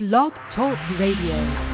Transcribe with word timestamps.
Blog 0.00 0.32
Talk 0.54 0.78
Radio. 0.98 1.69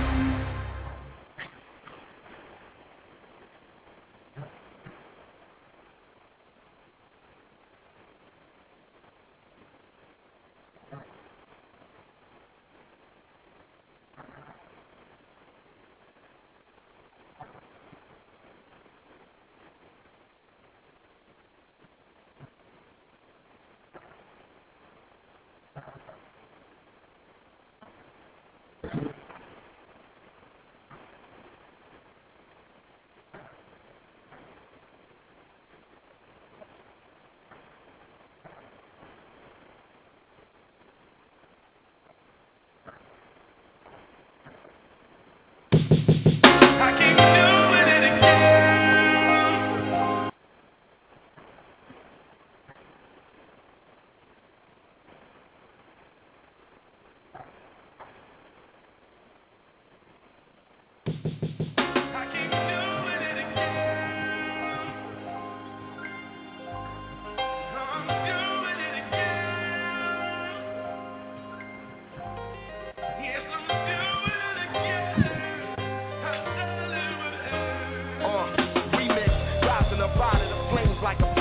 Y'all. 81.15 81.37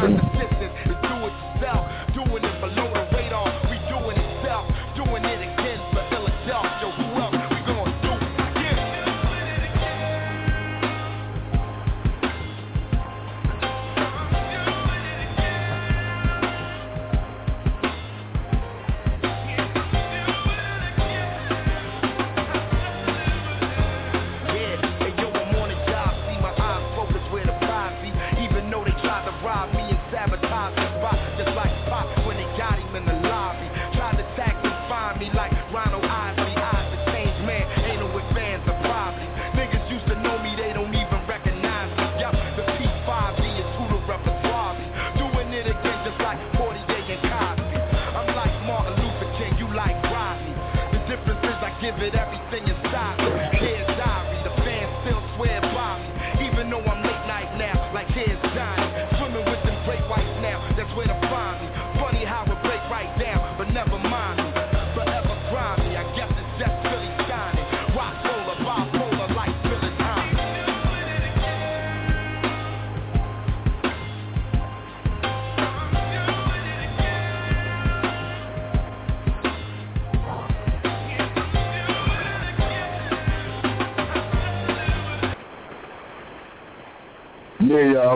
Thank 0.00 0.22
you. 0.24 0.29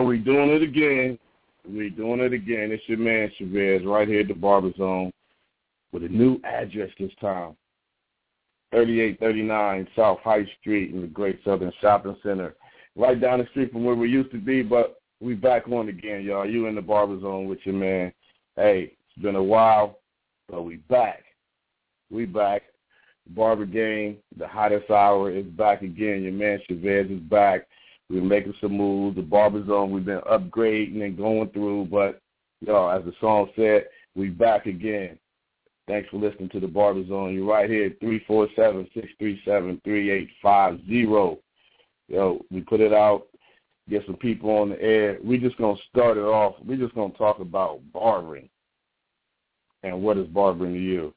We 0.05 0.19
doing 0.19 0.51
it 0.51 0.61
again. 0.61 1.17
We 1.67 1.89
doing 1.89 2.19
it 2.19 2.31
again. 2.31 2.71
It's 2.71 2.83
your 2.85 2.99
man 2.99 3.31
Chevez 3.39 3.83
right 3.87 4.07
here 4.07 4.19
at 4.19 4.27
the 4.27 4.35
Barber 4.35 4.71
Zone 4.77 5.11
with 5.91 6.03
a 6.03 6.07
new 6.07 6.39
address 6.43 6.91
this 6.99 7.11
time. 7.19 7.55
3839 8.71 9.87
South 9.95 10.19
High 10.23 10.45
Street 10.59 10.93
in 10.93 11.01
the 11.01 11.07
Great 11.07 11.39
Southern 11.43 11.71
Shopping 11.81 12.15
Center. 12.21 12.53
Right 12.95 13.19
down 13.19 13.39
the 13.39 13.47
street 13.47 13.71
from 13.71 13.83
where 13.83 13.95
we 13.95 14.07
used 14.07 14.29
to 14.31 14.37
be, 14.37 14.61
but 14.61 15.01
we 15.21 15.33
back 15.33 15.67
on 15.69 15.89
again, 15.89 16.23
y'all. 16.23 16.47
You 16.47 16.67
in 16.67 16.75
the 16.75 16.83
Barber 16.83 17.19
Zone 17.19 17.47
with 17.47 17.59
your 17.63 17.75
man. 17.75 18.13
Hey, 18.55 18.93
it's 19.09 19.23
been 19.23 19.35
a 19.35 19.43
while, 19.43 20.01
but 20.47 20.61
we 20.61 20.75
back. 20.75 21.23
We 22.11 22.25
back. 22.25 22.61
Barber 23.29 23.65
Game, 23.65 24.17
the 24.37 24.47
hottest 24.47 24.91
hour 24.91 25.31
is 25.31 25.45
back 25.45 25.81
again. 25.81 26.21
Your 26.21 26.33
man 26.33 26.61
Chevez 26.69 27.11
is 27.11 27.21
back. 27.21 27.65
We're 28.09 28.21
making 28.21 28.53
some 28.61 28.77
moves. 28.77 29.15
The 29.15 29.23
barber 29.23 29.65
zone, 29.65 29.91
we've 29.91 30.05
been 30.05 30.21
upgrading 30.21 31.03
and 31.03 31.17
going 31.17 31.49
through, 31.49 31.85
but 31.85 32.21
y'all, 32.61 32.91
as 32.91 33.03
the 33.03 33.13
song 33.19 33.49
said, 33.55 33.85
we 34.15 34.29
back 34.29 34.65
again. 34.65 35.17
Thanks 35.87 36.09
for 36.09 36.17
listening 36.17 36.49
to 36.49 36.59
the 36.59 36.67
Barber 36.67 37.05
Zone. 37.07 37.33
You're 37.33 37.45
right 37.45 37.69
here, 37.69 37.93
five 40.41 40.79
zero. 40.87 41.37
Yo, 42.07 42.45
we 42.51 42.61
put 42.61 42.79
it 42.79 42.93
out, 42.93 43.27
get 43.87 44.05
some 44.05 44.15
people 44.15 44.49
on 44.49 44.69
the 44.69 44.81
air. 44.81 45.19
We're 45.23 45.39
just 45.39 45.57
gonna 45.57 45.77
start 45.89 46.17
it 46.17 46.21
off. 46.21 46.55
We're 46.65 46.77
just 46.77 46.95
gonna 46.95 47.13
talk 47.13 47.39
about 47.39 47.81
barbering 47.93 48.49
and 49.83 50.01
what 50.01 50.17
is 50.17 50.27
barbering 50.27 50.73
to 50.73 50.79
you. 50.79 51.13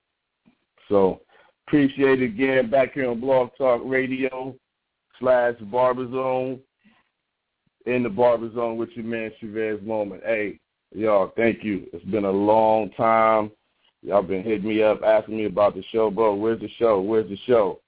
So 0.89 1.21
appreciate 1.67 2.23
it 2.23 2.27
again 2.27 2.71
back 2.71 2.93
here 2.93 3.11
on 3.11 3.21
Blog 3.21 3.51
Talk 3.57 3.81
Radio 3.85 4.55
slash 5.19 5.55
Barber 5.63 6.11
Zone 6.11 6.61
in 7.89 8.03
the 8.03 8.09
barber 8.09 8.53
zone 8.53 8.77
with 8.77 8.91
your 8.95 9.07
man 9.07 9.33
Chevez 9.41 9.83
Moment. 9.83 10.23
Hey, 10.25 10.61
y'all, 10.95 11.33
thank 11.37 11.65
you. 11.65 11.87
It's 11.93 12.05
been 12.05 12.27
a 12.27 12.31
long 12.31 12.91
time. 12.91 13.51
Y'all 14.03 14.23
been 14.23 14.45
hitting 14.45 14.69
me 14.69 14.83
up, 14.83 15.03
asking 15.03 15.39
me 15.39 15.47
about 15.47 15.75
the 15.75 15.83
show, 15.91 16.11
bro. 16.11 16.35
Where's 16.35 16.61
the 16.61 16.69
show? 16.79 17.01
Where's 17.01 17.29
the 17.29 17.39
show? 17.47 17.81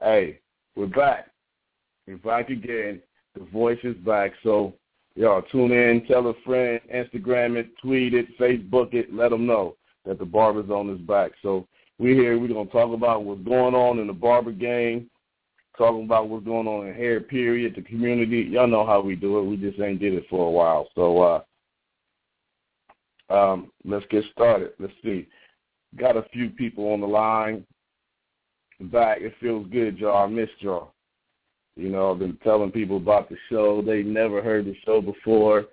Hey, 0.00 0.40
we're 0.74 0.86
back. 0.86 1.30
We're 2.06 2.16
back 2.16 2.48
again. 2.48 3.02
The 3.34 3.44
voice 3.44 3.78
is 3.84 3.94
back. 3.96 4.32
So, 4.42 4.72
y'all, 5.14 5.42
tune 5.52 5.70
in, 5.70 6.06
tell 6.06 6.26
a 6.28 6.34
friend, 6.44 6.80
Instagram 6.92 7.56
it, 7.56 7.68
tweet 7.82 8.14
it, 8.14 8.38
Facebook 8.38 8.94
it, 8.94 9.12
let 9.12 9.30
them 9.30 9.46
know 9.46 9.76
that 10.06 10.18
the 10.18 10.24
barber 10.24 10.66
zone 10.66 10.88
is 10.90 11.00
back. 11.02 11.32
So, 11.42 11.68
we're 11.98 12.14
here. 12.14 12.38
We're 12.38 12.48
going 12.48 12.66
to 12.66 12.72
talk 12.72 12.92
about 12.92 13.24
what's 13.24 13.42
going 13.42 13.74
on 13.74 13.98
in 13.98 14.06
the 14.06 14.12
barber 14.14 14.52
game 14.52 15.10
talking 15.76 16.04
about 16.04 16.28
what's 16.28 16.44
going 16.44 16.66
on 16.66 16.86
in 16.86 16.94
hair 16.94 17.20
period, 17.20 17.74
the 17.74 17.82
community. 17.82 18.42
Y'all 18.42 18.66
know 18.66 18.86
how 18.86 19.00
we 19.00 19.16
do 19.16 19.38
it. 19.38 19.44
We 19.44 19.56
just 19.56 19.80
ain't 19.80 20.00
did 20.00 20.14
it 20.14 20.26
for 20.30 20.46
a 20.46 20.50
while. 20.50 20.88
So 20.94 21.22
uh 21.22 21.40
Um, 23.28 23.72
let's 23.84 24.06
get 24.10 24.24
started. 24.32 24.70
Let's 24.78 24.92
see. 25.02 25.26
Got 25.96 26.16
a 26.16 26.24
few 26.32 26.50
people 26.50 26.92
on 26.92 27.00
the 27.00 27.06
line 27.06 27.66
back. 28.80 29.20
It 29.20 29.34
feels 29.40 29.66
good, 29.68 29.98
y'all. 29.98 30.24
I 30.24 30.26
missed 30.26 30.60
y'all. 30.60 30.92
You 31.76 31.88
know, 31.90 32.12
I've 32.12 32.18
been 32.18 32.38
telling 32.42 32.70
people 32.70 32.96
about 32.96 33.28
the 33.28 33.36
show. 33.50 33.82
They 33.82 34.02
never 34.02 34.42
heard 34.42 34.64
the 34.64 34.76
show 34.84 35.00
before. 35.00 35.66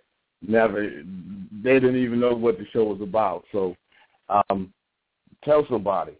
Never. 0.45 1.03
They 1.63 1.73
didn't 1.79 2.03
even 2.03 2.19
know 2.19 2.33
what 2.33 2.57
the 2.57 2.65
show 2.73 2.85
was 2.85 3.01
about. 3.01 3.45
So, 3.51 3.75
um, 4.29 4.73
tell 5.43 5.65
somebody. 5.69 6.13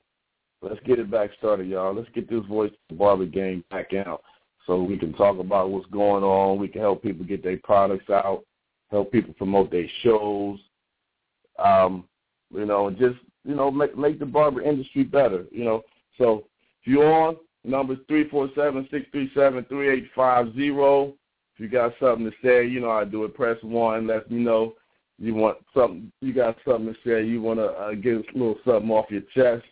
Let's 0.64 0.80
get 0.86 1.00
it 1.00 1.12
back 1.12 1.32
started, 1.38 1.68
y'all. 1.68 1.94
Let's 1.94 2.10
get 2.16 2.30
this 2.30 2.46
voice 2.46 2.72
of 2.72 2.78
the 2.90 2.96
barber 2.96 3.26
game 3.26 3.66
back 3.70 3.94
out 3.94 4.24
so 4.66 4.82
we 4.82 4.98
can 4.98 5.14
talk 5.14 5.38
about 5.40 5.70
what's 5.70 5.86
going 5.88 6.24
on. 6.24 6.58
We 6.58 6.70
can 6.70 6.82
help 6.82 7.04
people 7.04 7.26
get 7.26 7.44
their 7.44 7.58
products 7.58 8.10
out, 8.10 8.46
help 8.90 9.12
people 9.12 9.34
promote 9.34 9.72
their 9.72 9.88
shows, 10.04 10.60
um, 11.60 12.06
you 12.54 12.66
know, 12.66 12.88
and 12.88 12.98
just 12.98 13.18
you 13.44 13.56
know 13.56 13.70
make 13.70 13.98
make 13.98 14.20
the 14.20 14.26
barber 14.26 14.62
industry 14.62 15.04
better. 15.04 15.46
You 15.52 15.66
know, 15.66 15.82
so 16.18 16.46
if 16.82 16.88
you're 16.88 17.12
on, 17.12 17.36
number 17.66 17.98
three 18.08 18.30
four 18.30 18.50
seven 18.56 18.88
six 18.90 19.06
three 19.12 19.30
seven 19.36 19.66
three 19.66 19.90
eight 19.90 20.10
five 20.16 20.54
zero. 20.56 21.14
If 21.56 21.60
you 21.60 21.68
got 21.68 21.94
something 22.00 22.26
to 22.26 22.32
say, 22.44 22.66
you 22.66 22.80
know 22.80 22.90
I 22.90 23.04
do 23.04 23.26
it. 23.26 23.36
Press 23.36 23.58
one. 23.62 24.08
Let 24.08 24.32
me 24.32 24.40
know 24.40 24.76
you 25.20 25.36
want 25.36 25.58
something. 25.74 26.12
You 26.22 26.34
got 26.34 26.58
something 26.66 26.94
to 26.94 27.00
say. 27.06 27.26
You 27.26 27.42
want 27.42 27.60
to 27.60 27.66
uh, 27.66 27.94
get 27.94 28.14
a 28.14 28.24
little 28.34 28.58
something 28.66 28.90
off 28.90 29.12
your 29.12 29.22
chest. 29.36 29.66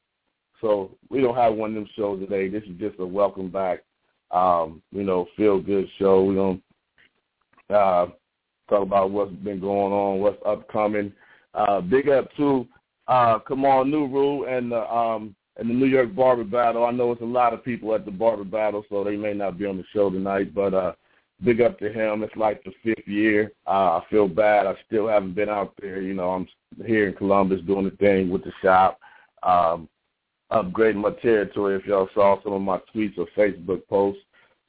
So 0.62 0.92
we 1.10 1.22
don't 1.22 1.36
have 1.36 1.56
one 1.56 1.72
of 1.72 1.76
them 1.76 1.90
shows 1.96 2.20
today. 2.20 2.48
This 2.48 2.64
is 2.64 2.80
just 2.80 3.00
a 3.00 3.06
welcome 3.06 3.50
back, 3.50 3.80
um, 4.30 4.82
you 4.92 5.04
know, 5.04 5.28
feel 5.36 5.60
good 5.60 5.88
show. 5.98 6.24
We're 6.24 6.36
gonna 6.36 7.80
uh, 7.80 8.08
talk 8.70 8.84
about 8.84 9.12
what's 9.12 9.34
been 9.34 9.60
going 9.60 9.92
on, 9.92 10.20
what's 10.20 10.42
upcoming. 10.46 11.12
Uh, 11.54 11.82
big 11.82 12.08
up 12.08 12.34
to 12.38 12.68
uh, 13.08 13.40
Kamal 13.40 13.86
Nuru 13.86 14.48
and 14.48 14.72
the 14.72 14.94
um, 14.94 15.36
and 15.58 15.70
the 15.70 15.74
New 15.74 15.88
York 15.88 16.16
Barber 16.16 16.44
Battle. 16.44 16.86
I 16.86 16.92
know 16.92 17.12
it's 17.12 17.22
a 17.22 17.26
lot 17.26 17.54
of 17.54 17.66
people 17.66 17.94
at 17.94 18.06
the 18.06 18.12
Barber 18.12 18.46
Battle, 18.46 18.86
so 18.90 19.04
they 19.04 19.18
may 19.18 19.34
not 19.34 19.58
be 19.58 19.66
on 19.66 19.78
the 19.78 19.84
show 19.94 20.10
tonight. 20.10 20.54
But 20.54 20.74
uh, 20.74 20.94
big 21.44 21.62
up 21.62 21.80
to 21.80 21.92
him. 21.92 22.24
It's 22.24 22.36
like 22.36 22.64
the 22.64 22.72
fifth 22.84 23.08
year. 23.08 23.52
Uh, 23.68 24.00
I 24.00 24.04
feel 24.10 24.28
bad. 24.28 24.68
I 24.68 24.76
still 24.88 25.08
haven't 25.08 25.36
been 25.36 25.50
out 25.50 25.74
there. 25.82 26.02
You 26.02 26.14
know, 26.14 26.30
I'm 26.30 26.48
here 26.86 27.08
in 27.08 27.16
Columbus 27.16 27.62
doing 27.62 27.86
the 27.86 27.98
thing 27.98 28.30
with 28.30 28.44
the 28.44 28.52
shop, 28.62 29.00
um, 29.44 29.90
upgrading 30.52 30.96
my 30.96 31.12
territory. 31.22 31.76
If 31.76 31.86
y'all 31.86 32.10
saw 32.14 32.42
some 32.44 32.54
of 32.54 32.62
my 32.62 32.80
tweets 32.94 33.18
or 33.18 33.28
Facebook 33.38 33.88
posts, 33.88 34.22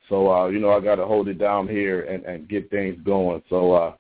so 0.09 0.33
uh, 0.33 0.49
you 0.49 0.59
know 0.59 0.71
I 0.71 0.81
got 0.81 0.97
to 0.97 1.07
hold 1.07 1.29
it 1.29 1.39
down 1.39 1.69
here 1.69 2.03
and, 2.03 2.25
and 2.25 2.49
get 2.49 2.71
things 2.71 2.97
going. 3.05 3.43
So 3.49 3.73
uh, 3.73 3.95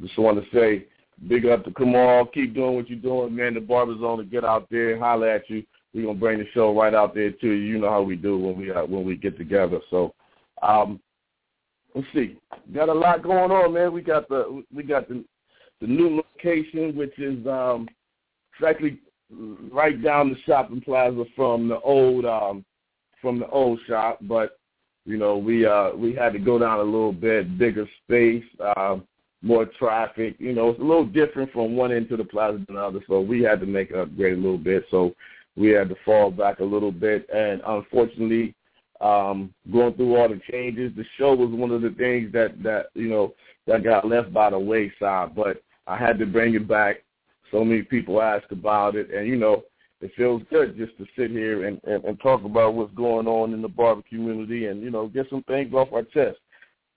just 0.00 0.18
want 0.18 0.42
to 0.42 0.56
say 0.56 0.86
Big 1.26 1.46
up 1.46 1.64
to 1.64 1.72
Kamal. 1.72 2.26
Keep 2.26 2.54
doing 2.54 2.76
what 2.76 2.88
you're 2.88 2.98
doing, 2.98 3.34
man. 3.34 3.54
The 3.54 3.60
barber's 3.60 4.02
on 4.02 4.18
to 4.18 4.24
get 4.24 4.44
out 4.44 4.68
there 4.70 4.92
and 4.92 5.02
holler 5.02 5.28
at 5.28 5.50
you. 5.50 5.64
We're 5.92 6.06
gonna 6.06 6.18
bring 6.18 6.38
the 6.38 6.46
show 6.54 6.78
right 6.78 6.94
out 6.94 7.14
there 7.14 7.32
to 7.32 7.46
you. 7.46 7.52
You 7.52 7.78
know 7.78 7.90
how 7.90 8.02
we 8.02 8.14
do 8.14 8.38
when 8.38 8.56
we 8.56 8.70
uh, 8.70 8.84
when 8.84 9.04
we 9.04 9.16
get 9.16 9.36
together. 9.36 9.80
So 9.90 10.14
um 10.62 11.00
let's 11.94 12.06
see. 12.14 12.38
Got 12.72 12.88
a 12.88 12.94
lot 12.94 13.22
going 13.22 13.50
on, 13.50 13.74
man. 13.74 13.92
We 13.92 14.02
got 14.02 14.28
the 14.28 14.62
we 14.72 14.84
got 14.84 15.08
the 15.08 15.24
the 15.80 15.86
new 15.88 16.22
location 16.22 16.94
which 16.94 17.18
is 17.18 17.44
um 17.46 17.88
exactly 18.54 19.00
right 19.30 20.02
down 20.02 20.30
the 20.30 20.36
shopping 20.46 20.80
plaza 20.80 21.24
from 21.36 21.68
the 21.68 21.80
old 21.80 22.24
um 22.24 22.64
from 23.20 23.38
the 23.38 23.48
old 23.48 23.80
shop, 23.88 24.18
but 24.22 24.58
you 25.04 25.16
know, 25.16 25.36
we 25.36 25.66
uh 25.66 25.90
we 25.94 26.14
had 26.14 26.32
to 26.32 26.38
go 26.38 26.58
down 26.58 26.78
a 26.78 26.82
little 26.82 27.12
bit, 27.12 27.58
bigger 27.58 27.88
space. 28.04 28.44
Um 28.76 29.04
more 29.42 29.66
traffic. 29.78 30.34
You 30.38 30.52
know, 30.52 30.70
it's 30.70 30.80
a 30.80 30.84
little 30.84 31.06
different 31.06 31.52
from 31.52 31.76
one 31.76 31.92
end 31.92 32.08
to 32.08 32.16
the 32.16 32.24
plaza 32.24 32.62
than 32.66 32.76
the 32.76 32.82
other, 32.82 33.00
so 33.06 33.20
we 33.20 33.42
had 33.42 33.60
to 33.60 33.66
make 33.66 33.90
an 33.90 34.00
upgrade 34.00 34.34
a 34.34 34.40
little 34.40 34.58
bit. 34.58 34.84
So 34.90 35.14
we 35.56 35.68
had 35.70 35.88
to 35.88 35.96
fall 36.04 36.30
back 36.30 36.60
a 36.60 36.64
little 36.64 36.92
bit, 36.92 37.28
and 37.32 37.62
unfortunately, 37.66 38.54
um, 39.00 39.54
going 39.72 39.94
through 39.94 40.16
all 40.16 40.28
the 40.28 40.40
changes, 40.50 40.92
the 40.96 41.04
show 41.16 41.34
was 41.34 41.50
one 41.50 41.70
of 41.70 41.82
the 41.82 41.90
things 41.90 42.32
that 42.32 42.62
that 42.62 42.86
you 42.94 43.08
know 43.08 43.34
that 43.66 43.84
got 43.84 44.06
left 44.06 44.32
by 44.32 44.50
the 44.50 44.58
wayside. 44.58 45.34
But 45.34 45.62
I 45.86 45.96
had 45.96 46.18
to 46.18 46.26
bring 46.26 46.54
it 46.54 46.66
back. 46.66 47.02
So 47.50 47.64
many 47.64 47.82
people 47.82 48.20
asked 48.20 48.52
about 48.52 48.96
it, 48.96 49.10
and 49.12 49.26
you 49.26 49.36
know, 49.36 49.64
it 50.00 50.12
feels 50.16 50.42
good 50.50 50.76
just 50.76 50.96
to 50.98 51.06
sit 51.16 51.30
here 51.30 51.66
and, 51.66 51.80
and, 51.84 52.04
and 52.04 52.20
talk 52.20 52.44
about 52.44 52.74
what's 52.74 52.94
going 52.94 53.26
on 53.26 53.52
in 53.52 53.62
the 53.62 53.68
barbecue 53.68 54.18
community, 54.18 54.66
and 54.66 54.82
you 54.82 54.90
know, 54.90 55.08
get 55.08 55.28
some 55.30 55.42
things 55.44 55.72
off 55.74 55.92
our 55.92 56.02
chest. 56.02 56.38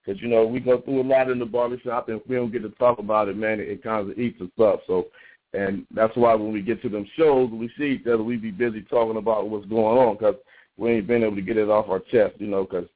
Because, 0.04 0.22
you 0.22 0.30
know, 0.30 0.46
we 0.46 0.60
go 0.60 0.82
through 0.82 1.02
a 1.02 1.04
lot 1.04 1.30
in 1.30 1.38
the 1.38 1.46
barbershop, 1.46 2.10
and 2.10 2.20
if 2.20 2.28
we 2.28 2.36
don't 2.36 2.52
get 2.52 2.64
to 2.64 2.70
talk 2.72 2.98
about 2.98 3.30
it, 3.30 3.38
man, 3.38 3.60
it, 3.60 3.70
it 3.70 3.84
kind 3.84 4.10
of 4.10 4.18
eats 4.18 4.42
us 4.42 4.50
up. 4.60 4.82
So, 4.88 5.08
and 5.54 5.86
that's 5.92 6.16
why 6.16 6.34
when 6.34 6.52
we 6.52 6.62
get 6.62 6.82
to 6.82 6.90
them 6.90 7.08
shows, 7.16 7.52
we 7.52 7.70
see 7.78 8.00
each 8.00 8.08
other, 8.08 8.24
we 8.24 8.38
be 8.38 8.52
busy 8.52 8.82
talking 8.82 9.18
about 9.18 9.50
what's 9.50 9.68
going 9.68 9.98
on 9.98 10.16
because 10.16 10.36
we 10.78 10.92
ain't 10.92 11.08
been 11.08 11.24
able 11.24 11.36
to 11.36 11.42
get 11.42 11.58
it 11.58 11.70
off 11.70 11.90
our 11.90 12.00
chest, 12.00 12.36
you 12.40 12.48
know, 12.48 12.64
because 12.64 12.88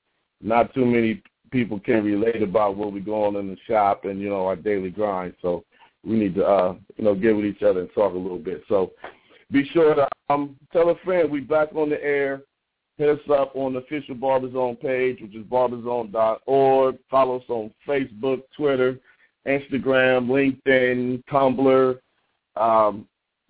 not 0.41 0.73
too 0.73 0.85
many 0.85 1.21
people 1.51 1.79
can 1.79 2.03
relate 2.03 2.41
about 2.41 2.75
what 2.75 2.91
we 2.91 3.01
go 3.01 3.25
on 3.25 3.35
in 3.35 3.49
the 3.49 3.57
shop 3.67 4.05
and, 4.05 4.19
you 4.19 4.29
know, 4.29 4.45
our 4.45 4.55
daily 4.55 4.89
grind. 4.89 5.33
So 5.41 5.63
we 6.05 6.15
need 6.15 6.35
to, 6.35 6.45
uh, 6.45 6.75
you 6.97 7.03
know, 7.03 7.15
get 7.15 7.35
with 7.35 7.45
each 7.45 7.63
other 7.63 7.81
and 7.81 7.89
talk 7.93 8.13
a 8.13 8.17
little 8.17 8.39
bit. 8.39 8.63
So 8.67 8.91
be 9.51 9.67
sure 9.73 9.95
to 9.95 10.07
um, 10.29 10.55
tell 10.71 10.89
a 10.89 10.95
friend 11.03 11.29
we 11.29 11.41
back 11.41 11.75
on 11.75 11.89
the 11.89 12.03
air 12.03 12.43
Hit 12.97 13.09
us 13.09 13.19
up 13.29 13.53
on 13.55 13.73
the 13.73 13.79
official 13.79 14.15
Barberzone 14.15 14.79
page, 14.79 15.19
which 15.21 15.35
is 15.35 15.43
barberzone.org. 15.47 16.97
Follow 17.11 17.37
us 17.37 17.43
on 17.49 17.73
Facebook, 17.85 18.43
Twitter, 18.55 18.97
Instagram, 19.45 20.29
LinkedIn, 20.29 21.21
Tumblr. 21.25 21.99
Um, 22.55 23.05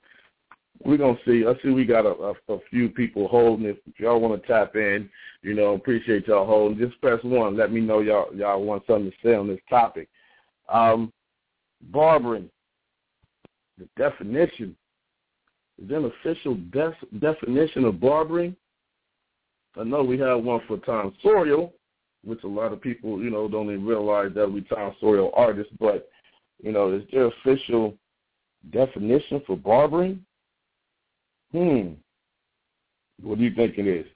we're 0.82 0.96
gonna 0.96 1.18
see. 1.26 1.44
I 1.46 1.52
see 1.62 1.70
we 1.70 1.84
got 1.84 2.06
a, 2.06 2.34
a, 2.48 2.54
a 2.54 2.58
few 2.70 2.88
people 2.88 3.28
holding. 3.28 3.66
If, 3.66 3.76
y'all 3.98 4.20
want 4.20 4.40
to 4.40 4.48
tap 4.48 4.76
in, 4.76 5.10
you 5.42 5.54
know, 5.54 5.74
appreciate 5.74 6.26
y'all 6.26 6.46
holding. 6.46 6.78
Just 6.78 7.00
press 7.00 7.22
one. 7.22 7.56
Let 7.56 7.70
me 7.70 7.80
know 7.80 8.00
y'all 8.00 8.34
y'all 8.34 8.64
want 8.64 8.84
something 8.86 9.10
to 9.10 9.16
say 9.22 9.34
on 9.34 9.46
this 9.46 9.60
topic. 9.68 10.08
Um, 10.70 11.12
barbering, 11.90 12.48
the 13.78 13.88
definition 13.96 14.76
is 15.80 15.88
there 15.88 15.98
an 15.98 16.12
official 16.20 16.56
def- 16.70 17.20
definition 17.20 17.84
of 17.84 18.00
barbering? 18.00 18.54
I 19.78 19.84
know 19.84 20.02
we 20.02 20.18
have 20.18 20.42
one 20.42 20.60
for 20.66 20.76
Tom 20.78 21.14
tonsorial, 21.24 21.72
which 22.22 22.42
a 22.44 22.48
lot 22.48 22.72
of 22.72 22.80
people, 22.80 23.22
you 23.22 23.30
know, 23.30 23.48
don't 23.48 23.66
even 23.66 23.86
realize 23.86 24.32
that 24.34 24.50
we 24.50 24.60
tonsorial 24.62 25.30
artists, 25.34 25.72
but, 25.78 26.10
you 26.62 26.72
know, 26.72 26.92
is 26.92 27.02
there 27.10 27.26
official 27.26 27.94
definition 28.70 29.42
for 29.46 29.56
barbering? 29.56 30.24
Hmm. 31.52 31.92
What 33.22 33.38
do 33.38 33.44
you 33.44 33.54
think 33.54 33.78
it 33.78 33.86
is? 33.86 34.06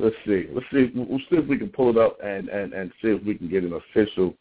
Let's 0.00 0.16
see. 0.26 0.46
Let's 0.50 0.66
see. 0.72 0.90
We'll 0.94 1.18
see 1.18 1.36
if 1.36 1.46
we 1.46 1.58
can 1.58 1.68
pull 1.68 1.90
it 1.90 1.98
up 1.98 2.16
and, 2.24 2.48
and, 2.48 2.72
and 2.72 2.90
see 3.02 3.08
if 3.08 3.22
we 3.22 3.34
can 3.34 3.50
get 3.50 3.64
an 3.64 3.74
official 3.74 4.34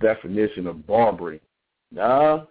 definition 0.00 0.68
of 0.68 0.86
barbering. 0.86 1.40
Nah, 1.90 2.44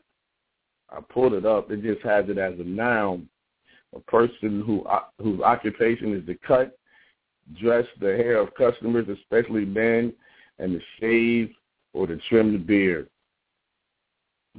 I 0.90 1.00
pulled 1.10 1.34
it 1.34 1.46
up. 1.46 1.72
It 1.72 1.82
just 1.82 2.02
has 2.02 2.26
it 2.28 2.38
as 2.38 2.60
a 2.60 2.64
noun. 2.64 3.30
A 3.96 4.00
person 4.02 4.62
who 4.66 4.84
uh, 4.84 5.04
whose 5.22 5.40
occupation 5.42 6.14
is 6.14 6.26
to 6.26 6.36
cut, 6.46 6.78
dress 7.62 7.86
the 8.02 8.08
hair 8.08 8.38
of 8.38 8.54
customers, 8.56 9.08
especially 9.08 9.66
men, 9.66 10.14
and 10.60 10.74
to 10.74 10.80
shave 11.00 11.54
or 11.94 12.08
to 12.08 12.18
trim 12.30 12.52
the 12.52 12.58
beard. 12.58 13.10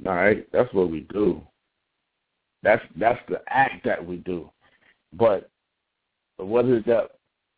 All 0.07 0.15
right, 0.15 0.47
that's 0.51 0.73
what 0.73 0.89
we 0.89 1.01
do. 1.01 1.41
That's 2.63 2.83
that's 2.95 3.19
the 3.29 3.41
act 3.47 3.85
that 3.85 4.03
we 4.03 4.17
do. 4.17 4.49
But 5.13 5.49
what 6.37 6.65
is 6.65 6.83
that 6.85 7.11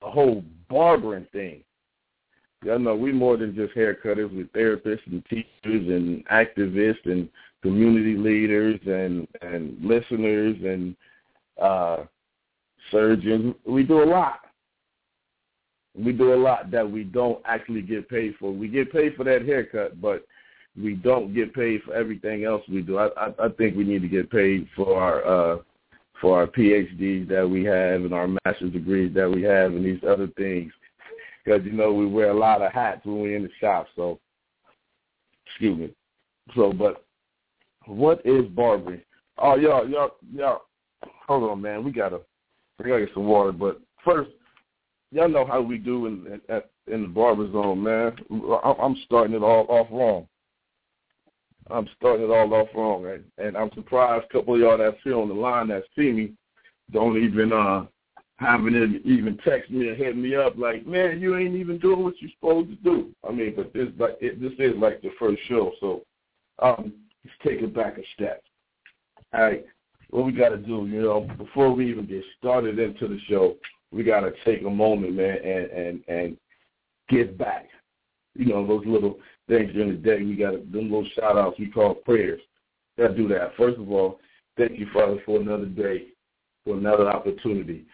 the 0.05 0.11
whole 0.11 0.43
barbering 0.69 1.27
thing? 1.33 1.61
Y'all 2.63 2.79
know 2.79 2.95
we 2.95 3.11
more 3.11 3.37
than 3.37 3.55
just 3.55 3.75
haircutters. 3.75 4.33
We're 4.33 4.45
therapists 4.55 5.05
and 5.07 5.23
teachers 5.25 5.47
and 5.63 6.25
activists 6.27 7.05
and 7.05 7.29
community 7.61 8.15
leaders 8.15 8.79
and 8.85 9.27
and 9.41 9.77
listeners 9.83 10.55
and 10.63 10.95
uh, 11.61 12.05
surgeons. 12.91 13.55
We 13.67 13.83
do 13.83 14.03
a 14.03 14.05
lot. 14.05 14.39
We 15.95 16.11
do 16.11 16.33
a 16.33 16.35
lot 16.35 16.71
that 16.71 16.89
we 16.89 17.03
don't 17.03 17.41
actually 17.45 17.81
get 17.81 18.09
paid 18.09 18.35
for. 18.39 18.51
We 18.51 18.67
get 18.67 18.91
paid 18.91 19.15
for 19.15 19.23
that 19.25 19.43
haircut, 19.43 20.01
but 20.01 20.25
we 20.81 20.93
don't 20.95 21.33
get 21.33 21.53
paid 21.53 21.83
for 21.83 21.93
everything 21.93 22.43
else 22.43 22.63
we 22.67 22.81
do. 22.81 22.97
I, 22.97 23.07
I, 23.15 23.45
I 23.45 23.49
think 23.57 23.77
we 23.77 23.85
need 23.85 24.01
to 24.01 24.09
get 24.09 24.29
paid 24.29 24.67
for 24.75 24.99
our 24.99 25.25
uh, 25.25 25.57
for 26.21 26.39
our 26.39 26.47
PhDs 26.47 27.27
that 27.29 27.47
we 27.47 27.63
have 27.65 28.01
and 28.01 28.13
our 28.13 28.27
master's 28.27 28.71
degrees 28.71 29.13
that 29.15 29.29
we 29.29 29.41
have 29.43 29.73
and 29.73 29.85
these 29.85 30.01
other 30.07 30.27
things. 30.37 30.71
Because 31.43 31.63
you 31.65 31.73
know 31.73 31.93
we 31.93 32.05
wear 32.05 32.29
a 32.29 32.37
lot 32.37 32.61
of 32.61 32.71
hats 32.71 33.05
when 33.05 33.19
we're 33.19 33.35
in 33.35 33.43
the 33.43 33.49
shop. 33.59 33.87
So, 33.95 34.19
excuse 35.45 35.77
me. 35.77 35.93
So, 36.55 36.73
but 36.73 37.05
what 37.85 38.25
is 38.25 38.45
barbering? 38.47 39.01
Oh, 39.37 39.55
y'all, 39.55 39.87
y'all, 39.87 40.15
y'all. 40.33 40.61
Hold 41.27 41.51
on, 41.51 41.61
man. 41.61 41.83
We 41.83 41.91
gotta, 41.91 42.19
we 42.79 42.89
gotta 42.89 43.05
get 43.05 43.13
some 43.13 43.25
water. 43.25 43.51
But 43.51 43.79
first, 44.03 44.31
y'all 45.11 45.29
know 45.29 45.45
how 45.45 45.61
we 45.61 45.77
do 45.77 46.07
in 46.07 46.41
in, 46.49 46.61
in 46.91 47.01
the 47.03 47.07
barber 47.07 47.51
zone, 47.51 47.83
man. 47.83 48.15
I'm 48.79 48.95
starting 49.05 49.35
it 49.35 49.43
all 49.43 49.65
off 49.69 49.87
wrong. 49.91 50.27
I'm 51.71 51.87
starting 51.97 52.25
it 52.25 52.31
all 52.31 52.53
off 52.53 52.67
wrong, 52.75 53.03
right? 53.03 53.21
and 53.37 53.57
I'm 53.57 53.71
surprised 53.73 54.25
a 54.29 54.33
couple 54.33 54.55
of 54.55 54.59
y'all 54.59 54.77
that's 54.77 54.97
here 55.03 55.17
on 55.17 55.29
the 55.29 55.33
line 55.33 55.69
that 55.69 55.83
see 55.95 56.11
me 56.11 56.33
don't 56.91 57.17
even 57.17 57.51
uh 57.51 57.85
having 58.37 58.75
it 58.75 59.01
even 59.05 59.37
text 59.45 59.71
me 59.71 59.87
or 59.87 59.95
hit 59.95 60.17
me 60.17 60.35
up 60.35 60.57
like, 60.57 60.85
man, 60.85 61.21
you 61.21 61.37
ain't 61.37 61.55
even 61.55 61.79
doing 61.79 62.03
what 62.03 62.15
you're 62.19 62.31
supposed 62.31 62.69
to 62.69 62.75
do. 62.75 63.09
I 63.27 63.31
mean, 63.31 63.53
but 63.55 63.73
this 63.73 63.87
like 63.97 64.17
it, 64.19 64.41
this 64.41 64.51
is 64.59 64.75
like 64.77 65.01
the 65.01 65.11
first 65.17 65.41
show, 65.47 65.71
so 65.79 66.01
um, 66.61 66.93
let's 67.23 67.37
take 67.43 67.61
it 67.61 67.73
back 67.73 67.97
a 67.97 68.01
step. 68.13 68.43
All 69.33 69.41
right, 69.41 69.65
what 70.09 70.25
we 70.25 70.31
got 70.31 70.49
to 70.49 70.57
do, 70.57 70.85
you 70.85 71.01
know, 71.01 71.27
before 71.37 71.71
we 71.71 71.89
even 71.89 72.05
get 72.05 72.23
started 72.37 72.77
into 72.77 73.07
the 73.07 73.19
show, 73.27 73.55
we 73.91 74.03
got 74.03 74.21
to 74.21 74.33
take 74.43 74.63
a 74.65 74.69
moment, 74.69 75.15
man, 75.15 75.37
and 75.37 75.71
and 75.71 76.03
and 76.07 76.37
give 77.09 77.37
back. 77.37 77.67
You 78.35 78.47
know, 78.47 78.67
those 78.67 78.85
little 78.85 79.17
things 79.47 79.73
during 79.73 79.89
the 79.91 79.97
day. 79.97 80.21
We 80.23 80.35
got 80.35 80.53
them 80.71 80.91
little 80.91 81.07
shout 81.15 81.37
outs 81.37 81.59
we 81.59 81.67
call 81.67 81.95
prayers. 81.95 82.41
Got 82.97 83.09
to 83.09 83.15
do 83.15 83.27
that. 83.29 83.55
First 83.57 83.77
of 83.77 83.91
all, 83.91 84.19
thank 84.57 84.79
you, 84.79 84.87
Father, 84.93 85.17
for 85.25 85.39
another 85.39 85.65
day, 85.65 86.07
for 86.63 86.75
another 86.77 87.09
opportunity. 87.09 87.85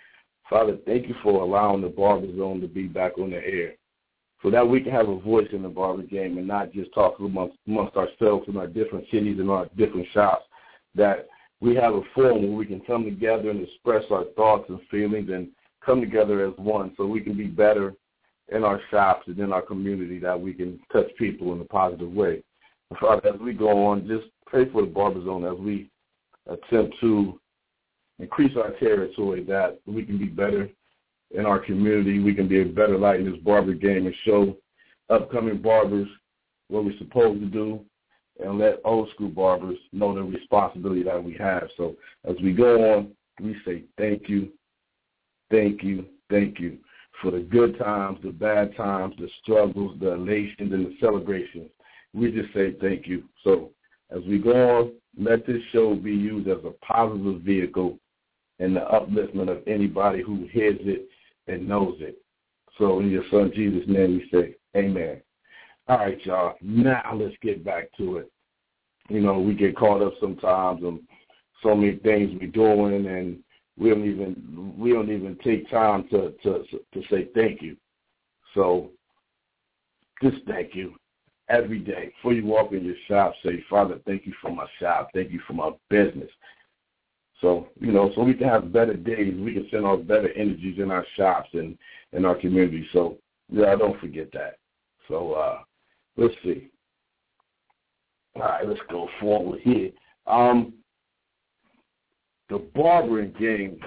Father, 0.50 0.78
thank 0.86 1.08
you 1.08 1.16
for 1.24 1.42
allowing 1.42 1.82
the 1.82 1.90
Barber 1.90 2.28
Zone 2.36 2.62
to 2.62 2.68
be 2.68 2.88
back 2.88 3.18
on 3.18 3.32
the 3.32 3.38
air 3.38 3.74
so 4.44 4.50
that 4.50 4.68
we 4.68 4.82
can 4.82 4.92
have 4.92 5.08
a 5.08 5.20
voice 5.20 5.48
in 5.54 5.62
the 5.62 5.70
barber 5.70 6.04
game 6.04 6.38
and 6.38 6.48
not 6.48 6.74
just 6.74 6.94
talk 6.94 7.20
amongst, 7.20 7.58
amongst 7.68 7.96
ourselves 7.96 8.48
in 8.48 8.58
our 8.58 8.68
different 8.68 9.06
cities 9.12 9.40
and 9.40 9.50
our 9.50 9.68
different 9.78 10.08
shops, 10.14 10.46
that 10.96 11.28
we 11.60 11.76
have 11.76 11.94
a 11.94 12.02
forum 12.16 12.42
where 12.42 12.52
we 12.52 12.66
can 12.66 12.82
come 12.82 13.04
together 13.04 13.52
and 13.52 13.62
express 13.62 14.04
our 14.10 14.26
thoughts 14.36 14.66
and 14.70 14.80
feelings 14.90 15.30
and 15.30 15.48
come 15.86 16.02
together 16.02 16.46
as 16.46 16.54
one 16.58 16.92
so 16.98 17.06
we 17.06 17.22
can 17.22 17.38
be 17.38 17.46
better 17.46 17.94
in 18.52 18.64
our 18.64 18.80
shops 18.90 19.24
and 19.28 19.40
in 19.40 19.52
our 19.52 19.62
community 19.62 20.20
that 20.20 20.40
we 20.40 20.54
can 20.54 20.80
touch 20.92 21.08
people 21.18 21.54
in 21.54 21.62
a 21.62 21.66
positive 21.66 22.12
way. 22.12 22.44
Father, 23.00 23.30
as 23.34 23.40
we 23.40 23.54
go 23.54 23.86
on, 23.88 24.08
just 24.08 24.26
pray 24.46 24.70
for 24.70 24.82
the 24.82 24.88
Barber 24.88 25.24
Zone 25.24 25.46
as 25.46 25.58
we 25.58 25.90
attempt 26.48 26.96
to 27.00 27.40
increase 28.20 28.56
our 28.58 28.72
territory 28.72 29.44
that 29.46 29.80
we 29.86 30.04
can 30.04 30.18
be 30.18 30.26
better 30.26 30.70
in 31.32 31.46
our 31.46 31.60
community. 31.60 32.20
We 32.20 32.36
can 32.36 32.50
be 32.50 32.62
a 32.62 32.66
better 32.66 32.98
light 32.98 33.22
in 33.22 33.32
this 33.32 33.40
barber 33.42 33.74
game 33.74 34.06
and 34.06 34.16
show 34.26 34.58
upcoming 35.10 35.62
barbers 35.62 36.08
what 36.68 36.84
we're 36.84 36.98
supposed 36.98 37.40
to 37.40 37.48
do 37.48 37.80
and 38.44 38.60
let 38.60 38.82
old 38.84 39.10
school 39.12 39.30
barbers 39.30 39.78
know 39.94 40.14
the 40.14 40.24
responsibility 40.24 41.04
that 41.04 41.24
we 41.24 41.34
have. 41.36 41.70
So 41.78 41.96
as 42.26 42.36
we 42.44 42.52
go 42.52 42.96
on, 42.96 43.12
we 43.42 43.56
say 43.66 43.84
thank 43.98 44.28
you, 44.28 44.50
thank 45.50 45.84
you, 45.84 46.06
thank 46.30 46.60
you 46.60 46.78
for 47.22 47.32
the 47.32 47.40
good 47.40 47.78
times, 47.78 48.20
the 48.24 48.32
bad 48.32 48.76
times, 48.76 49.16
the 49.18 49.30
struggles, 49.42 49.98
the 50.00 50.14
elations, 50.14 50.74
and 50.74 50.88
the 50.88 50.96
celebrations. 51.00 51.70
We 52.14 52.32
just 52.32 52.54
say 52.54 52.76
thank 52.82 53.08
you. 53.08 53.24
So 53.44 53.72
as 54.10 54.22
we 54.28 54.40
go 54.40 54.80
on, 54.80 54.92
let 55.18 55.46
this 55.46 55.62
show 55.72 55.96
be 55.96 56.12
used 56.12 56.48
as 56.48 56.64
a 56.66 56.72
positive 56.86 57.42
vehicle 57.42 57.98
in 58.60 58.74
the 58.74 58.82
upliftment 58.82 59.50
of 59.50 59.64
anybody 59.68 60.22
who 60.22 60.48
hears 60.52 60.80
it 60.82 61.08
and 61.48 61.68
knows 61.68 61.96
it. 62.00 62.18
So 62.78 63.00
in 63.00 63.10
your 63.10 63.24
son 63.32 63.52
Jesus' 63.54 63.88
name 63.88 64.18
we 64.18 64.30
say 64.32 64.56
amen. 64.76 65.22
All 65.88 65.98
right, 65.98 66.26
y'all. 66.26 66.56
Now 66.62 67.14
let's 67.16 67.36
get 67.42 67.64
back 67.66 67.90
to 67.98 68.18
it. 68.18 68.32
You 69.10 69.22
know, 69.22 69.40
we 69.40 69.54
get 69.56 69.76
caught 69.76 70.02
up 70.02 70.14
sometimes 70.22 70.84
on 70.84 71.02
so 71.64 71.76
many 71.76 71.98
things 71.98 72.32
we're 72.40 72.48
doing 72.48 73.08
and 73.08 73.40
we 73.82 73.90
don't 73.90 74.06
even 74.06 74.76
we 74.78 74.94
don't 74.94 75.12
even 75.12 75.38
take 75.44 75.70
time 75.72 76.08
to 76.10 76.32
to 76.44 76.64
to 76.94 77.02
say 77.10 77.28
thank 77.34 77.64
you. 77.64 77.76
So 78.54 78.92
just 80.22 80.38
thank 80.46 80.76
you 80.76 80.94
every 81.50 81.80
day 81.80 82.14
before 82.16 82.34
you 82.34 82.46
walk 82.46 82.74
in 82.74 82.86
your 82.86 82.96
shop. 83.08 83.34
Say, 83.44 83.64
Father, 83.68 84.00
thank 84.06 84.28
you 84.28 84.34
for 84.40 84.52
my 84.52 84.68
shop. 84.80 85.10
Thank 85.16 85.32
you 85.32 85.42
for 85.48 85.54
my 85.54 85.72
business. 85.90 86.30
So 87.42 87.70
you 87.80 87.92
know, 87.92 88.12
so 88.14 88.22
we 88.22 88.36
can 88.36 88.48
have 88.48 88.72
better 88.72 88.94
days. 88.94 89.34
We 89.40 89.56
can 89.56 89.68
send 89.72 89.86
out 89.86 90.08
better 90.08 90.32
energies 90.34 90.78
in 90.78 90.92
our 90.92 91.06
shops 91.18 91.50
and 91.54 91.76
in 92.14 92.24
our 92.24 92.36
community. 92.36 92.88
So 92.94 93.18
yeah, 93.50 93.76
don't 93.76 94.00
forget 94.00 94.32
that. 94.34 94.58
So 95.08 95.34
uh, 95.34 95.60
let's 96.18 96.36
see. 96.44 96.70
All 98.36 98.44
right, 98.44 98.68
let's 98.68 98.80
go 98.92 99.10
forward 99.20 99.62
here. 99.62 99.90
Um, 100.28 100.74
the 102.52 102.60
barbering 102.76 103.34
game, 103.40 103.80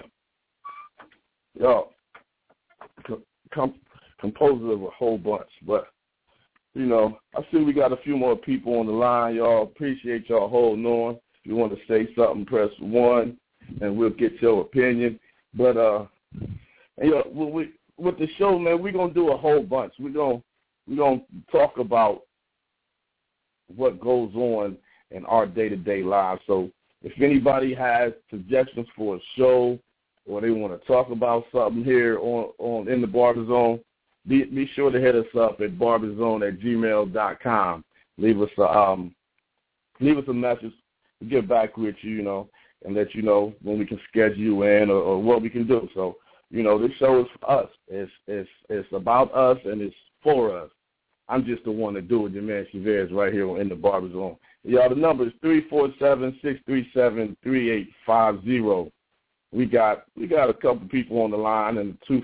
yo, 1.53 1.91
com- 3.53 3.75
composed 4.19 4.65
of 4.65 4.83
a 4.83 4.91
whole 4.91 5.19
bunch. 5.19 5.51
But 5.67 5.89
you 6.73 6.87
know, 6.87 7.19
I 7.37 7.43
see 7.53 7.59
we 7.59 7.75
got 7.75 7.93
a 7.93 7.99
few 7.99 8.17
more 8.17 8.35
people 8.35 8.81
on 8.81 8.87
the 8.87 8.93
line. 8.93 9.37
Y'all 9.37 9.65
appreciate 9.65 10.29
y'all 10.29 10.49
holding 10.49 10.87
on. 10.87 11.15
If 11.15 11.51
you 11.51 11.57
want 11.57 11.73
to 11.73 11.79
say 11.87 12.09
something, 12.17 12.47
press 12.47 12.71
one, 12.81 13.37
and 13.83 13.97
we'll 13.97 14.11
get 14.11 14.41
your 14.41 14.63
opinion. 14.63 15.21
But 15.53 15.77
uh, 15.77 16.07
and, 16.33 16.57
you 16.99 17.11
know, 17.11 17.51
we, 17.53 17.73
with 17.99 18.19
the 18.19 18.29
show, 18.39 18.59
man, 18.59 18.83
we're 18.83 18.93
gonna 18.93 19.13
do 19.13 19.31
a 19.31 19.37
whole 19.37 19.63
bunch. 19.63 19.93
We're 20.01 20.09
gonna 20.09 20.43
we're 20.89 20.97
gonna 20.97 21.21
talk 21.53 21.77
about 21.79 22.23
what 23.77 24.01
goes 24.01 24.35
on 24.35 24.79
in 25.11 25.27
our 25.27 25.47
day 25.47 25.69
to 25.69 25.77
day 25.77 26.03
lives. 26.03 26.41
So 26.47 26.71
if 27.05 27.13
anybody 27.21 27.75
has 27.75 28.13
suggestions 28.31 28.89
for 28.97 29.17
a 29.17 29.21
show 29.37 29.79
or 30.27 30.41
they 30.41 30.51
want 30.51 30.73
to 30.79 30.87
talk 30.87 31.11
about 31.11 31.45
something 31.53 31.85
here 31.85 32.19
on, 32.19 32.51
on 32.59 32.89
in 32.89 33.01
the 33.01 33.07
Barber 33.07 33.47
Zone, 33.47 33.79
be, 34.27 34.45
be 34.45 34.69
sure 34.75 34.91
to 34.91 34.99
hit 34.99 35.15
us 35.15 35.27
up 35.39 35.61
at 35.61 35.79
barberzone 35.79 36.49
at 36.49 36.59
gmail 36.59 37.13
dot 37.13 37.41
com. 37.43 37.85
Leave 38.17 38.41
us 38.41 38.49
a 38.59 38.63
um, 38.63 39.15
leave 40.01 40.17
us 40.17 40.25
a 40.29 40.33
message. 40.33 40.73
We'll 41.21 41.31
get 41.31 41.47
back 41.47 41.77
with 41.77 41.97
you, 42.01 42.13
you 42.13 42.23
know, 42.23 42.49
and 42.85 42.95
let 42.95 43.15
you 43.15 43.23
know 43.23 43.53
when 43.63 43.79
we 43.79 43.85
can 43.85 44.01
schedule 44.09 44.39
you 44.39 44.63
in 44.63 44.91
or, 44.91 44.97
or 44.97 45.23
what 45.23 45.43
we 45.43 45.51
can 45.51 45.67
do. 45.67 45.89
So, 45.95 46.17
you 46.51 46.63
know, 46.63 46.79
this 46.79 46.97
show 46.99 47.21
is 47.21 47.27
for 47.39 47.51
us. 47.51 47.69
It's 47.89 48.13
it's 48.27 48.49
it's 48.71 48.89
about 48.93 49.35
us 49.35 49.59
and 49.67 49.83
it's 49.83 49.95
for 50.23 50.59
us. 50.59 50.71
I'm 51.29 51.45
just 51.45 51.65
the 51.65 51.73
one 51.73 51.95
to 51.95 52.03
do 52.03 52.27
it. 52.27 52.33
Your 52.33 52.43
man 52.43 52.67
Chevez 52.73 53.13
right 53.13 53.33
here 53.33 53.61
in 53.61 53.69
the 53.69 53.75
Barber 53.75 54.11
Zone. 54.13 54.37
Y'all, 54.63 54.89
the 54.89 54.95
number 54.95 55.27
is 55.27 55.33
three 55.41 55.69
four 55.69 55.89
seven 55.99 56.39
six 56.43 56.61
three 56.67 56.89
seven 56.95 57.37
three 57.43 57.71
eight 57.71 57.91
five 58.07 58.43
zero. 58.45 58.91
We 59.53 59.67
got 59.67 60.05
we 60.17 60.27
got 60.27 60.51
a 60.51 60.55
couple 60.55 60.89
people 60.89 61.23
on 61.23 61.31
the 61.31 61.37
line 61.37 61.79
and 61.79 61.97
two 62.07 62.23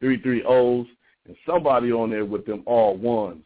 three 0.00 0.20
three 0.20 0.42
O's, 0.44 0.86
and 1.26 1.36
somebody 1.46 1.92
on 1.92 2.10
there 2.10 2.24
with 2.24 2.46
them 2.46 2.62
all 2.66 2.96
ones. 2.96 3.42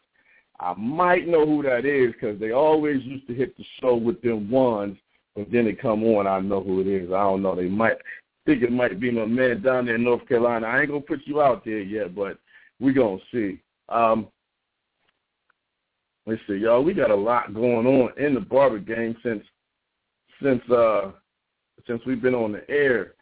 I 0.60 0.74
might 0.74 1.28
know 1.28 1.46
who 1.46 1.62
that 1.62 1.84
is 1.84 2.12
because 2.12 2.40
they 2.40 2.50
always 2.50 3.02
used 3.04 3.28
to 3.28 3.34
hit 3.34 3.56
the 3.56 3.64
show 3.80 3.94
with 3.94 4.20
them 4.22 4.50
ones, 4.50 4.96
but 5.36 5.50
then 5.52 5.66
they 5.66 5.74
come 5.74 6.02
on. 6.04 6.26
I 6.26 6.40
know 6.40 6.62
who 6.62 6.80
it 6.80 6.88
is. 6.88 7.10
I 7.10 7.22
don't 7.22 7.42
know. 7.42 7.54
They 7.54 7.68
might 7.68 7.96
think 8.44 8.62
it 8.62 8.72
might 8.72 8.98
be 8.98 9.10
my 9.10 9.26
man 9.26 9.62
down 9.62 9.86
there 9.86 9.94
in 9.94 10.04
North 10.04 10.26
Carolina. 10.26 10.66
I 10.66 10.80
ain't 10.80 10.88
gonna 10.88 11.00
put 11.00 11.20
you 11.26 11.40
out 11.40 11.64
there 11.64 11.80
yet, 11.80 12.14
but 12.14 12.38
we 12.80 12.92
gonna 12.92 13.18
see. 13.32 13.60
Um, 13.88 14.28
let's 16.26 16.40
see, 16.46 16.56
y'all. 16.56 16.82
We 16.82 16.94
got 16.94 17.10
a 17.10 17.16
lot 17.16 17.54
going 17.54 17.86
on 17.86 18.10
in 18.18 18.34
the 18.34 18.40
barber 18.40 18.78
game 18.78 19.16
since 19.22 19.42
since 20.42 20.62
uh 20.70 21.10
since 21.86 22.02
we've 22.06 22.22
been 22.22 22.34
on 22.34 22.52
the 22.52 22.68
air. 22.70 23.14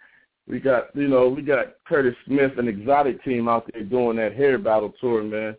We 0.48 0.60
got 0.60 0.94
you 0.94 1.08
know 1.08 1.28
we 1.28 1.42
got 1.42 1.74
Curtis 1.86 2.14
Smith 2.26 2.52
and 2.58 2.68
Exotic 2.68 3.22
Team 3.24 3.48
out 3.48 3.68
there 3.72 3.82
doing 3.82 4.16
that 4.18 4.34
hair 4.34 4.58
battle 4.58 4.92
tour, 5.00 5.22
man. 5.22 5.56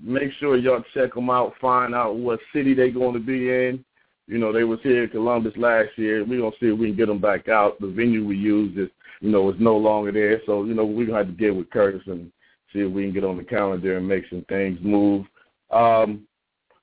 Make 0.00 0.32
sure 0.38 0.56
y'all 0.56 0.84
check 0.92 1.14
them 1.14 1.30
out. 1.30 1.54
Find 1.60 1.94
out 1.94 2.16
what 2.16 2.40
city 2.52 2.74
they 2.74 2.90
going 2.90 3.14
to 3.14 3.20
be 3.20 3.50
in. 3.50 3.84
You 4.26 4.38
know 4.38 4.52
they 4.52 4.64
was 4.64 4.78
here 4.82 5.04
in 5.04 5.10
Columbus 5.10 5.54
last 5.56 5.90
year. 5.96 6.24
We 6.24 6.38
gonna 6.38 6.50
see 6.60 6.66
if 6.66 6.78
we 6.78 6.88
can 6.88 6.96
get 6.96 7.08
them 7.08 7.20
back 7.20 7.48
out. 7.48 7.80
The 7.80 7.88
venue 7.88 8.26
we 8.26 8.36
used 8.36 8.78
is 8.78 8.88
you 9.20 9.30
know 9.30 9.50
is 9.50 9.56
no 9.58 9.76
longer 9.76 10.12
there, 10.12 10.40
so 10.46 10.64
you 10.64 10.74
know 10.74 10.84
we 10.84 11.06
gonna 11.06 11.18
have 11.18 11.26
to 11.26 11.32
get 11.32 11.54
with 11.54 11.70
Curtis 11.70 12.02
and 12.06 12.32
see 12.74 12.80
if 12.80 12.92
we 12.92 13.04
can 13.04 13.14
get 13.14 13.24
on 13.24 13.38
the 13.38 13.44
calendar 13.44 13.96
and 13.96 14.06
make 14.06 14.24
some 14.28 14.44
things 14.50 14.78
move. 14.82 15.24
Um, 15.70 16.26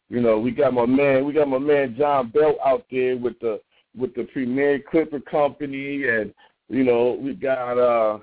you 0.09 0.19
know, 0.21 0.39
we 0.39 0.49
got 0.51 0.73
my 0.73 0.87
man, 0.87 1.25
we 1.25 1.33
got 1.33 1.47
my 1.47 1.59
man 1.59 1.95
John 1.97 2.29
Bell 2.31 2.55
out 2.65 2.85
there 2.89 3.15
with 3.17 3.39
the 3.39 3.61
with 3.95 4.15
the 4.15 4.23
Premier 4.23 4.79
Clipper 4.79 5.19
Company, 5.19 6.07
and 6.07 6.33
you 6.69 6.83
know, 6.83 7.19
we 7.21 7.33
got 7.33 7.77
uh 7.77 8.19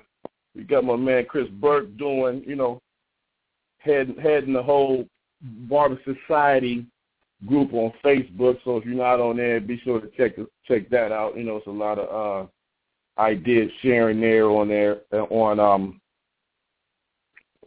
We 0.55 0.63
got 0.63 0.83
my 0.83 0.95
man 0.95 1.25
Chris 1.25 1.47
Burke 1.61 1.95
doing, 1.97 2.43
you 2.45 2.55
know, 2.55 2.81
heading 3.77 4.17
heading 4.17 4.53
the 4.53 4.63
whole 4.63 5.05
Barber 5.41 5.99
Society 6.03 6.85
group 7.47 7.73
on 7.73 7.93
Facebook. 8.03 8.57
So 8.63 8.77
if 8.77 8.85
you're 8.85 8.95
not 8.95 9.19
on 9.19 9.37
there, 9.37 9.61
be 9.61 9.79
sure 9.83 10.01
to 10.01 10.09
check 10.17 10.35
check 10.67 10.89
that 10.89 11.11
out. 11.11 11.37
You 11.37 11.43
know, 11.43 11.57
it's 11.57 11.67
a 11.67 11.71
lot 11.71 11.99
of 11.99 12.07
uh, 12.09 13.21
ideas 13.21 13.71
sharing 13.81 14.19
there 14.19 14.49
on 14.49 14.67
there 14.67 15.01
on 15.11 15.59
um 15.59 16.01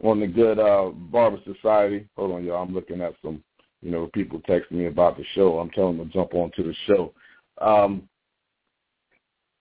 on 0.03 0.19
the 0.19 0.27
good 0.27 0.59
uh, 0.59 0.89
Barber 0.93 1.39
Society. 1.45 2.07
Hold 2.17 2.33
on, 2.33 2.43
y'all. 2.43 2.61
I'm 2.61 2.73
looking 2.73 3.01
at 3.01 3.13
some, 3.23 3.43
you 3.81 3.89
know, 3.89 4.09
people 4.13 4.39
texting 4.41 4.73
me 4.73 4.85
about 4.85 5.17
the 5.17 5.23
show. 5.33 5.59
I'm 5.59 5.69
telling 5.71 5.97
them 5.97 6.07
to 6.07 6.13
jump 6.13 6.33
on 6.35 6.51
to 6.55 6.63
the 6.63 6.75
show. 6.87 7.13
Um, 7.61 8.07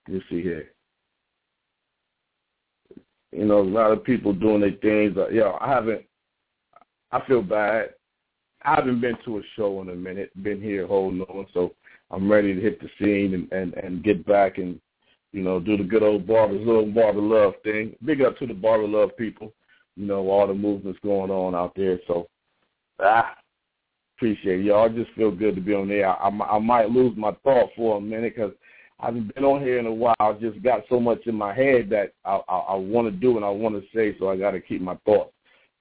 let's 0.08 0.24
see 0.28 0.42
here. 0.42 0.70
You 3.30 3.46
know, 3.46 3.60
a 3.60 3.62
lot 3.62 3.92
of 3.92 4.04
people 4.04 4.32
doing 4.32 4.60
their 4.60 4.72
things. 4.72 5.12
But, 5.14 5.32
yeah, 5.32 5.56
I 5.60 5.68
haven't. 5.68 6.02
I 7.12 7.24
feel 7.26 7.42
bad. 7.42 7.90
I 8.64 8.74
haven't 8.76 9.00
been 9.00 9.16
to 9.24 9.38
a 9.38 9.42
show 9.56 9.80
in 9.82 9.90
a 9.90 9.94
minute. 9.94 10.30
Been 10.42 10.60
here 10.60 10.86
holding 10.86 11.22
on, 11.22 11.46
so 11.52 11.72
I'm 12.10 12.30
ready 12.30 12.54
to 12.54 12.60
hit 12.60 12.80
the 12.80 12.88
scene 12.98 13.34
and 13.34 13.52
and 13.52 13.74
and 13.74 14.04
get 14.04 14.24
back 14.26 14.58
and 14.58 14.80
you 15.32 15.42
know 15.42 15.60
do 15.60 15.76
the 15.76 15.84
good 15.84 16.02
old 16.02 16.26
barber 16.26 16.54
little 16.54 16.86
barber 16.86 17.20
love 17.20 17.54
thing. 17.64 17.96
Big 18.04 18.22
up 18.22 18.38
to 18.38 18.46
the 18.46 18.54
barber 18.54 18.86
love 18.86 19.10
people. 19.16 19.52
You 19.96 20.06
know 20.06 20.28
all 20.28 20.46
the 20.46 20.54
movements 20.54 20.98
going 21.02 21.30
on 21.30 21.54
out 21.54 21.72
there. 21.76 21.98
So 22.06 22.28
ah, 23.00 23.34
appreciate 24.16 24.60
it. 24.60 24.66
y'all. 24.66 24.88
Just 24.88 25.10
feel 25.12 25.30
good 25.30 25.54
to 25.54 25.60
be 25.60 25.74
on 25.74 25.88
there. 25.88 26.08
I, 26.08 26.28
I, 26.28 26.56
I 26.56 26.58
might 26.58 26.90
lose 26.90 27.16
my 27.16 27.32
thought 27.44 27.70
for 27.76 27.98
a 27.98 28.00
minute 28.00 28.34
because 28.34 28.52
I 29.00 29.06
haven't 29.06 29.34
been 29.34 29.44
on 29.44 29.60
here 29.60 29.78
in 29.78 29.86
a 29.86 29.92
while. 29.92 30.14
I 30.20 30.32
just 30.34 30.62
got 30.62 30.82
so 30.88 31.00
much 31.00 31.26
in 31.26 31.34
my 31.34 31.52
head 31.52 31.90
that 31.90 32.12
I, 32.24 32.40
I, 32.48 32.56
I 32.58 32.74
want 32.76 33.08
to 33.08 33.10
do 33.10 33.36
and 33.36 33.44
I 33.44 33.50
want 33.50 33.74
to 33.74 33.82
say, 33.94 34.16
so 34.18 34.28
I 34.28 34.36
got 34.36 34.52
to 34.52 34.60
keep 34.60 34.80
my 34.80 34.96
thoughts 35.04 35.32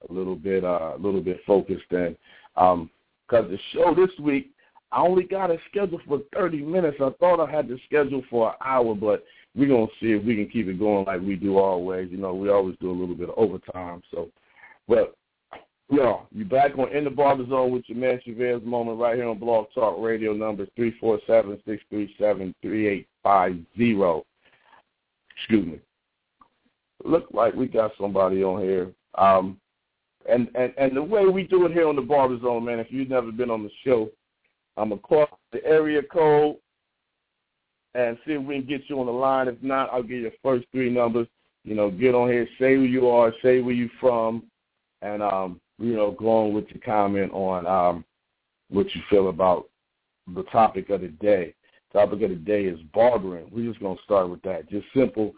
a 0.08 0.12
little 0.12 0.34
bit, 0.34 0.64
uh, 0.64 0.92
a 0.96 0.98
little 0.98 1.20
bit 1.20 1.40
focused. 1.46 1.90
And 1.90 2.16
um, 2.56 2.90
because 3.28 3.48
the 3.48 3.58
show 3.72 3.94
this 3.94 4.10
week, 4.20 4.50
I 4.90 5.00
only 5.00 5.24
got 5.24 5.50
it 5.50 5.60
scheduled 5.70 6.02
for 6.06 6.20
30 6.34 6.62
minutes. 6.62 6.98
I 7.00 7.10
thought 7.18 7.40
I 7.40 7.50
had 7.50 7.68
to 7.68 7.78
schedule 7.86 8.22
for 8.28 8.50
an 8.50 8.56
hour, 8.62 8.94
but 8.94 9.24
we're 9.54 9.68
gonna 9.68 9.86
see 10.00 10.12
if 10.12 10.24
we 10.24 10.34
can 10.34 10.48
keep 10.48 10.68
it 10.68 10.78
going 10.78 11.04
like 11.04 11.20
we 11.20 11.36
do 11.36 11.58
always. 11.58 12.10
You 12.10 12.18
know, 12.18 12.34
we 12.34 12.48
always 12.50 12.76
do 12.80 12.90
a 12.90 12.98
little 12.98 13.14
bit 13.14 13.28
of 13.28 13.38
overtime. 13.38 14.02
So, 14.10 14.28
but 14.88 15.14
yeah, 15.90 16.20
you 16.30 16.44
back 16.44 16.78
on 16.78 16.90
In 16.90 17.04
the 17.04 17.10
Barber 17.10 17.46
Zone 17.46 17.70
with 17.70 17.84
your 17.86 17.98
man 17.98 18.18
Chevez 18.26 18.64
Moment 18.64 18.98
right 18.98 19.16
here 19.16 19.28
on 19.28 19.38
Blog 19.38 19.66
Talk 19.74 19.96
Radio 19.98 20.32
number 20.32 20.66
three 20.74 20.96
four 20.98 21.18
seven 21.26 21.60
six 21.66 21.82
three 21.90 22.14
seven 22.18 22.54
three 22.62 22.88
eight 22.88 23.08
five 23.22 23.56
zero. 23.76 24.24
Excuse 25.36 25.66
me. 25.66 25.80
Look 27.04 27.26
like 27.32 27.54
we 27.54 27.66
got 27.66 27.92
somebody 28.00 28.42
on 28.42 28.62
here. 28.62 28.90
Um, 29.16 29.58
and, 30.26 30.48
and 30.54 30.72
and 30.78 30.96
the 30.96 31.02
way 31.02 31.26
we 31.26 31.42
do 31.42 31.66
it 31.66 31.72
here 31.72 31.88
on 31.88 31.96
the 31.96 32.02
Barber 32.02 32.38
Zone, 32.40 32.64
man, 32.64 32.78
if 32.78 32.86
you've 32.90 33.10
never 33.10 33.30
been 33.30 33.50
on 33.50 33.62
the 33.62 33.70
show, 33.84 34.08
I'm 34.78 34.96
call 35.00 35.26
the 35.52 35.62
area 35.66 36.02
code 36.02 36.56
and 37.94 38.16
see 38.26 38.32
if 38.32 38.42
we 38.42 38.60
can 38.60 38.68
get 38.68 38.88
you 38.88 38.98
on 39.00 39.06
the 39.06 39.12
line. 39.12 39.48
If 39.48 39.62
not, 39.62 39.90
I'll 39.92 40.02
give 40.02 40.18
you 40.18 40.24
the 40.24 40.36
first 40.42 40.66
three 40.72 40.90
numbers. 40.90 41.26
You 41.64 41.74
know, 41.74 41.90
get 41.90 42.14
on 42.14 42.28
here, 42.28 42.48
say 42.58 42.74
who 42.74 42.82
you 42.82 43.08
are, 43.08 43.32
say 43.42 43.60
where 43.60 43.74
you 43.74 43.88
from, 44.00 44.44
and 45.00 45.22
um, 45.22 45.60
you 45.78 45.94
know, 45.94 46.12
go 46.12 46.44
on 46.44 46.54
with 46.54 46.66
your 46.68 46.82
comment 46.82 47.32
on 47.32 47.66
um, 47.66 48.04
what 48.68 48.92
you 48.94 49.00
feel 49.08 49.28
about 49.28 49.68
the 50.34 50.42
topic 50.44 50.90
of 50.90 51.02
the 51.02 51.08
day. 51.08 51.54
Topic 51.92 52.22
of 52.22 52.30
the 52.30 52.36
day 52.36 52.64
is 52.64 52.80
barbering. 52.94 53.46
We're 53.50 53.68
just 53.68 53.82
gonna 53.82 53.96
start 54.04 54.30
with 54.30 54.42
that. 54.42 54.68
Just 54.70 54.86
simple 54.96 55.34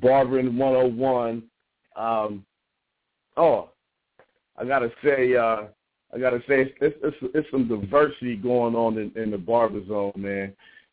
barbering 0.00 0.56
101. 0.56 1.42
Um, 1.96 2.44
oh, 3.36 3.70
I 4.56 4.64
gotta 4.64 4.90
say, 5.04 5.36
uh, 5.36 5.64
I 6.14 6.18
gotta 6.18 6.40
say, 6.40 6.62
it's, 6.62 6.72
it's, 6.80 6.96
it's, 7.02 7.16
it's 7.34 7.50
some 7.50 7.68
diversity 7.68 8.36
going 8.36 8.74
on 8.74 8.98
in, 8.98 9.12
in 9.20 9.30
the 9.30 9.38
barber 9.38 9.84
zone, 9.86 10.12
man. 10.16 10.52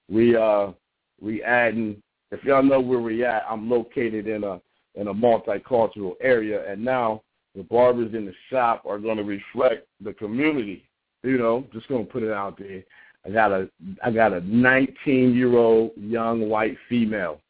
We 0.10 0.36
uh, 0.36 0.72
we 1.22 1.44
adding. 1.44 2.02
If 2.32 2.44
y'all 2.44 2.64
know 2.64 2.80
where 2.80 3.00
we 3.00 3.26
at, 3.26 3.44
I'm 3.50 3.70
located 3.70 4.28
in 4.28 4.44
a 4.44 4.62
in 4.96 5.08
a 5.08 5.14
multicultural 5.14 6.14
area, 6.22 6.70
and 6.72 6.84
now 6.84 7.22
the 7.56 7.64
barbers 7.64 8.14
in 8.14 8.26
the 8.26 8.34
shop 8.50 8.84
are 8.86 9.00
going 9.00 9.18
to 9.18 9.24
reflect 9.24 9.88
the 10.02 10.14
community. 10.14 10.84
You 11.24 11.38
know, 11.38 11.66
just 11.74 11.88
going 11.88 12.06
to 12.06 12.12
put 12.12 12.24
it 12.24 12.32
out 12.32 12.58
there. 12.58 12.84
I 13.26 13.30
got 13.30 13.52
a 13.52 13.70
I 14.04 14.12
got 14.12 14.34
a 14.34 14.42
19 14.42 15.36
year 15.36 15.58
old 15.58 15.92
young 15.98 16.48
white 16.50 16.78
female. 16.88 17.42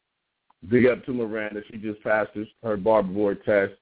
Big 0.68 0.86
up 0.86 1.04
to 1.06 1.12
Miranda. 1.12 1.62
She 1.70 1.78
just 1.78 2.02
passed 2.02 2.30
her, 2.34 2.44
her 2.62 2.76
barber 2.76 3.12
board 3.12 3.44
test. 3.44 3.72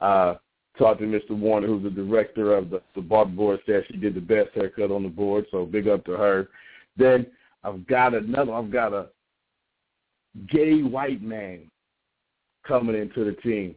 Uh, 0.00 0.34
talked 0.76 1.00
to 1.00 1.06
Mr. 1.06 1.30
Warner, 1.30 1.66
who's 1.66 1.82
the 1.82 1.90
director 1.90 2.54
of 2.54 2.70
the, 2.70 2.82
the 2.94 3.00
barber 3.00 3.30
board. 3.30 3.60
Said 3.66 3.84
she 3.90 3.96
did 3.96 4.14
the 4.14 4.20
best 4.20 4.50
haircut 4.54 4.90
on 4.90 5.04
the 5.04 5.08
board. 5.08 5.46
So 5.50 5.64
big 5.64 5.88
up 5.88 6.04
to 6.04 6.12
her. 6.12 6.48
Then 6.96 7.26
I've 7.64 7.86
got 7.86 8.14
another. 8.14 8.52
I've 8.52 8.70
got 8.70 8.92
a 8.92 9.06
gay 10.46 10.82
white 10.82 11.22
man 11.22 11.70
coming 12.66 12.96
into 12.96 13.24
the 13.24 13.32
team, 13.42 13.74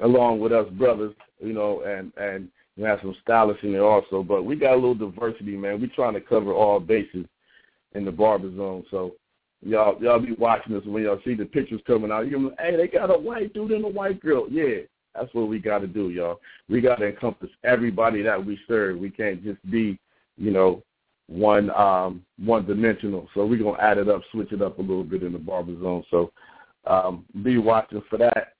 along 0.00 0.40
with 0.40 0.52
us 0.52 0.68
brothers, 0.72 1.14
you 1.40 1.52
know, 1.52 1.82
and 1.82 2.12
and 2.16 2.48
we 2.76 2.84
have 2.84 3.00
some 3.02 3.14
stylists 3.22 3.62
in 3.62 3.72
there 3.72 3.84
also. 3.84 4.22
But 4.22 4.44
we 4.44 4.56
got 4.56 4.72
a 4.72 4.76
little 4.76 4.94
diversity, 4.94 5.56
man. 5.56 5.80
We're 5.80 5.90
trying 5.94 6.14
to 6.14 6.20
cover 6.20 6.52
all 6.52 6.80
bases 6.80 7.26
in 7.94 8.04
the 8.04 8.12
barber 8.12 8.54
zone. 8.56 8.84
So 8.90 9.12
y'all 9.60 10.02
y'all 10.02 10.20
be 10.20 10.32
watching 10.32 10.74
this 10.74 10.84
when 10.86 11.02
y'all 11.04 11.20
see 11.24 11.34
the 11.34 11.44
pictures 11.44 11.80
coming 11.86 12.10
out. 12.10 12.30
You 12.30 12.48
like, 12.48 12.60
hey, 12.60 12.76
they 12.76 12.88
got 12.88 13.14
a 13.14 13.18
white 13.18 13.52
dude 13.52 13.72
and 13.72 13.84
a 13.84 13.88
white 13.88 14.20
girl. 14.20 14.46
Yeah, 14.50 14.82
that's 15.14 15.32
what 15.34 15.48
we 15.48 15.58
got 15.58 15.78
to 15.80 15.86
do, 15.86 16.10
y'all. 16.10 16.40
We 16.68 16.80
got 16.80 16.96
to 16.96 17.08
encompass 17.08 17.50
everybody 17.64 18.22
that 18.22 18.44
we 18.44 18.58
serve. 18.66 18.98
We 18.98 19.10
can't 19.10 19.44
just 19.44 19.62
be, 19.70 19.98
you 20.36 20.50
know, 20.50 20.82
one 21.28 21.70
um, 21.70 22.24
one 22.38 22.66
dimensional. 22.66 23.28
So 23.34 23.46
we're 23.46 23.62
gonna 23.62 23.78
add 23.78 23.98
it 23.98 24.08
up, 24.08 24.22
switch 24.30 24.52
it 24.52 24.62
up 24.62 24.78
a 24.78 24.82
little 24.82 25.04
bit 25.04 25.22
in 25.22 25.32
the 25.32 25.38
barber 25.38 25.78
zone. 25.80 26.04
So 26.10 26.32
um, 26.86 27.24
be 27.42 27.58
watching 27.58 28.02
for 28.10 28.18
that. 28.18 28.54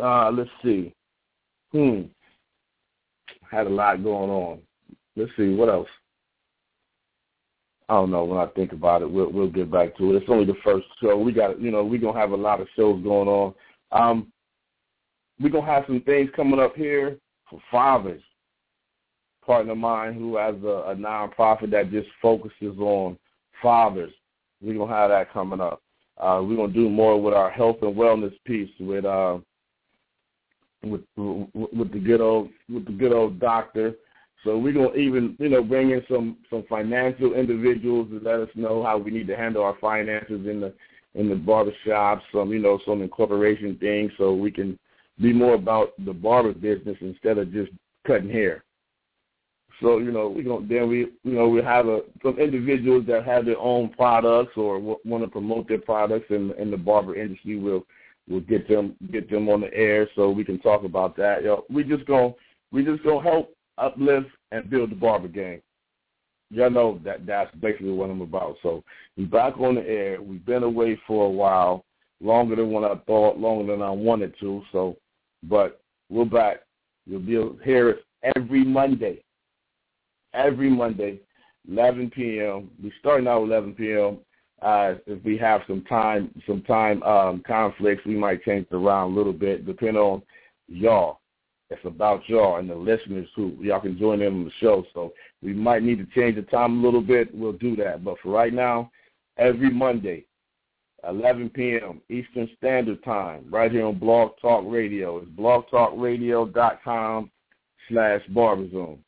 Uh, 0.00 0.30
let's 0.30 0.50
see. 0.62 0.94
Hmm. 1.72 2.02
Had 3.50 3.66
a 3.66 3.70
lot 3.70 4.02
going 4.02 4.30
on. 4.30 4.60
Let's 5.16 5.32
see 5.36 5.54
what 5.54 5.68
else. 5.68 5.88
I 7.88 7.94
don't 7.94 8.12
know. 8.12 8.24
When 8.24 8.38
I 8.38 8.46
think 8.46 8.72
about 8.72 9.02
it, 9.02 9.10
we'll 9.10 9.32
we'll 9.32 9.48
get 9.48 9.70
back 9.70 9.96
to 9.96 10.12
it. 10.12 10.22
It's 10.22 10.30
only 10.30 10.44
the 10.44 10.54
first 10.62 10.86
show. 11.02 11.16
We 11.18 11.32
got 11.32 11.60
you 11.60 11.72
know 11.72 11.84
we're 11.84 12.00
gonna 12.00 12.18
have 12.18 12.30
a 12.30 12.36
lot 12.36 12.60
of 12.60 12.68
shows 12.76 13.02
going 13.02 13.28
on. 13.28 13.54
Um, 13.90 14.32
we're 15.40 15.48
gonna 15.50 15.66
have 15.66 15.84
some 15.88 16.02
things 16.02 16.30
coming 16.36 16.60
up 16.60 16.76
here 16.76 17.18
for 17.48 17.60
fathers 17.70 18.22
partner 19.50 19.72
of 19.72 19.78
mine 19.78 20.14
who 20.14 20.36
has 20.36 20.54
a, 20.62 20.92
a 20.92 20.94
nonprofit 20.94 21.72
that 21.72 21.90
just 21.90 22.06
focuses 22.22 22.78
on 22.78 23.18
fathers. 23.60 24.12
We're 24.62 24.78
gonna 24.78 24.94
have 24.94 25.10
that 25.10 25.32
coming 25.32 25.60
up. 25.60 25.82
Uh, 26.18 26.40
we're 26.44 26.54
gonna 26.54 26.72
do 26.72 26.88
more 26.88 27.20
with 27.20 27.34
our 27.34 27.50
health 27.50 27.78
and 27.82 27.96
wellness 27.96 28.32
piece 28.44 28.70
with 28.78 29.04
uh, 29.04 29.38
with 30.84 31.00
with 31.16 31.92
the 31.92 31.98
good 31.98 32.20
old 32.20 32.50
with 32.72 32.84
the 32.84 32.92
good 32.92 33.12
old 33.12 33.40
doctor. 33.40 33.94
So 34.44 34.56
we're 34.56 34.72
gonna 34.72 34.94
even 34.94 35.34
you 35.40 35.48
know 35.48 35.64
bring 35.64 35.90
in 35.90 36.04
some 36.08 36.36
some 36.48 36.62
financial 36.68 37.34
individuals 37.34 38.08
to 38.10 38.20
let 38.22 38.38
us 38.38 38.54
know 38.54 38.84
how 38.84 38.98
we 38.98 39.10
need 39.10 39.26
to 39.26 39.36
handle 39.36 39.64
our 39.64 39.76
finances 39.80 40.46
in 40.46 40.60
the 40.60 40.72
in 41.16 41.28
the 41.28 41.34
barbershop, 41.34 42.22
some 42.32 42.52
you 42.52 42.60
know 42.60 42.78
some 42.86 43.02
incorporation 43.02 43.76
things, 43.80 44.12
so 44.16 44.32
we 44.32 44.52
can 44.52 44.78
be 45.20 45.32
more 45.32 45.54
about 45.54 45.88
the 46.04 46.12
barber 46.12 46.52
business 46.52 46.98
instead 47.00 47.36
of 47.36 47.52
just 47.52 47.72
cutting 48.06 48.30
hair. 48.30 48.62
So 49.80 49.98
you 49.98 50.12
know 50.12 50.28
we 50.28 50.42
going 50.42 50.68
then 50.68 50.88
we 50.88 50.98
you 50.98 51.32
know 51.32 51.48
we 51.48 51.62
have 51.62 51.86
a, 51.86 52.00
some 52.22 52.38
individuals 52.38 53.06
that 53.06 53.24
have 53.24 53.46
their 53.46 53.58
own 53.58 53.88
products 53.90 54.52
or 54.56 54.78
w- 54.78 54.98
want 55.04 55.24
to 55.24 55.30
promote 55.30 55.68
their 55.68 55.78
products 55.78 56.26
in 56.30 56.52
in 56.58 56.70
the 56.70 56.76
barber 56.76 57.16
industry. 57.16 57.56
We'll 57.56 57.86
we'll 58.28 58.40
get 58.40 58.68
them 58.68 58.94
get 59.10 59.30
them 59.30 59.48
on 59.48 59.62
the 59.62 59.72
air 59.72 60.08
so 60.14 60.30
we 60.30 60.44
can 60.44 60.60
talk 60.60 60.84
about 60.84 61.16
that. 61.16 61.42
Yo, 61.42 61.64
we 61.70 61.84
just 61.84 62.04
going 62.06 62.34
we 62.72 62.84
just 62.84 63.02
gonna 63.02 63.22
help 63.22 63.54
uplift 63.78 64.28
and 64.52 64.68
build 64.68 64.90
the 64.90 64.96
barber 64.96 65.28
game. 65.28 65.62
Y'all 66.50 66.70
know 66.70 67.00
that 67.04 67.24
that's 67.24 67.54
basically 67.56 67.92
what 67.92 68.10
I'm 68.10 68.20
about. 68.20 68.56
So 68.62 68.84
we 69.16 69.24
back 69.24 69.58
on 69.58 69.76
the 69.76 69.86
air. 69.86 70.20
We've 70.20 70.44
been 70.44 70.64
away 70.64 71.00
for 71.06 71.26
a 71.26 71.30
while, 71.30 71.84
longer 72.20 72.56
than 72.56 72.70
what 72.70 72.84
I 72.84 72.96
thought, 73.06 73.38
longer 73.38 73.72
than 73.72 73.82
I 73.82 73.90
wanted 73.90 74.34
to. 74.40 74.62
So, 74.72 74.96
but 75.44 75.80
we're 76.10 76.24
back. 76.24 76.62
You'll 77.06 77.20
be 77.20 77.64
here 77.64 78.00
every 78.36 78.64
Monday 78.64 79.22
every 80.34 80.70
Monday, 80.70 81.20
11 81.68 82.10
p.m. 82.10 82.70
We 82.82 82.92
starting 83.00 83.28
out 83.28 83.42
11 83.42 83.74
p.m. 83.74 84.18
Uh, 84.62 84.94
if 85.06 85.22
we 85.24 85.38
have 85.38 85.62
some 85.66 85.82
time, 85.84 86.30
some 86.46 86.62
time 86.62 87.02
um, 87.02 87.42
conflicts, 87.46 88.04
we 88.04 88.16
might 88.16 88.44
change 88.44 88.66
it 88.70 88.74
around 88.74 89.12
a 89.12 89.14
little 89.14 89.32
bit, 89.32 89.66
depending 89.66 89.96
on 89.96 90.22
y'all. 90.68 91.20
It's 91.70 91.84
about 91.84 92.28
y'all 92.28 92.56
and 92.56 92.68
the 92.68 92.74
listeners 92.74 93.28
who 93.36 93.56
y'all 93.60 93.80
can 93.80 93.96
join 93.96 94.20
in 94.20 94.34
on 94.34 94.44
the 94.44 94.50
show. 94.60 94.84
So 94.92 95.12
we 95.40 95.52
might 95.52 95.82
need 95.82 95.98
to 95.98 96.20
change 96.20 96.36
the 96.36 96.42
time 96.42 96.80
a 96.80 96.82
little 96.82 97.00
bit. 97.00 97.34
We'll 97.34 97.52
do 97.52 97.76
that. 97.76 98.04
But 98.04 98.16
for 98.20 98.30
right 98.30 98.52
now, 98.52 98.90
every 99.38 99.70
Monday, 99.70 100.26
11 101.08 101.50
p.m. 101.50 102.00
Eastern 102.10 102.48
Standard 102.58 103.02
Time, 103.04 103.44
right 103.48 103.70
here 103.70 103.86
on 103.86 103.98
Blog 103.98 104.32
Talk 104.40 104.64
Radio. 104.66 105.18
It's 105.18 105.30
blogtalkradio.com 105.30 107.30
slash 107.88 108.20
barberzone. 108.32 108.98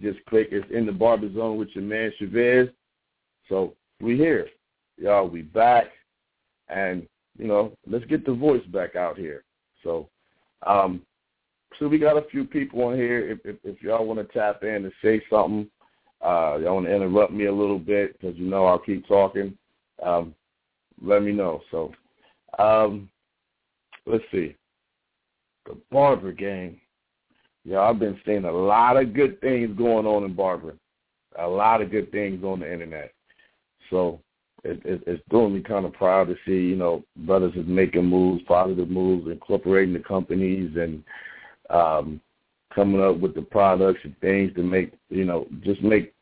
Just 0.00 0.24
click 0.26 0.48
it's 0.50 0.66
in 0.70 0.86
the 0.86 0.92
barber 0.92 1.32
zone 1.32 1.56
with 1.56 1.68
your 1.74 1.84
man 1.84 2.12
Chevez. 2.20 2.70
So 3.48 3.74
we 4.00 4.16
here. 4.16 4.48
Y'all, 4.98 5.28
we 5.28 5.42
back. 5.42 5.86
And, 6.68 7.06
you 7.38 7.46
know, 7.46 7.72
let's 7.86 8.04
get 8.06 8.26
the 8.26 8.34
voice 8.34 8.64
back 8.66 8.96
out 8.96 9.16
here. 9.16 9.44
So 9.82 10.08
um 10.66 11.02
so 11.78 11.88
we 11.88 11.98
got 11.98 12.16
a 12.16 12.28
few 12.30 12.44
people 12.44 12.82
on 12.84 12.96
here. 12.96 13.30
If 13.30 13.38
if, 13.44 13.56
if 13.64 13.82
y'all 13.82 14.06
want 14.06 14.18
to 14.18 14.38
tap 14.38 14.62
in 14.62 14.84
and 14.84 14.92
say 15.02 15.22
something, 15.28 15.68
uh, 16.22 16.58
y'all 16.60 16.74
want 16.74 16.86
to 16.86 16.94
interrupt 16.94 17.32
me 17.32 17.46
a 17.46 17.54
little 17.54 17.78
bit 17.78 18.18
because 18.18 18.36
you 18.36 18.46
know 18.46 18.66
I'll 18.66 18.78
keep 18.78 19.06
talking. 19.06 19.56
Um, 20.02 20.34
let 21.02 21.22
me 21.22 21.32
know. 21.32 21.60
So, 21.70 21.92
um, 22.58 23.10
let's 24.06 24.24
see. 24.32 24.56
The 25.66 25.76
barber 25.90 26.32
game. 26.32 26.80
Yeah, 27.66 27.80
I've 27.80 27.98
been 27.98 28.18
seeing 28.24 28.44
a 28.44 28.52
lot 28.52 28.96
of 28.96 29.12
good 29.12 29.40
things 29.40 29.76
going 29.76 30.06
on 30.06 30.24
in 30.24 30.34
barbering. 30.34 30.78
A 31.38 31.46
lot 31.46 31.82
of 31.82 31.90
good 31.90 32.10
things 32.12 32.44
on 32.44 32.60
the 32.60 32.72
internet. 32.72 33.12
So 33.90 34.20
it, 34.64 34.80
it, 34.84 35.02
it's 35.06 35.22
doing 35.30 35.54
me 35.54 35.60
kind 35.60 35.84
of 35.84 35.92
proud 35.92 36.28
to 36.28 36.36
see, 36.46 36.68
you 36.68 36.76
know, 36.76 37.02
brothers 37.16 37.54
is 37.56 37.66
making 37.66 38.04
moves, 38.04 38.42
positive 38.46 38.88
moves, 38.88 39.30
incorporating 39.30 39.94
the 39.94 40.00
companies 40.00 40.76
and 40.76 41.02
um, 41.70 42.20
coming 42.74 43.02
up 43.02 43.18
with 43.18 43.34
the 43.34 43.42
products 43.42 44.00
and 44.04 44.18
things 44.20 44.54
to 44.54 44.62
make, 44.62 44.92
you 45.10 45.24
know, 45.24 45.46
just 45.62 45.82
make 45.82 46.14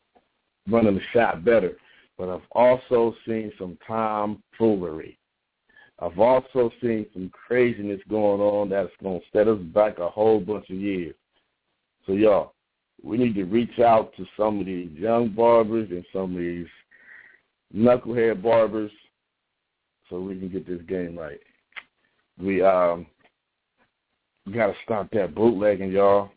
running 0.67 0.95
the 0.95 1.01
shop 1.13 1.43
better 1.43 1.77
but 2.17 2.29
I've 2.29 2.47
also 2.51 3.15
seen 3.27 3.51
some 3.57 3.77
tomfoolery. 3.85 5.17
I've 5.99 6.19
also 6.19 6.71
seen 6.81 7.05
some 7.13 7.29
craziness 7.29 8.01
going 8.09 8.41
on 8.41 8.69
that's 8.69 8.91
going 9.01 9.19
to 9.19 9.25
set 9.33 9.47
us 9.47 9.59
back 9.73 9.99
a 9.99 10.09
whole 10.09 10.39
bunch 10.39 10.69
of 10.69 10.75
years. 10.75 11.15
So, 12.05 12.13
y'all, 12.13 12.53
we 13.03 13.17
need 13.17 13.35
to 13.35 13.43
reach 13.43 13.79
out 13.79 14.15
to 14.17 14.25
some 14.37 14.59
of 14.59 14.65
these 14.65 14.91
young 14.91 15.29
barbers 15.29 15.89
and 15.91 16.05
some 16.13 16.35
of 16.35 16.37
these 16.37 16.67
knucklehead 17.75 18.41
barbers 18.41 18.91
so 20.09 20.19
we 20.19 20.37
can 20.37 20.49
get 20.49 20.67
this 20.67 20.81
game 20.87 21.17
right. 21.17 21.39
We 22.41 22.61
um 22.61 23.07
got 24.53 24.67
to 24.67 24.73
stop 24.83 25.09
that 25.11 25.33
bootlegging, 25.33 25.91
y'all. 25.91 26.29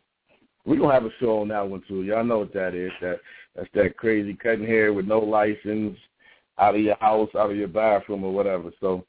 Going 0.67 0.81
to 0.81 0.89
have 0.89 1.05
a 1.07 1.11
show 1.19 1.41
on 1.41 1.49
that 1.49 1.69
one, 1.69 1.83
too. 1.89 2.03
Y'all 2.03 2.25
know 2.25 2.41
what 2.41 2.53
that 2.53 2.75
is. 2.75 2.93
That 3.01 3.21
that's 3.55 3.69
that 3.75 3.97
crazy 3.97 4.35
cutting 4.35 4.67
hair 4.67 4.93
with 4.93 5.07
no 5.07 5.19
license 5.19 5.99
out 6.59 6.75
of 6.75 6.81
your 6.81 6.97
house, 6.97 7.31
out 7.37 7.51
of 7.51 7.57
your 7.57 7.69
bathroom 7.69 8.25
or 8.25 8.33
whatever. 8.33 8.71
So 8.81 9.05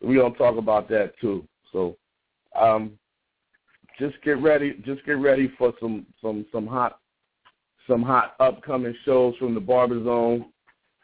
we're 0.00 0.22
gonna 0.22 0.34
talk 0.36 0.56
about 0.56 0.88
that 0.88 1.12
too. 1.20 1.46
So 1.72 1.96
um 2.58 2.92
just 3.98 4.20
get 4.22 4.40
ready 4.42 4.74
just 4.84 5.04
get 5.04 5.18
ready 5.18 5.52
for 5.58 5.72
some 5.80 6.06
some 6.20 6.44
some 6.52 6.66
hot 6.66 6.98
some 7.86 8.02
hot 8.02 8.34
upcoming 8.40 8.94
shows 9.04 9.34
from 9.36 9.54
the 9.54 9.60
Barber 9.60 10.02
Zone. 10.04 10.46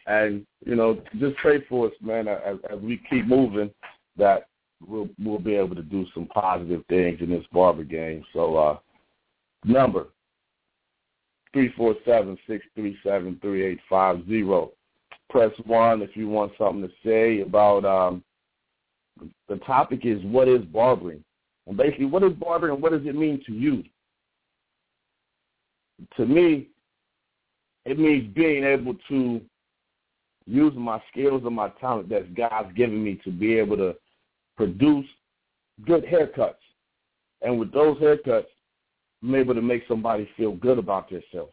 And 0.06 0.46
you 0.64 0.74
know 0.76 1.00
just 1.18 1.36
pray 1.36 1.64
for 1.68 1.86
us 1.86 1.92
man 2.00 2.26
as, 2.26 2.56
as 2.72 2.80
we 2.80 3.00
keep 3.08 3.26
moving 3.26 3.70
that 4.16 4.48
we'll 4.86 5.08
we'll 5.22 5.38
be 5.38 5.54
able 5.54 5.76
to 5.76 5.82
do 5.82 6.06
some 6.14 6.26
positive 6.26 6.82
things 6.88 7.20
in 7.20 7.30
this 7.30 7.44
barber 7.52 7.84
game. 7.84 8.24
So 8.32 8.56
uh 8.56 8.78
number 9.64 10.06
three 11.52 11.72
four 11.76 11.94
seven 12.04 12.38
six 12.46 12.64
three 12.74 12.96
seven 13.04 13.38
three 13.40 13.64
eight 13.64 13.80
five 13.88 14.26
zero. 14.26 14.72
Press 15.28 15.52
one 15.64 16.02
if 16.02 16.16
you 16.16 16.28
want 16.28 16.52
something 16.58 16.82
to 16.82 16.92
say 17.04 17.42
about 17.42 17.84
um, 17.84 18.24
the 19.48 19.56
topic 19.58 20.00
is 20.04 20.22
what 20.24 20.48
is 20.48 20.64
barbering, 20.66 21.22
and 21.66 21.76
basically 21.76 22.06
what 22.06 22.22
is 22.22 22.32
barbering 22.32 22.74
and 22.74 22.82
what 22.82 22.92
does 22.92 23.06
it 23.06 23.14
mean 23.14 23.42
to 23.46 23.52
you? 23.52 23.84
To 26.16 26.26
me, 26.26 26.68
it 27.84 27.98
means 27.98 28.32
being 28.34 28.64
able 28.64 28.94
to 29.08 29.40
use 30.46 30.72
my 30.76 31.02
skills 31.10 31.42
and 31.44 31.54
my 31.54 31.68
talent 31.80 32.08
that 32.08 32.34
God's 32.34 32.72
given 32.74 33.02
me 33.02 33.20
to 33.24 33.30
be 33.30 33.56
able 33.58 33.76
to 33.76 33.94
produce 34.56 35.06
good 35.86 36.04
haircuts. 36.04 36.54
And 37.42 37.58
with 37.58 37.72
those 37.72 37.96
haircuts, 37.98 38.46
I'm 39.22 39.34
able 39.34 39.54
to 39.54 39.62
make 39.62 39.84
somebody 39.86 40.28
feel 40.36 40.52
good 40.52 40.78
about 40.78 41.10
themselves, 41.10 41.52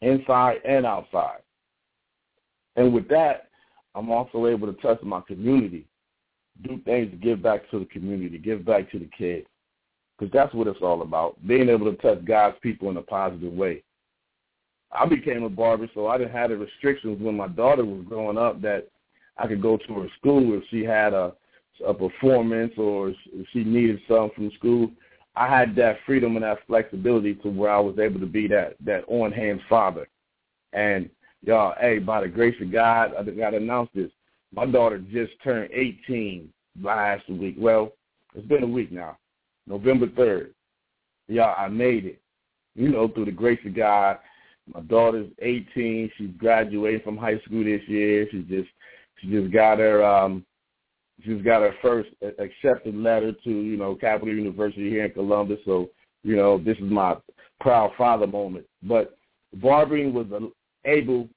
inside 0.00 0.58
and 0.64 0.84
outside. 0.84 1.40
And 2.76 2.92
with 2.92 3.08
that, 3.08 3.48
I'm 3.94 4.10
also 4.10 4.46
able 4.46 4.72
to 4.72 4.80
touch 4.80 5.02
my 5.02 5.20
community, 5.22 5.86
do 6.62 6.80
things 6.84 7.10
to 7.10 7.16
give 7.16 7.42
back 7.42 7.70
to 7.70 7.78
the 7.78 7.84
community, 7.86 8.38
give 8.38 8.64
back 8.64 8.90
to 8.92 8.98
the 8.98 9.08
kids, 9.16 9.46
because 10.18 10.32
that's 10.32 10.54
what 10.54 10.66
it's 10.66 10.82
all 10.82 11.02
about, 11.02 11.36
being 11.46 11.68
able 11.68 11.90
to 11.90 11.96
touch 11.98 12.24
God's 12.24 12.56
people 12.62 12.90
in 12.90 12.96
a 12.96 13.02
positive 13.02 13.52
way. 13.52 13.82
I 14.92 15.04
became 15.06 15.42
a 15.42 15.50
barber, 15.50 15.88
so 15.94 16.06
I 16.06 16.16
didn't 16.16 16.32
have 16.32 16.50
the 16.50 16.56
restrictions 16.56 17.20
when 17.20 17.36
my 17.36 17.48
daughter 17.48 17.84
was 17.84 18.04
growing 18.08 18.38
up 18.38 18.62
that 18.62 18.88
I 19.36 19.46
could 19.46 19.60
go 19.60 19.76
to 19.76 19.94
her 19.94 20.08
school 20.18 20.56
if 20.56 20.64
she 20.70 20.84
had 20.84 21.12
a 21.12 21.34
a 21.84 21.92
performance 21.92 22.72
or 22.76 23.10
if 23.10 23.46
she 23.52 23.64
needed 23.64 24.00
something 24.08 24.30
from 24.34 24.50
school. 24.52 24.90
I 25.34 25.48
had 25.48 25.76
that 25.76 25.98
freedom 26.06 26.36
and 26.36 26.44
that 26.44 26.66
flexibility 26.66 27.34
to 27.36 27.48
where 27.48 27.70
I 27.70 27.78
was 27.78 27.98
able 27.98 28.20
to 28.20 28.26
be 28.26 28.48
that 28.48 28.76
that 28.84 29.04
on 29.08 29.32
hand 29.32 29.60
father. 29.68 30.08
And 30.72 31.10
y'all, 31.42 31.74
hey, 31.80 31.98
by 31.98 32.22
the 32.22 32.28
grace 32.28 32.56
of 32.62 32.72
God, 32.72 33.12
I 33.18 33.22
got 33.22 33.50
to 33.50 33.58
announce 33.58 33.90
this. 33.94 34.10
My 34.54 34.66
daughter 34.66 34.98
just 34.98 35.32
turned 35.42 35.70
18 35.72 36.48
last 36.82 37.28
week. 37.28 37.56
Well, 37.58 37.92
it's 38.34 38.46
been 38.46 38.62
a 38.62 38.66
week 38.66 38.92
now, 38.92 39.16
November 39.66 40.06
3rd. 40.06 40.50
Y'all, 41.28 41.54
I 41.56 41.68
made 41.68 42.04
it. 42.04 42.20
You 42.74 42.90
know, 42.90 43.08
through 43.08 43.24
the 43.26 43.32
grace 43.32 43.60
of 43.66 43.74
God. 43.74 44.18
My 44.72 44.80
daughter's 44.80 45.30
18. 45.40 46.10
She's 46.16 46.30
graduating 46.36 47.00
from 47.00 47.16
high 47.16 47.38
school 47.44 47.64
this 47.64 47.80
year. 47.88 48.26
She 48.30 48.42
just 48.42 48.68
she 49.18 49.30
just 49.30 49.52
got 49.52 49.78
her 49.78 50.04
um 50.04 50.44
She's 51.24 51.42
got 51.42 51.62
her 51.62 51.74
first 51.80 52.10
accepted 52.38 52.94
letter 52.94 53.32
to, 53.32 53.50
you 53.50 53.76
know, 53.76 53.94
Capital 53.94 54.34
University 54.34 54.90
here 54.90 55.06
in 55.06 55.12
Columbus. 55.12 55.58
So, 55.64 55.88
you 56.22 56.36
know, 56.36 56.58
this 56.58 56.76
is 56.76 56.90
my 56.90 57.16
proud 57.60 57.92
father 57.96 58.26
moment. 58.26 58.66
But 58.82 59.16
barbering 59.54 60.12
was 60.12 60.26
able 60.84 61.28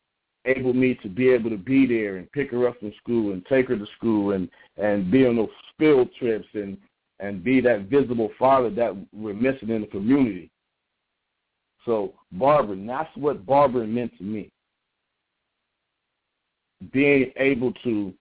able 0.45 0.73
me 0.73 0.95
to 0.95 1.09
be 1.09 1.29
able 1.29 1.49
to 1.49 1.57
be 1.57 1.85
there 1.85 2.17
and 2.17 2.31
pick 2.31 2.51
her 2.51 2.67
up 2.67 2.79
from 2.79 2.93
school 3.01 3.33
and 3.33 3.45
take 3.45 3.67
her 3.67 3.77
to 3.77 3.85
school 3.97 4.31
and 4.31 4.49
and 4.77 5.11
be 5.11 5.25
on 5.25 5.35
those 5.35 5.49
field 5.77 6.09
trips 6.17 6.47
and 6.53 6.77
and 7.19 7.43
be 7.43 7.59
that 7.61 7.89
visible 7.89 8.31
father 8.39 8.69
that 8.69 8.95
we're 9.13 9.33
missing 9.33 9.69
in 9.69 9.81
the 9.81 9.87
community. 9.87 10.49
So 11.85 12.13
barbering, 12.31 12.85
that's 12.85 13.09
what 13.15 13.45
barbering 13.45 13.93
meant 13.93 14.17
to 14.17 14.23
me. 14.23 14.49
Being 16.93 17.31
able 17.35 17.73
to 17.83 18.13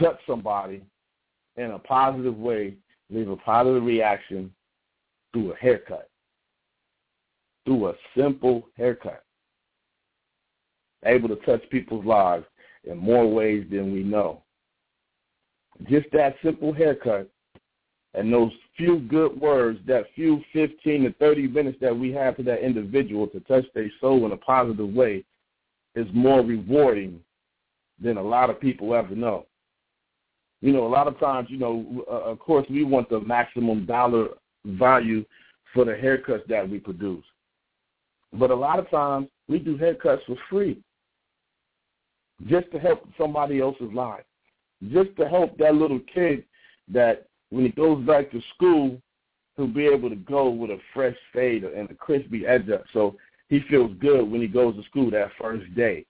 touch 0.00 0.18
somebody 0.26 0.82
in 1.56 1.70
a 1.70 1.78
positive 1.78 2.36
way, 2.36 2.74
leave 3.10 3.28
a 3.28 3.36
positive 3.36 3.84
reaction 3.84 4.52
through 5.32 5.52
a 5.52 5.56
haircut, 5.56 6.08
through 7.64 7.90
a 7.90 7.94
simple 8.16 8.68
haircut. 8.76 9.22
Able 11.04 11.28
to 11.28 11.36
touch 11.36 11.62
people's 11.70 12.04
lives 12.04 12.44
in 12.84 12.96
more 12.96 13.30
ways 13.30 13.66
than 13.70 13.92
we 13.92 14.02
know. 14.02 14.42
Just 15.88 16.06
that 16.12 16.36
simple 16.42 16.72
haircut 16.72 17.28
and 18.14 18.32
those 18.32 18.52
few 18.76 19.00
good 19.00 19.38
words, 19.40 19.78
that 19.86 20.04
few 20.14 20.40
15 20.52 21.04
to 21.04 21.12
30 21.14 21.48
minutes 21.48 21.78
that 21.80 21.96
we 21.96 22.12
have 22.12 22.36
to 22.36 22.42
that 22.44 22.64
individual 22.64 23.26
to 23.28 23.40
touch 23.40 23.64
their 23.74 23.90
soul 24.00 24.24
in 24.26 24.32
a 24.32 24.36
positive 24.36 24.88
way 24.88 25.24
is 25.94 26.06
more 26.12 26.42
rewarding 26.42 27.20
than 28.00 28.16
a 28.16 28.22
lot 28.22 28.50
of 28.50 28.60
people 28.60 28.94
ever 28.94 29.14
know 29.14 29.46
you 30.64 30.72
know, 30.72 30.86
a 30.86 30.88
lot 30.88 31.08
of 31.08 31.20
times, 31.20 31.48
you 31.50 31.58
know, 31.58 32.06
uh, 32.10 32.30
of 32.30 32.38
course, 32.38 32.66
we 32.70 32.84
want 32.84 33.10
the 33.10 33.20
maximum 33.20 33.84
dollar 33.84 34.28
value 34.64 35.22
for 35.74 35.84
the 35.84 35.92
haircuts 35.92 36.46
that 36.48 36.66
we 36.66 36.78
produce. 36.78 37.24
But 38.32 38.50
a 38.50 38.54
lot 38.54 38.78
of 38.78 38.88
times, 38.88 39.28
we 39.46 39.58
do 39.58 39.76
haircuts 39.76 40.24
for 40.26 40.36
free 40.48 40.82
just 42.46 42.70
to 42.72 42.78
help 42.78 43.06
somebody 43.18 43.60
else's 43.60 43.92
life, 43.92 44.24
just 44.92 45.16
to 45.16 45.28
help 45.28 45.56
that 45.58 45.74
little 45.74 46.00
kid 46.12 46.44
that 46.88 47.26
when 47.50 47.64
he 47.64 47.70
goes 47.70 48.04
back 48.04 48.30
to 48.30 48.40
school, 48.54 49.00
he'll 49.56 49.66
be 49.66 49.86
able 49.86 50.10
to 50.10 50.16
go 50.16 50.50
with 50.50 50.70
a 50.70 50.78
fresh 50.92 51.16
fade 51.32 51.64
and 51.64 51.90
a 51.90 51.94
crispy 51.94 52.46
edge 52.46 52.68
up. 52.70 52.84
So 52.92 53.16
he 53.48 53.60
feels 53.70 53.92
good 54.00 54.30
when 54.30 54.40
he 54.40 54.48
goes 54.48 54.74
to 54.76 54.82
school 54.84 55.10
that 55.12 55.30
first 55.40 55.72
day 55.74 56.04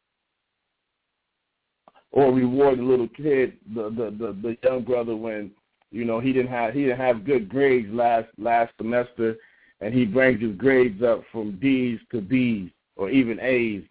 or 2.14 2.32
reward 2.32 2.78
the 2.78 2.82
little 2.82 3.08
kid, 3.08 3.54
the, 3.74 3.90
the 3.90 4.14
the 4.16 4.36
the 4.40 4.56
young 4.62 4.84
brother 4.84 5.16
when 5.16 5.50
you 5.90 6.04
know 6.04 6.20
he 6.20 6.32
didn't 6.32 6.50
have 6.50 6.72
he 6.72 6.82
didn't 6.82 7.00
have 7.00 7.26
good 7.26 7.48
grades 7.48 7.92
last 7.92 8.28
last 8.38 8.72
semester, 8.78 9.36
and 9.80 9.92
he 9.92 10.04
brings 10.04 10.40
his 10.40 10.54
grades 10.56 11.02
up 11.02 11.22
from 11.32 11.58
D's 11.60 11.98
to 12.12 12.20
B's 12.20 12.70
or 12.96 13.10
even 13.10 13.40
A's, 13.40 13.82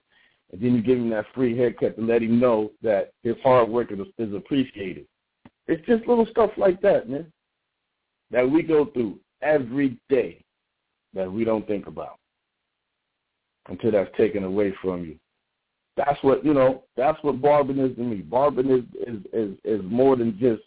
and 0.54 0.62
then 0.62 0.76
you 0.76 0.82
give 0.84 1.00
him 1.00 1.10
that 1.10 1.26
free 1.34 1.58
haircut 1.58 1.98
to 1.98 2.06
let 2.06 2.22
him 2.22 2.40
know 2.40 2.72
that 2.84 3.12
his 3.24 3.36
hard 3.44 3.68
work 3.68 3.92
is, 3.92 4.00
is 4.20 4.36
appreciated. 4.36 5.08
It's 5.68 5.86
just 5.88 6.08
little 6.08 6.28
stuff 6.28 6.52
like 6.58 6.80
that, 6.82 7.10
man, 7.10 7.32
that 8.30 8.50
we 8.50 8.62
go 8.62 8.86
through 8.86 9.20
every 9.42 9.98
day 10.10 10.46
that 11.16 11.32
we 11.32 11.44
don't 11.44 11.66
think 11.68 11.88
about 11.88 12.20
until 13.68 13.92
that's 13.92 14.16
taken 14.16 14.44
away 14.44 14.76
from 14.80 15.04
you. 15.04 15.18
That's 15.98 16.22
what 16.24 16.46
you 16.46 16.54
know. 16.54 16.84
That's 16.98 17.18
what 17.24 17.42
barbering 17.42 17.80
is 17.80 17.96
to 17.96 18.02
me. 18.04 18.18
Barbering 18.18 18.70
is 18.70 19.08
is 19.08 19.22
is, 19.32 19.58
is 19.64 19.82
more 19.84 20.16
than 20.16 20.38
just 20.40 20.62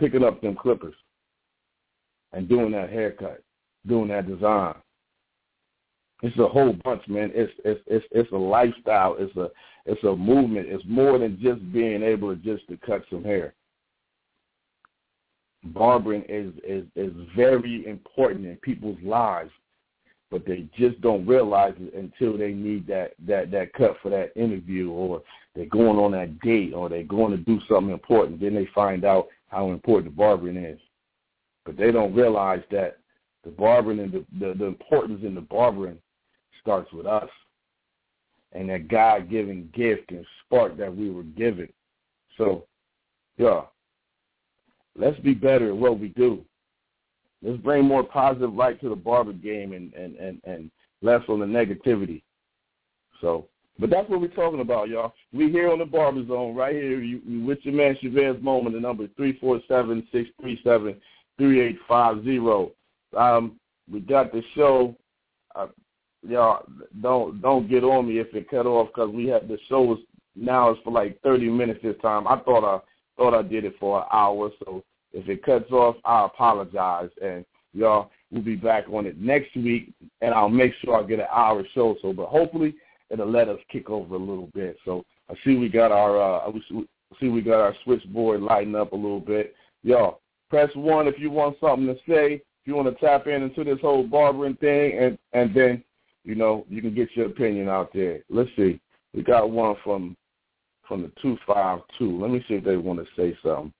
picking 0.00 0.24
up 0.24 0.40
them 0.40 0.56
clippers 0.56 0.94
and 2.32 2.48
doing 2.48 2.72
that 2.72 2.90
haircut, 2.90 3.42
doing 3.86 4.08
that 4.08 4.28
design. 4.28 4.74
It's 6.22 6.38
a 6.38 6.46
whole 6.46 6.72
bunch, 6.84 7.02
man. 7.08 7.32
It's 7.34 7.52
it's 7.64 7.80
it's 7.88 8.06
it's 8.12 8.32
a 8.32 8.36
lifestyle. 8.36 9.16
It's 9.18 9.36
a 9.36 9.50
it's 9.86 10.02
a 10.04 10.14
movement. 10.14 10.68
It's 10.68 10.84
more 10.86 11.18
than 11.18 11.38
just 11.42 11.72
being 11.72 12.02
able 12.02 12.34
to 12.34 12.36
just 12.36 12.66
to 12.68 12.76
cut 12.76 13.02
some 13.10 13.24
hair. 13.24 13.54
Barbering 15.64 16.24
is 16.28 16.52
is 16.66 16.84
is 16.94 17.12
very 17.36 17.84
important 17.86 18.46
in 18.46 18.54
people's 18.56 18.98
lives, 19.02 19.50
but 20.30 20.46
they 20.46 20.68
just 20.78 21.00
don't 21.00 21.26
realize 21.26 21.74
it 21.78 21.92
until 21.94 22.38
they 22.38 22.52
need 22.52 22.86
that 22.86 23.14
that 23.26 23.50
that 23.50 23.72
cut 23.72 23.96
for 24.00 24.10
that 24.10 24.30
interview, 24.36 24.90
or 24.90 25.22
they're 25.56 25.66
going 25.66 25.98
on 25.98 26.12
that 26.12 26.38
date, 26.40 26.72
or 26.72 26.88
they're 26.88 27.02
going 27.02 27.32
to 27.32 27.36
do 27.36 27.60
something 27.68 27.92
important. 27.92 28.40
Then 28.40 28.54
they 28.54 28.68
find 28.72 29.04
out 29.04 29.26
how 29.48 29.72
important 29.72 30.12
the 30.12 30.16
barbering 30.16 30.56
is, 30.56 30.78
but 31.64 31.76
they 31.76 31.90
don't 31.90 32.14
realize 32.14 32.62
that 32.70 32.98
the 33.42 33.50
barbering 33.50 33.98
and 33.98 34.12
the 34.12 34.24
the, 34.38 34.54
the 34.54 34.66
importance 34.66 35.22
in 35.24 35.34
the 35.34 35.40
barbering 35.40 35.98
starts 36.62 36.92
with 36.92 37.06
us 37.06 37.28
and 38.52 38.68
that 38.70 38.88
God 38.88 39.30
given 39.30 39.70
gift 39.74 40.10
and 40.10 40.24
spark 40.44 40.76
that 40.78 40.94
we 40.94 41.10
were 41.10 41.22
given. 41.22 41.68
So, 42.36 42.66
yeah, 43.36 43.62
let's 44.96 45.18
be 45.20 45.34
better 45.34 45.68
at 45.70 45.76
what 45.76 45.98
we 45.98 46.08
do. 46.08 46.44
Let's 47.42 47.60
bring 47.60 47.84
more 47.84 48.04
positive 48.04 48.54
light 48.54 48.80
to 48.82 48.88
the 48.88 48.96
barber 48.96 49.32
game 49.32 49.72
and, 49.72 49.92
and, 49.94 50.16
and, 50.16 50.40
and 50.44 50.70
less 51.00 51.22
on 51.28 51.40
the 51.40 51.46
negativity. 51.46 52.22
So, 53.20 53.48
but 53.78 53.90
that's 53.90 54.08
what 54.08 54.20
we're 54.20 54.28
talking 54.28 54.60
about, 54.60 54.88
y'all. 54.88 55.14
We 55.32 55.50
here 55.50 55.70
on 55.70 55.78
the 55.78 55.84
Barber 55.84 56.26
Zone, 56.26 56.54
right 56.54 56.74
here. 56.74 57.00
You, 57.00 57.20
you 57.26 57.44
with 57.44 57.58
your 57.62 57.74
man 57.74 57.96
Chevez 58.02 58.40
Moment, 58.42 58.74
the 58.74 58.80
number 58.80 59.08
three 59.16 59.38
four 59.40 59.60
seven 59.66 60.06
six 60.12 60.28
three 60.40 60.60
seven 60.62 60.96
three 61.38 61.60
eight 61.60 61.78
five 61.88 62.22
zero. 62.22 62.72
Um, 63.16 63.58
we 63.90 64.00
got 64.00 64.30
the 64.30 64.42
show. 64.54 64.94
Uh, 65.54 65.68
y'all 66.26 66.64
don't 67.00 67.40
don't 67.40 67.68
get 67.68 67.84
on 67.84 68.08
me 68.08 68.18
if 68.18 68.34
it 68.34 68.50
cut 68.50 68.66
off 68.66 68.88
because 68.88 69.10
we 69.10 69.26
have 69.26 69.48
the 69.48 69.58
show 69.68 69.92
is 69.94 69.98
now 70.36 70.72
is 70.72 70.78
for 70.84 70.92
like 70.92 71.20
thirty 71.22 71.48
minutes 71.48 71.80
this 71.82 71.96
time. 72.02 72.26
I 72.26 72.38
thought 72.38 72.64
I 72.64 72.80
thought 73.16 73.34
I 73.34 73.42
did 73.42 73.64
it 73.64 73.74
for 73.78 74.00
an 74.00 74.06
hour, 74.12 74.50
so 74.64 74.82
if 75.12 75.28
it 75.28 75.42
cuts 75.42 75.70
off, 75.70 75.96
I 76.04 76.26
apologize. 76.26 77.10
And 77.22 77.44
y'all, 77.72 78.10
we'll 78.30 78.42
be 78.42 78.56
back 78.56 78.84
on 78.90 79.06
it 79.06 79.20
next 79.20 79.54
week, 79.56 79.92
and 80.20 80.34
I'll 80.34 80.48
make 80.48 80.72
sure 80.80 80.96
I 80.96 81.06
get 81.06 81.20
an 81.20 81.26
hour 81.32 81.62
show. 81.74 81.96
So, 82.00 82.12
but 82.12 82.26
hopefully 82.28 82.74
it'll 83.10 83.30
let 83.30 83.48
us 83.48 83.58
kick 83.70 83.90
over 83.90 84.14
a 84.14 84.18
little 84.18 84.50
bit. 84.54 84.76
So 84.84 85.04
I 85.30 85.34
see 85.44 85.56
we 85.56 85.68
got 85.68 85.92
our 85.92 86.20
uh, 86.20 86.50
I 86.50 86.52
see 87.20 87.28
we 87.28 87.42
got 87.42 87.60
our 87.60 87.74
switchboard 87.84 88.42
lighting 88.42 88.74
up 88.74 88.92
a 88.92 88.96
little 88.96 89.20
bit. 89.20 89.54
Y'all, 89.82 90.20
press 90.50 90.70
one 90.74 91.08
if 91.08 91.18
you 91.18 91.30
want 91.30 91.56
something 91.60 91.86
to 91.86 91.96
say. 92.08 92.34
If 92.34 92.68
you 92.68 92.76
want 92.76 92.96
to 92.96 93.04
tap 93.04 93.26
in 93.26 93.42
into 93.42 93.64
this 93.64 93.80
whole 93.80 94.04
barbering 94.04 94.56
thing, 94.56 94.98
and 94.98 95.18
and 95.32 95.54
then 95.54 95.84
you 96.24 96.34
know, 96.34 96.64
you 96.68 96.80
can 96.80 96.94
get 96.94 97.08
your 97.14 97.26
opinion 97.26 97.68
out 97.68 97.92
there. 97.92 98.20
Let's 98.28 98.50
see. 98.56 98.80
We 99.14 99.22
got 99.22 99.50
one 99.50 99.76
from 99.84 100.16
from 100.88 101.02
the 101.02 101.12
two 101.20 101.36
five 101.46 101.80
two. 101.98 102.20
Let 102.20 102.30
me 102.30 102.44
see 102.48 102.54
if 102.54 102.64
they 102.64 102.76
want 102.76 103.00
to 103.00 103.06
say 103.16 103.36
something. 103.42 103.72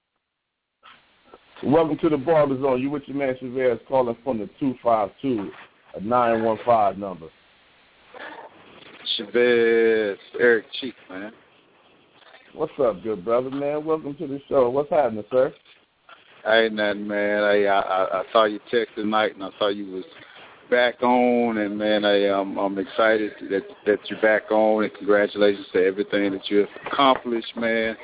Welcome 1.64 1.98
to 1.98 2.09
the 2.09 2.16
Barber 2.16 2.61
Zone. 2.61 2.81
You 2.81 2.90
with 2.90 3.05
your 3.07 3.16
man 3.16 3.37
Chevez 3.40 3.78
calling 3.87 4.16
from 4.24 4.38
the 4.38 4.50
two 4.59 4.74
five 4.83 5.11
two, 5.20 5.50
a 5.94 6.00
nine 6.00 6.42
one 6.42 6.59
five 6.66 6.98
number. 6.98 7.28
Chevez, 9.16 10.16
Eric 10.40 10.66
Cheek, 10.81 10.94
man. 11.09 11.33
What's 12.55 12.72
up, 12.81 13.02
good 13.02 13.24
brother, 13.24 13.50
man? 13.50 13.85
Welcome 13.85 14.14
to 14.16 14.26
the 14.26 14.40
show. 14.48 14.68
What's 14.68 14.90
happening, 14.90 15.24
sir? 15.31 15.55
Ain't 16.46 16.74
nothing, 16.74 17.07
man. 17.07 17.44
I 17.44 17.64
I, 17.64 18.20
I 18.20 18.24
saw 18.33 18.44
you 18.44 18.59
text 18.70 18.94
tonight, 18.96 19.35
and 19.35 19.44
I 19.44 19.50
saw 19.59 19.68
you 19.68 19.92
was 19.92 20.05
back 20.72 21.02
on, 21.02 21.58
and 21.58 21.76
man, 21.76 22.06
I 22.06 22.28
um, 22.28 22.56
I'm 22.56 22.78
excited 22.78 23.32
that 23.50 23.62
that 23.85 23.98
you're 24.08 24.20
back 24.22 24.50
on, 24.50 24.85
and 24.85 24.94
congratulations 24.94 25.66
to 25.74 25.85
everything 25.85 26.32
that 26.32 26.48
you've 26.48 26.66
accomplished, 26.87 27.54
man. 27.56 27.94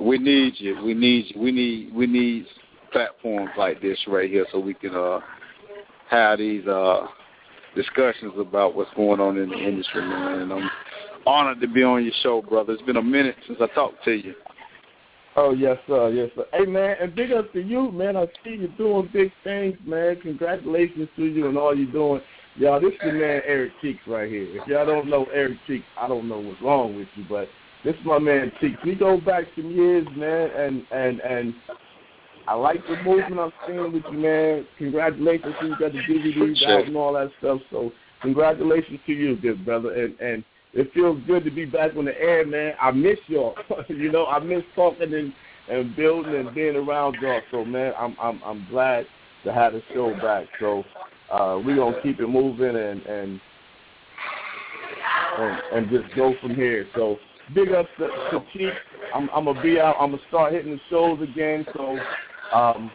We 0.00 0.16
need 0.16 0.54
you. 0.56 0.82
We 0.82 0.94
need 0.94 1.26
you. 1.28 1.40
We 1.40 1.52
need 1.52 1.94
we 1.94 2.06
need 2.06 2.46
platforms 2.92 3.50
like 3.58 3.82
this 3.82 3.98
right 4.08 4.30
here 4.30 4.46
so 4.50 4.58
we 4.58 4.72
can 4.72 4.94
uh 4.94 5.20
have 6.08 6.38
these 6.38 6.66
uh 6.66 7.06
discussions 7.76 8.32
about 8.38 8.74
what's 8.74 8.92
going 8.96 9.20
on 9.20 9.36
in 9.36 9.50
the 9.50 9.58
industry, 9.58 10.00
man. 10.00 10.40
And 10.40 10.52
I'm 10.52 10.70
honored 11.26 11.60
to 11.60 11.68
be 11.68 11.82
on 11.82 12.04
your 12.04 12.14
show, 12.22 12.40
brother. 12.40 12.72
It's 12.72 12.82
been 12.82 12.96
a 12.96 13.02
minute 13.02 13.36
since 13.46 13.58
I 13.60 13.66
talked 13.74 14.02
to 14.04 14.12
you. 14.12 14.34
Oh 15.40 15.52
yes, 15.52 15.78
sir, 15.86 16.10
yes, 16.10 16.30
sir. 16.34 16.46
Hey 16.52 16.66
man, 16.66 16.96
and 17.00 17.14
big 17.14 17.30
up 17.30 17.52
to 17.52 17.60
you, 17.60 17.92
man. 17.92 18.16
I 18.16 18.26
see 18.42 18.56
you 18.56 18.66
doing 18.76 19.08
big 19.12 19.30
things, 19.44 19.76
man. 19.86 20.16
Congratulations 20.20 21.08
to 21.14 21.26
you 21.26 21.46
and 21.46 21.56
all 21.56 21.76
you're 21.76 21.92
doing. 21.92 22.20
Y'all, 22.56 22.80
this 22.80 22.92
is 22.94 22.98
the 23.04 23.12
man 23.12 23.42
Eric 23.46 23.70
Cheeks 23.80 24.00
right 24.08 24.28
here. 24.28 24.48
If 24.48 24.66
y'all 24.66 24.84
don't 24.84 25.08
know 25.08 25.26
Eric 25.32 25.58
Cheeks, 25.68 25.84
I 25.96 26.08
don't 26.08 26.28
know 26.28 26.40
what's 26.40 26.60
wrong 26.60 26.96
with 26.96 27.06
you, 27.14 27.24
but 27.28 27.46
this 27.84 27.94
is 27.94 28.04
my 28.04 28.18
man 28.18 28.50
Cheeks. 28.60 28.80
We 28.84 28.96
go 28.96 29.20
back 29.20 29.44
some 29.54 29.70
years, 29.70 30.08
man, 30.16 30.50
and 30.50 30.84
and 30.90 31.20
and 31.20 31.54
I 32.48 32.54
like 32.54 32.84
the 32.88 32.96
movement 33.04 33.38
I'm 33.38 33.52
seeing 33.64 33.92
with 33.92 34.02
you, 34.10 34.18
man. 34.18 34.66
Congratulations 34.76 35.54
to 35.60 35.66
you 35.68 35.78
got 35.78 35.92
the 35.92 35.98
DVDs 35.98 36.68
out 36.68 36.88
and 36.88 36.96
all 36.96 37.12
that 37.12 37.30
stuff. 37.38 37.60
So 37.70 37.92
congratulations 38.22 38.98
to 39.06 39.12
you, 39.12 39.36
good 39.36 39.64
brother. 39.64 39.94
And 39.94 40.18
and 40.18 40.42
it 40.74 40.92
feels 40.92 41.20
good 41.26 41.44
to 41.44 41.50
be 41.50 41.64
back 41.64 41.96
on 41.96 42.04
the 42.04 42.20
air, 42.20 42.46
man. 42.46 42.74
I 42.80 42.90
miss 42.90 43.18
y'all. 43.26 43.54
you 43.88 44.12
know, 44.12 44.26
I 44.26 44.38
miss 44.38 44.62
talking 44.74 45.12
and 45.14 45.32
and 45.68 45.94
building 45.96 46.34
and 46.34 46.54
being 46.54 46.76
around 46.76 47.16
y'all. 47.20 47.40
So 47.50 47.64
man, 47.64 47.92
I'm 47.98 48.16
I'm 48.20 48.40
I'm 48.44 48.66
glad 48.70 49.06
to 49.44 49.52
have 49.52 49.72
the 49.72 49.82
show 49.94 50.14
back. 50.20 50.46
So 50.60 50.84
uh 51.30 51.60
we're 51.64 51.76
gonna 51.76 52.00
keep 52.02 52.20
it 52.20 52.26
moving 52.26 52.76
and 52.76 53.02
and 53.02 53.40
and, 55.38 55.62
and 55.72 55.90
just 55.90 56.14
go 56.16 56.34
from 56.40 56.54
here. 56.54 56.86
So 56.94 57.16
big 57.54 57.72
up 57.72 57.86
to, 57.98 58.08
to 58.08 58.44
Chief. 58.52 58.72
I'm 59.14 59.30
I'm 59.34 59.44
gonna 59.44 59.62
be 59.62 59.80
out. 59.80 59.96
I'm 60.00 60.10
gonna 60.10 60.22
start 60.28 60.52
hitting 60.52 60.72
the 60.72 60.80
shows 60.90 61.20
again. 61.22 61.66
So 61.74 61.98
um 62.52 62.90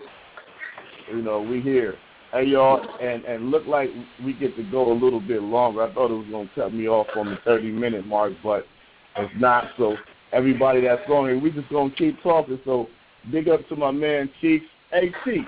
you 1.11 1.21
know 1.21 1.41
we 1.41 1.61
here. 1.61 1.95
Hey 2.33 2.45
y'all, 2.45 2.81
and 2.99 3.23
and 3.25 3.51
look 3.51 3.67
like 3.67 3.91
we 4.25 4.33
get 4.33 4.57
to 4.57 4.63
go 4.63 4.91
a 4.91 4.97
little 4.97 5.19
bit 5.19 5.43
longer. 5.43 5.83
I 5.83 5.93
thought 5.93 6.09
it 6.09 6.15
was 6.15 6.27
gonna 6.31 6.49
cut 6.55 6.73
me 6.73 6.87
off 6.87 7.05
on 7.15 7.29
the 7.29 7.37
30 7.45 7.71
minute 7.71 8.07
mark, 8.07 8.33
but 8.43 8.65
it's 9.17 9.31
not. 9.37 9.65
So 9.77 9.95
everybody 10.31 10.81
that's 10.81 11.07
going 11.07 11.31
here, 11.31 11.39
we 11.39 11.51
just 11.51 11.69
gonna 11.69 11.93
keep 11.95 12.19
talking. 12.23 12.59
So 12.65 12.87
big 13.31 13.49
up 13.49 13.67
to 13.69 13.75
my 13.75 13.91
man 13.91 14.31
Chief. 14.41 14.63
Hey 14.89 15.13
Chief, 15.23 15.45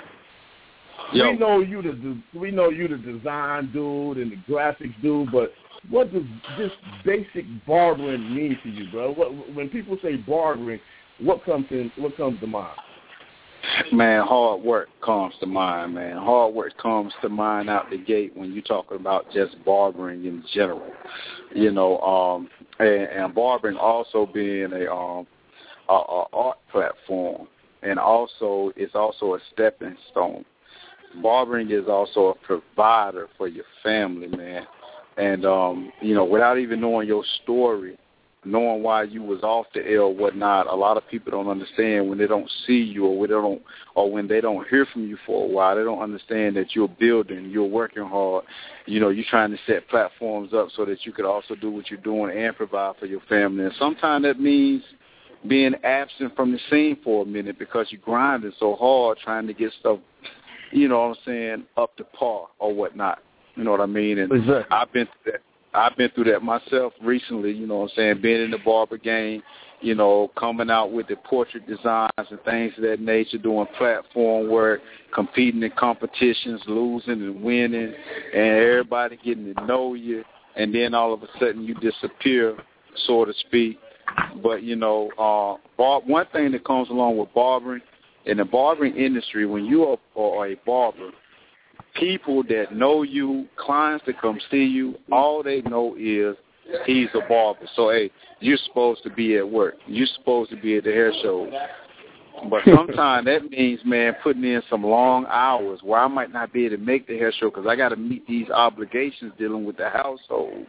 Yo. 1.12 1.32
we 1.32 1.38
know 1.40 1.62
you 1.62 1.82
the 1.82 2.40
we 2.40 2.52
know 2.52 2.70
you 2.70 2.88
the 2.88 2.98
design 2.98 3.72
dude 3.74 4.18
and 4.18 4.32
the 4.32 4.38
graphics 4.48 4.94
dude, 5.02 5.32
but 5.32 5.54
what 5.90 6.14
does 6.14 6.22
this 6.56 6.72
basic 7.04 7.46
barbering 7.66 8.36
mean 8.36 8.60
to 8.62 8.70
you, 8.70 8.92
bro? 8.92 9.12
What, 9.12 9.56
when 9.56 9.70
people 9.70 9.98
say 10.04 10.18
barbering, 10.18 10.80
what 11.20 11.44
comes 11.46 11.66
in 11.72 11.92
what 11.98 12.16
comes 12.16 12.40
to 12.42 12.48
mind? 12.48 12.78
Man, 13.92 14.26
hard 14.26 14.62
work 14.62 14.90
comes 15.04 15.34
to 15.40 15.46
mind, 15.46 15.96
man. 15.96 16.18
Hard 16.18 16.54
work 16.54 16.78
comes 16.78 17.14
to 17.22 17.30
mind 17.30 17.70
out 17.70 17.90
the 17.90 17.98
gate 17.98 18.36
when 18.36 18.52
you 18.52 18.62
talk 18.62 18.92
about 18.92 19.26
just 19.32 19.56
barbering 19.64 20.26
in 20.26 20.44
general. 20.54 20.92
You 21.54 21.72
know, 21.72 22.00
um 22.00 22.50
and, 22.80 23.04
and 23.04 23.36
barbering 23.36 23.78
also 23.78 24.26
being 24.26 24.72
a 24.74 24.92
um 24.94 25.28
a, 25.90 25.94
a 25.94 26.26
art 26.34 26.58
platform 26.72 27.48
and 27.86 28.00
also 28.00 28.72
it's 28.76 28.96
also 28.96 29.36
a 29.36 29.40
stepping 29.54 29.96
stone. 30.12 30.44
Barbering 31.22 31.72
is 31.72 31.88
also 31.88 32.28
a 32.28 32.46
provider 32.46 33.30
for 33.38 33.48
your 33.48 33.66
family, 33.84 34.28
man. 34.28 34.66
And 35.18 35.46
um, 35.46 35.92
you 36.02 36.14
know, 36.14 36.26
without 36.26 36.58
even 36.58 36.82
knowing 36.82 37.08
your 37.08 37.24
story, 37.44 37.98
knowing 38.46 38.84
why 38.84 39.04
you 39.04 39.24
was 39.24 39.42
off 39.44 39.66
the 39.74 39.86
air 39.86 40.02
or 40.02 40.14
whatnot, 40.14 40.68
a 40.68 40.76
lot 40.76 40.98
of 40.98 41.08
people 41.10 41.32
don't 41.32 41.50
understand 41.50 42.08
when 42.08 42.18
they 42.18 42.28
don't 42.28 42.50
see 42.66 42.78
you 42.78 43.06
or 43.06 43.18
when 43.18 43.30
they 43.30 43.36
don't 43.36 43.62
or 43.96 44.12
when 44.12 44.28
they 44.28 44.42
don't 44.42 44.68
hear 44.68 44.86
from 44.92 45.08
you 45.08 45.18
for 45.26 45.46
a 45.46 45.48
while. 45.48 45.76
They 45.76 45.84
don't 45.84 46.02
understand 46.02 46.56
that 46.58 46.76
you're 46.76 46.88
building, 46.88 47.50
you're 47.50 47.66
working 47.66 48.06
hard. 48.06 48.46
You 48.86 49.00
know, 49.00 49.10
you're 49.10 49.26
trying 49.30 49.52
to 49.52 49.58
set 49.66 49.88
platforms 49.90 50.54
up 50.54 50.70
so 50.76 50.86
that 50.86 51.06
you 51.06 51.12
could 51.12 51.26
also 51.26 51.56
do 51.56 51.72
what 51.72 51.90
you're 51.90 52.00
doing 52.00 52.38
and 52.38 52.56
provide 52.56 52.96
for 53.00 53.08
your 53.08 53.22
family. 53.22 53.66
And 53.66 53.74
sometimes 53.80 54.24
that 54.24 54.40
means 54.40 54.84
being 55.48 55.74
absent 55.84 56.36
from 56.36 56.52
the 56.52 56.60
scene 56.70 56.98
for 57.04 57.24
a 57.24 57.26
minute 57.26 57.58
because 57.60 57.88
you're 57.90 58.02
grinding 58.02 58.52
so 58.60 58.76
hard 58.76 59.18
trying 59.24 59.48
to 59.48 59.54
get 59.54 59.72
stuff, 59.80 60.00
you 60.72 60.88
know 60.88 61.00
what 61.00 61.18
I'm 61.18 61.24
saying, 61.26 61.64
up 61.78 61.96
to 61.98 62.04
par 62.04 62.48
or 62.60 62.74
whatnot. 62.74 63.20
You 63.56 63.64
know 63.64 63.72
what 63.72 63.82
I 63.82 63.86
mean? 63.86 64.20
And 64.20 64.32
exactly. 64.32 64.66
I've 64.70 64.92
been 64.92 65.08
through 65.24 65.34
that. 65.34 65.42
I've 65.76 65.96
been 65.98 66.10
through 66.12 66.26
that 66.26 66.42
myself 66.42 66.94
recently. 67.02 67.52
You 67.52 67.68
know 67.68 67.80
what 67.80 67.92
I'm 67.92 67.96
saying? 67.96 68.22
Being 68.22 68.44
in 68.44 68.52
the 68.52 68.60
barber 68.60 68.98
game, 68.98 69.44
you 69.82 69.96
know, 69.96 70.32
coming 70.38 70.70
out 70.70 70.92
with 70.92 71.08
the 71.08 71.16
portrait 71.18 71.68
designs 71.68 72.12
and 72.18 72.42
things 72.44 72.74
of 72.78 72.84
that 72.84 73.00
nature, 73.00 73.38
doing 73.38 73.68
platform 73.78 74.50
work, 74.50 74.82
competing 75.14 75.62
in 75.64 75.72
competitions, 75.72 76.62
losing 76.68 77.22
and 77.22 77.44
winning, 77.44 77.94
and 78.34 78.56
everybody 78.56 79.18
getting 79.24 79.54
to 79.54 79.66
know 79.66 79.94
you, 79.94 80.24
and 80.56 80.74
then 80.74 80.94
all 80.94 81.14
of 81.14 81.22
a 81.24 81.28
sudden 81.40 81.64
you 81.64 81.76
disappear, 81.76 82.58
so 83.06 83.26
to 83.26 83.34
speak. 83.48 83.78
But 84.42 84.64
you 84.64 84.76
know, 84.76 85.10
uh, 85.20 85.62
bar- 85.78 86.02
one 86.02 86.26
thing 86.32 86.52
that 86.52 86.64
comes 86.64 86.90
along 86.90 87.18
with 87.18 87.34
barbering 87.34 87.82
in 88.26 88.38
the 88.38 88.46
barbering 88.46 88.96
industry, 88.96 89.46
when 89.46 89.66
you 89.66 89.84
are, 89.84 89.98
are 90.16 90.48
a 90.48 90.56
barber, 90.66 91.12
people 91.96 92.44
that 92.44 92.74
know 92.74 93.04
you, 93.04 93.48
clients 93.58 94.06
that 94.06 94.20
come 94.22 94.40
see 94.52 94.64
you, 94.64 94.96
all 95.12 95.44
they 95.44 95.62
know 95.62 95.96
is 95.98 96.36
he's 96.86 97.10
a 97.14 97.28
barber. 97.28 97.68
So 97.76 97.90
hey, 97.90 98.12
you're 98.40 98.58
supposed 98.66 99.04
to 99.04 99.10
be 99.10 99.38
at 99.38 99.50
work. 99.50 99.76
You're 99.88 100.08
supposed 100.16 100.52
to 100.52 100.58
be 100.58 100.78
at 100.78 100.84
the 100.84 100.92
hair 100.92 101.12
show. 101.22 101.50
But 102.50 102.62
sometimes 102.76 103.26
that 103.26 103.50
means, 103.50 103.80
man, 103.86 104.14
putting 104.22 104.44
in 104.44 104.62
some 104.70 104.84
long 104.84 105.26
hours 105.28 105.80
where 105.84 106.00
I 106.00 106.08
might 106.08 106.34
not 106.34 106.52
be 106.52 106.66
able 106.66 106.78
to 106.78 106.84
make 106.84 107.08
the 107.08 107.18
hair 107.18 107.32
show 107.32 107.50
because 107.50 107.66
I 107.68 107.76
got 107.76 107.90
to 107.90 107.96
meet 107.96 108.28
these 108.28 108.50
obligations 108.50 109.34
dealing 109.38 109.66
with 109.66 109.78
the 109.78 109.90
household. 109.90 110.66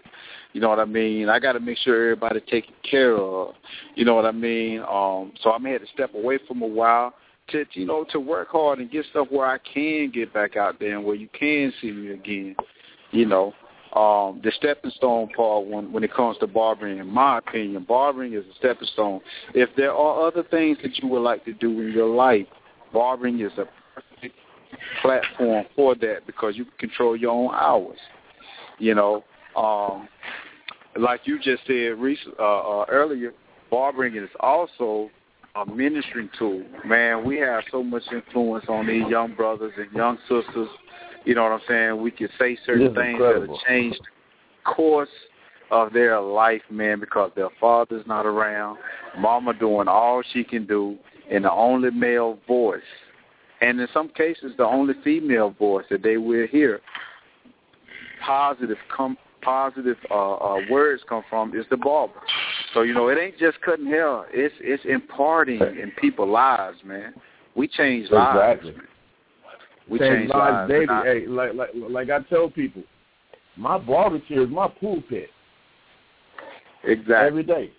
You 0.52 0.60
know 0.60 0.68
what 0.68 0.78
I 0.78 0.84
mean? 0.84 1.28
I 1.28 1.38
got 1.38 1.52
to 1.52 1.60
make 1.60 1.76
sure 1.78 2.02
everybody 2.02 2.40
taken 2.40 2.74
care 2.88 3.16
of. 3.16 3.54
You 3.94 4.04
know 4.04 4.14
what 4.14 4.24
I 4.24 4.32
mean? 4.32 4.80
Um, 4.80 5.32
so 5.42 5.52
I 5.52 5.58
may 5.58 5.72
have 5.72 5.82
to 5.82 5.88
step 5.92 6.14
away 6.14 6.38
from 6.46 6.62
a 6.62 6.66
while 6.66 7.14
to 7.48 7.64
you 7.72 7.87
know 7.87 8.04
to 8.11 8.20
work 8.20 8.48
hard 8.50 8.78
and 8.78 8.90
get 8.90 9.06
stuff 9.11 9.28
where 9.30 9.46
I 9.46 9.59
can 9.59 10.11
get 10.11 10.32
back 10.32 10.56
out 10.56 10.78
there 10.78 10.96
and 10.96 11.04
where 11.04 11.14
you 11.14 11.28
can 11.38 11.72
see 11.80 11.90
me 11.90 12.12
again. 12.12 12.56
You 13.12 13.26
know, 13.26 13.54
um, 13.94 14.40
the 14.42 14.52
stepping 14.56 14.90
stone 14.92 15.28
part 15.37 15.66
when 15.66 15.92
when 15.92 16.04
it 16.04 16.12
comes 16.12 16.38
to 16.38 16.46
barbering, 16.46 16.98
in 16.98 17.09
my 17.09 17.38
opinion, 17.38 17.85
barbering 17.88 18.35
is 18.35 18.44
a 18.44 18.54
stepping 18.59 18.88
stone. 18.92 19.20
If 19.54 19.70
there 19.76 19.92
are 19.92 20.26
other 20.26 20.42
things 20.42 20.78
that 20.82 20.98
you 20.98 21.09
would 21.09 21.22
like 21.22 21.44
to 21.44 21.52
do 21.52 21.80
in 21.80 21.92
your 21.92 22.14
life, 22.14 22.46
barbering 22.92 23.40
is 23.40 23.52
a 23.52 23.66
perfect 23.94 24.35
platform 25.02 25.64
for 25.74 25.94
that 25.96 26.26
because 26.26 26.56
you 26.56 26.64
can 26.64 26.88
control 26.88 27.16
your 27.16 27.30
own 27.30 27.54
hours. 27.54 27.98
You 28.78 28.94
know, 28.94 29.24
um, 29.56 30.09
like 30.98 31.22
you 31.24 31.38
just 31.38 31.66
said 31.66 31.98
recent, 31.98 32.35
uh, 32.38 32.80
uh, 32.80 32.85
earlier, 32.88 33.32
barbering 33.70 34.16
is 34.16 34.28
also 34.40 35.11
a 35.57 35.66
ministering 35.66 36.31
tool. 36.38 36.62
Man, 36.85 37.25
we 37.25 37.38
have 37.38 37.64
so 37.71 37.83
much 37.83 38.03
influence 38.12 38.66
on 38.69 38.87
these 38.87 39.07
young 39.09 39.35
brothers 39.35 39.73
and 39.77 39.90
young 39.92 40.19
sisters. 40.29 40.69
You 41.25 41.35
know 41.35 41.45
what 41.45 41.53
I'm 41.53 41.61
saying? 41.69 42.03
We 42.03 42.11
can 42.11 42.29
say 42.38 42.59
certain 42.66 42.95
things 42.95 43.14
incredible. 43.14 43.40
that'll 43.40 43.61
change 43.66 43.97
the 43.99 44.71
course 44.71 45.09
of 45.71 45.92
their 45.92 46.21
life, 46.21 46.62
man, 46.71 47.01
because 47.01 47.33
their 47.35 47.49
father's 47.61 48.07
not 48.07 48.27
around. 48.27 48.79
Mama 49.19 49.55
doing 49.55 49.88
all 49.88 50.23
she 50.33 50.45
can 50.45 50.66
do 50.66 50.97
in 51.31 51.42
the 51.42 51.53
only 51.53 51.90
male 51.90 52.38
voice. 52.47 52.81
And 53.61 53.81
in 53.81 53.88
some 53.92 54.09
cases, 54.11 54.53
the 54.59 54.64
only 54.64 54.95
female 55.03 55.51
voice 55.51 55.87
that 55.90 56.03
they 56.03 56.19
will 56.19 56.47
hear 56.47 56.81
positive 58.25 58.79
come 58.95 59.16
positive 59.42 59.97
uh, 60.11 60.35
uh, 60.35 60.61
words 60.69 61.03
come 61.09 61.23
from 61.31 61.57
is 61.57 61.64
the 61.71 61.77
barber. 61.77 62.21
So 62.76 62.82
you 62.82 62.92
know, 62.92 63.08
it 63.08 63.16
ain't 63.16 63.38
just 63.38 63.58
cutting 63.62 63.86
hair; 63.86 64.26
it's 64.34 64.54
it's 64.60 64.82
imparting 64.84 65.62
in 65.62 65.90
people's 65.98 66.28
lives, 66.28 66.76
man. 66.84 67.14
We 67.54 67.68
change 67.68 68.10
lives. 68.10 68.58
Exactly. 68.60 68.72
Man. 68.72 68.82
We 69.88 69.98
Change 69.98 70.10
change 70.18 70.30
lives 70.34 70.70
daily. 70.70 70.86
I- 70.90 71.04
Hey, 71.04 71.26
like 71.26 71.54
like 71.54 71.70
like 71.74 72.10
I 72.10 72.20
tell 72.28 72.50
people, 72.50 72.82
my 73.56 73.78
barber 73.78 74.18
chair 74.28 74.42
is 74.42 74.50
my 74.50 74.68
pulpit 74.68 75.30
exactly. 76.84 77.14
every 77.14 77.44
day. 77.44 77.70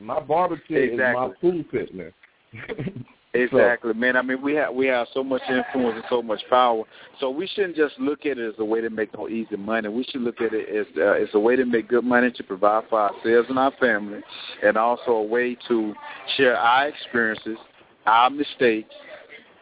My 0.00 0.18
barber 0.18 0.60
chair 0.66 0.90
is 0.90 0.98
my 0.98 1.26
Exactly. 1.26 1.62
pulpit, 1.62 1.94
man. 1.94 3.04
Exactly, 3.32 3.94
man. 3.94 4.16
I 4.16 4.22
mean, 4.22 4.42
we 4.42 4.54
have 4.54 4.74
we 4.74 4.86
have 4.86 5.06
so 5.14 5.22
much 5.22 5.42
influence 5.48 5.94
and 5.96 6.04
so 6.10 6.20
much 6.20 6.40
power. 6.50 6.82
So 7.20 7.30
we 7.30 7.46
shouldn't 7.46 7.76
just 7.76 7.96
look 8.00 8.26
at 8.26 8.38
it 8.38 8.48
as 8.48 8.54
a 8.58 8.64
way 8.64 8.80
to 8.80 8.90
make 8.90 9.16
no 9.16 9.28
easy 9.28 9.56
money. 9.56 9.88
We 9.88 10.02
should 10.04 10.22
look 10.22 10.40
at 10.40 10.52
it 10.52 10.68
as 10.68 10.86
uh, 10.96 11.12
as 11.12 11.28
a 11.34 11.38
way 11.38 11.54
to 11.54 11.64
make 11.64 11.88
good 11.88 12.04
money 12.04 12.32
to 12.32 12.42
provide 12.42 12.84
for 12.90 13.00
ourselves 13.00 13.48
and 13.48 13.58
our 13.58 13.70
family, 13.78 14.20
and 14.64 14.76
also 14.76 15.12
a 15.12 15.22
way 15.22 15.56
to 15.68 15.94
share 16.36 16.56
our 16.56 16.88
experiences, 16.88 17.56
our 18.04 18.30
mistakes, 18.30 18.92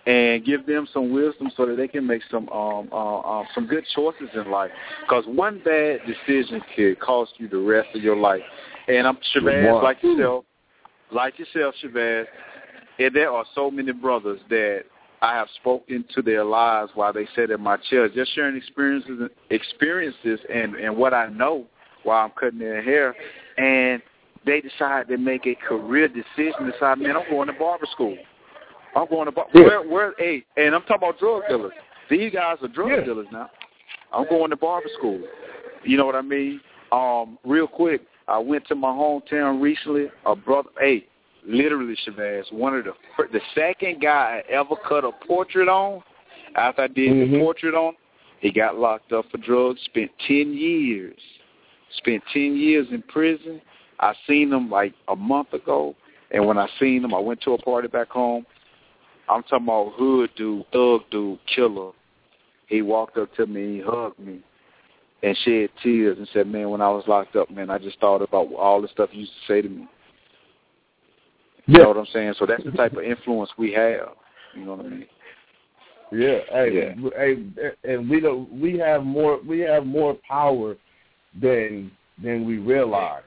and 0.06 0.46
give 0.46 0.64
them 0.64 0.88
some 0.90 1.12
wisdom 1.12 1.50
so 1.54 1.66
that 1.66 1.76
they 1.76 1.88
can 1.88 2.06
make 2.06 2.22
some 2.30 2.48
um, 2.48 2.88
uh, 2.90 3.18
uh, 3.18 3.44
some 3.54 3.66
good 3.66 3.84
choices 3.94 4.30
in 4.34 4.50
life. 4.50 4.70
Because 5.02 5.24
one 5.26 5.60
bad 5.62 6.00
decision 6.06 6.62
could 6.74 6.98
cost 7.00 7.32
you 7.36 7.48
the 7.48 7.58
rest 7.58 7.88
of 7.94 8.02
your 8.02 8.16
life. 8.16 8.40
And 8.88 9.06
I'm 9.06 9.18
Shabazz, 9.36 9.82
like 9.82 10.02
yourself, 10.02 10.46
like 11.12 11.38
yourself, 11.38 11.74
Shabazz. 11.84 12.24
And 12.98 13.14
there 13.14 13.30
are 13.30 13.44
so 13.54 13.70
many 13.70 13.92
brothers 13.92 14.40
that 14.50 14.84
I 15.22 15.34
have 15.34 15.48
spoken 15.56 16.04
to 16.14 16.22
their 16.22 16.44
lives 16.44 16.92
while 16.94 17.12
they 17.12 17.26
sit 17.34 17.50
in 17.50 17.60
my 17.60 17.76
chair, 17.90 18.08
just 18.08 18.34
sharing 18.34 18.56
experiences, 18.56 19.30
experiences, 19.50 20.40
and 20.52 20.74
and 20.76 20.96
what 20.96 21.14
I 21.14 21.28
know 21.28 21.66
while 22.04 22.24
I'm 22.24 22.30
cutting 22.38 22.58
their 22.58 22.82
hair, 22.82 23.14
and 23.56 24.02
they 24.46 24.60
decide 24.60 25.08
to 25.08 25.18
make 25.18 25.46
a 25.46 25.54
career 25.54 26.08
decision. 26.08 26.70
Decide, 26.70 26.98
man, 26.98 27.16
I'm 27.16 27.28
going 27.30 27.48
to 27.48 27.52
barber 27.52 27.86
school. 27.92 28.16
I'm 28.96 29.08
going 29.08 29.26
to 29.26 29.32
bar- 29.32 29.48
Yeah. 29.54 29.62
where 29.62 29.82
where 29.82 30.14
hey, 30.18 30.44
and 30.56 30.74
I'm 30.74 30.82
talking 30.82 30.96
about 31.08 31.18
drug 31.18 31.42
dealers. 31.48 31.72
These 32.08 32.32
guys 32.32 32.58
are 32.62 32.68
drug 32.68 32.90
Yeah. 32.90 33.00
dealers 33.00 33.26
now. 33.30 33.50
I'm 34.12 34.26
going 34.28 34.50
to 34.50 34.56
barber 34.56 34.88
school. 34.96 35.20
You 35.84 35.96
know 35.96 36.06
what 36.06 36.14
I 36.14 36.22
mean? 36.22 36.60
Um, 36.92 37.38
real 37.44 37.66
quick, 37.66 38.02
I 38.26 38.38
went 38.38 38.66
to 38.68 38.74
my 38.74 38.88
hometown 38.88 39.60
recently. 39.60 40.10
A 40.26 40.34
brother, 40.34 40.70
hey, 40.80 41.06
literally, 41.48 41.96
Shabazz, 42.06 42.52
one 42.52 42.76
of 42.76 42.84
the 42.84 42.92
the 43.32 43.40
second 43.54 44.00
guy 44.00 44.42
I 44.46 44.52
ever 44.52 44.76
cut 44.88 45.04
a 45.04 45.10
portrait 45.26 45.68
on. 45.68 46.02
After 46.54 46.82
I 46.82 46.86
did 46.86 47.10
the 47.12 47.36
Mhm. 47.36 47.40
portrait 47.40 47.74
on, 47.74 47.94
he 48.40 48.50
got 48.50 48.78
locked 48.78 49.12
up 49.12 49.28
for 49.30 49.38
drugs. 49.38 49.80
Spent 49.82 50.10
ten 50.20 50.54
years. 50.54 51.20
Spent 51.90 52.22
ten 52.32 52.56
years 52.56 52.90
in 52.90 53.02
prison. 53.02 53.60
I 53.98 54.14
seen 54.26 54.52
him 54.52 54.70
like 54.70 54.92
a 55.08 55.16
month 55.16 55.52
ago, 55.54 55.96
and 56.30 56.46
when 56.46 56.58
I 56.58 56.68
seen 56.78 57.04
him, 57.04 57.14
I 57.14 57.18
went 57.18 57.40
to 57.42 57.54
a 57.54 57.58
party 57.58 57.88
back 57.88 58.10
home. 58.10 58.46
I'm 59.28 59.42
talking 59.42 59.66
about 59.66 59.92
hood 59.94 60.30
dude, 60.36 60.70
thug 60.70 61.02
dude, 61.10 61.38
killer. 61.46 61.92
He 62.66 62.82
walked 62.82 63.16
up 63.18 63.34
to 63.34 63.46
me, 63.46 63.76
he 63.76 63.80
hugged 63.80 64.18
me, 64.18 64.40
and 65.22 65.36
shed 65.38 65.70
tears 65.82 66.18
and 66.18 66.28
said, 66.28 66.46
"Man, 66.46 66.70
when 66.70 66.80
I 66.80 66.90
was 66.90 67.08
locked 67.08 67.36
up, 67.36 67.50
man, 67.50 67.70
I 67.70 67.78
just 67.78 67.98
thought 67.98 68.22
about 68.22 68.52
all 68.54 68.80
the 68.80 68.88
stuff 68.88 69.10
you 69.12 69.20
used 69.20 69.32
to 69.32 69.46
say 69.46 69.62
to 69.62 69.68
me." 69.68 69.88
You 71.68 71.78
know 71.82 71.88
what 71.88 71.98
I'm 71.98 72.06
saying? 72.12 72.34
So 72.38 72.46
that's 72.46 72.64
the 72.64 72.70
type 72.70 72.94
of 72.94 73.04
influence 73.04 73.50
we 73.58 73.72
have. 73.74 74.14
You 74.54 74.64
know 74.64 74.74
what 74.74 74.86
I 74.86 74.88
mean? 74.88 75.06
Yeah, 76.10 76.38
hey, 76.50 76.94
hey, 77.16 77.72
and 77.84 78.08
we 78.08 78.20
don't. 78.20 78.50
We 78.58 78.78
have 78.78 79.04
more. 79.04 79.38
We 79.46 79.60
have 79.60 79.84
more 79.84 80.16
power 80.26 80.76
than 81.38 81.90
than 82.22 82.46
we 82.46 82.56
realize. 82.56 83.22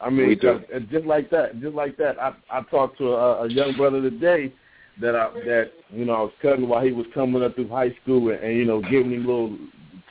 I 0.00 0.10
mean, 0.10 0.36
do. 0.38 0.58
'cause, 0.58 0.62
uh, 0.74 0.80
just 0.90 1.06
like 1.06 1.30
that, 1.30 1.60
just 1.60 1.76
like 1.76 1.96
that. 1.98 2.20
I 2.20 2.34
I 2.50 2.62
talked 2.62 2.98
to 2.98 3.12
a, 3.12 3.44
a 3.44 3.48
young 3.48 3.76
brother 3.76 4.00
today 4.02 4.52
that 5.00 5.14
I 5.14 5.30
that 5.44 5.70
you 5.90 6.04
know 6.04 6.14
I 6.14 6.22
was 6.22 6.32
cutting 6.42 6.68
while 6.68 6.84
he 6.84 6.90
was 6.90 7.06
coming 7.14 7.44
up 7.44 7.54
through 7.54 7.68
high 7.68 7.94
school 8.02 8.30
and, 8.30 8.40
and 8.40 8.56
you 8.56 8.64
know 8.64 8.80
giving 8.80 9.12
him 9.12 9.24
little 9.24 9.56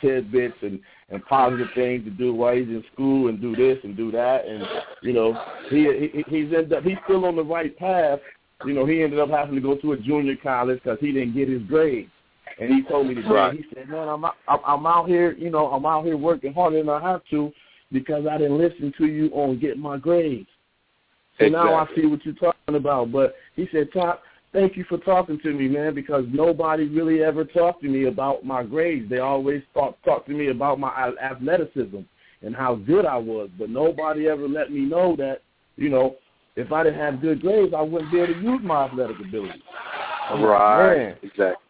tidbits 0.02 0.58
and 0.62 0.80
and 1.10 1.26
positive 1.26 1.68
things 1.76 2.04
to 2.04 2.12
do 2.12 2.34
while 2.34 2.56
he's 2.56 2.68
in 2.68 2.84
school 2.94 3.30
and 3.30 3.42
do 3.42 3.56
this 3.56 3.78
and 3.84 3.98
do 3.98 4.12
that 4.12 4.46
and 4.46 4.64
you 5.02 5.14
know 5.14 5.38
he, 5.70 6.12
he 6.14 6.24
he's 6.28 6.54
ended 6.54 6.74
up 6.74 6.84
he's 6.84 6.98
still 7.06 7.26
on 7.26 7.36
the 7.36 7.44
right 7.44 7.78
path. 7.78 8.20
You 8.66 8.74
know 8.74 8.86
he 8.86 9.02
ended 9.02 9.20
up 9.20 9.30
having 9.30 9.56
to 9.56 9.62
go 9.62 9.76
to 9.76 9.94
a 9.94 9.98
junior 9.98 10.36
college 10.42 10.80
because 10.84 11.00
he 11.00 11.12
didn't 11.12 11.34
get 11.34 11.50
his 11.50 11.64
grades. 11.64 12.12
And 12.60 12.74
he 12.74 12.84
told 12.84 13.08
me 13.08 13.16
today, 13.16 13.30
Right. 13.30 13.58
he 13.58 13.66
said, 13.74 13.90
"Man, 13.90 14.08
I'm 14.08 14.26
out, 14.26 14.36
I'm 14.48 14.86
out 14.86 15.08
here, 15.08 15.32
you 15.32 15.50
know, 15.50 15.68
I'm 15.68 15.86
out 15.86 16.04
here 16.04 16.18
working 16.18 16.54
harder 16.54 16.78
than 16.78 16.90
I 16.90 17.00
have 17.00 17.22
to 17.32 17.54
because 17.92 18.26
I 18.28 18.38
didn't 18.38 18.58
listen 18.58 18.94
to 18.98 19.06
you 19.06 19.30
on 19.34 19.60
getting 19.60 19.82
my 19.82 19.98
grades." 19.98 20.50
So 21.40 21.48
now 21.48 21.74
I 21.74 21.88
see 21.96 22.06
what 22.06 22.26
you're 22.26 22.34
talking 22.34 22.76
about. 22.76 23.12
But 23.14 23.36
he 23.56 23.70
said, 23.72 23.94
"Top, 23.94 24.24
thank 24.54 24.76
you 24.76 24.84
for 24.86 24.98
talking 25.00 25.40
to 25.42 25.54
me, 25.54 25.68
man, 25.68 25.94
because 25.94 26.26
nobody 26.32 26.88
really 26.88 27.24
ever 27.24 27.46
talked 27.46 27.82
to 27.84 27.88
me 27.88 28.06
about 28.08 28.44
my 28.44 28.64
grades. 28.64 29.10
They 29.10 29.20
always 29.20 29.62
talk 29.74 29.98
talk 30.04 30.26
to 30.28 30.32
me 30.32 30.50
about 30.50 30.80
my 30.80 31.14
athleticism 31.22 32.00
and 32.42 32.56
how 32.56 32.76
good 32.76 33.06
I 33.06 33.18
was, 33.18 33.50
but 33.58 33.70
nobody 33.70 34.28
ever 34.28 34.48
let 34.48 34.72
me 34.72 34.82
know 34.82 35.16
that, 35.18 35.42
you 35.76 35.90
know, 35.90 36.16
if 36.56 36.72
I 36.72 36.84
didn't 36.84 37.00
have 37.00 37.22
good 37.22 37.42
grades, 37.42 37.74
I 37.76 37.82
wouldn't 37.82 38.12
be 38.12 38.20
able 38.20 38.34
to 38.34 38.40
use 38.40 38.62
my 38.64 38.86
athletic 38.86 39.20
ability." 39.20 39.62
Right. 40.32 40.98
man, 40.98 41.16
Exactly. 41.24 41.66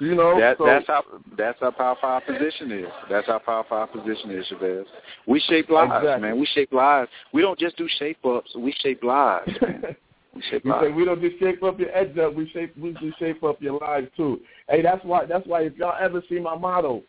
you 0.00 0.14
know, 0.14 0.38
That, 0.38 0.56
so, 0.58 0.66
that's 0.66 0.86
how 0.86 1.02
that's 1.36 1.58
how 1.60 1.70
powerful 1.72 2.08
our 2.08 2.20
position 2.20 2.70
is. 2.72 2.86
That's 3.10 3.26
how 3.26 3.38
powerful 3.38 3.76
our 3.76 3.86
position 3.86 4.30
is, 4.30 4.46
Chevez. 4.48 4.84
We 5.26 5.40
shape 5.40 5.68
lives, 5.68 5.92
Exactly. 5.96 6.28
man. 6.28 6.38
We 6.38 6.46
shape 6.46 6.72
lives. 6.72 7.10
We 7.32 7.42
don't 7.42 7.58
just 7.58 7.76
do 7.76 7.88
shape 7.98 8.24
ups. 8.24 8.54
We 8.56 8.72
shape 8.80 9.02
lives, 9.02 9.50
man. 9.60 9.96
We 10.34 10.42
shape 10.50 10.64
We 10.64 10.72
say 10.80 10.90
we 10.90 11.04
don't 11.04 11.20
just 11.20 11.38
shape 11.38 11.62
up 11.62 11.78
your 11.78 11.94
edge 11.96 12.16
up, 12.18 12.34
we 12.34 12.48
shape 12.50 12.76
we 12.76 12.92
just 12.94 13.18
shape 13.18 13.42
up 13.42 13.60
your 13.60 13.78
lives 13.78 14.08
too. 14.16 14.40
Hey, 14.68 14.82
that's 14.82 15.04
why 15.04 15.26
that's 15.26 15.46
why 15.46 15.62
if 15.62 15.76
y'all 15.76 15.96
ever 16.00 16.22
see 16.28 16.38
my 16.38 16.56
motto, 16.56 17.02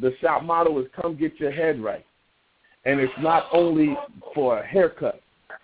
the 0.00 0.12
shop 0.20 0.42
motto 0.42 0.78
is 0.80 0.86
come 1.00 1.16
get 1.16 1.38
your 1.40 1.52
head 1.52 1.80
right. 1.80 2.04
And 2.84 3.00
it's 3.00 3.12
not 3.20 3.46
only 3.52 3.96
for 4.34 4.58
a 4.58 4.66
haircut. 4.66 5.20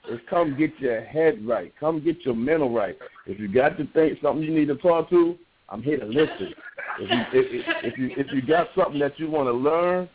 It's 0.09 0.23
come 0.29 0.57
get 0.59 0.73
your 0.81 1.03
head 1.05 1.47
right. 1.47 1.73
Come 1.79 2.03
get 2.03 2.25
your 2.25 2.35
mental 2.35 2.73
right. 2.75 2.97
If 3.27 3.39
you 3.39 3.53
got 3.53 3.79
to 3.79 3.87
think 3.89 4.19
something 4.21 4.43
you 4.43 4.53
need 4.53 4.67
to 4.67 4.77
talk 4.77 5.09
to, 5.11 5.37
I'm 5.69 5.83
here 5.83 5.99
to 6.01 6.07
listen. 6.07 6.53
If 6.99 7.11
you 7.11 7.41
if, 7.41 7.67
if 7.85 7.99
you 7.99 8.11
if 8.17 8.27
you 8.33 8.43
got 8.43 8.69
something 8.77 8.99
that 8.99 9.19
you 9.19 9.31
want 9.31 9.47
to 9.47 9.53
learn, 9.53 10.09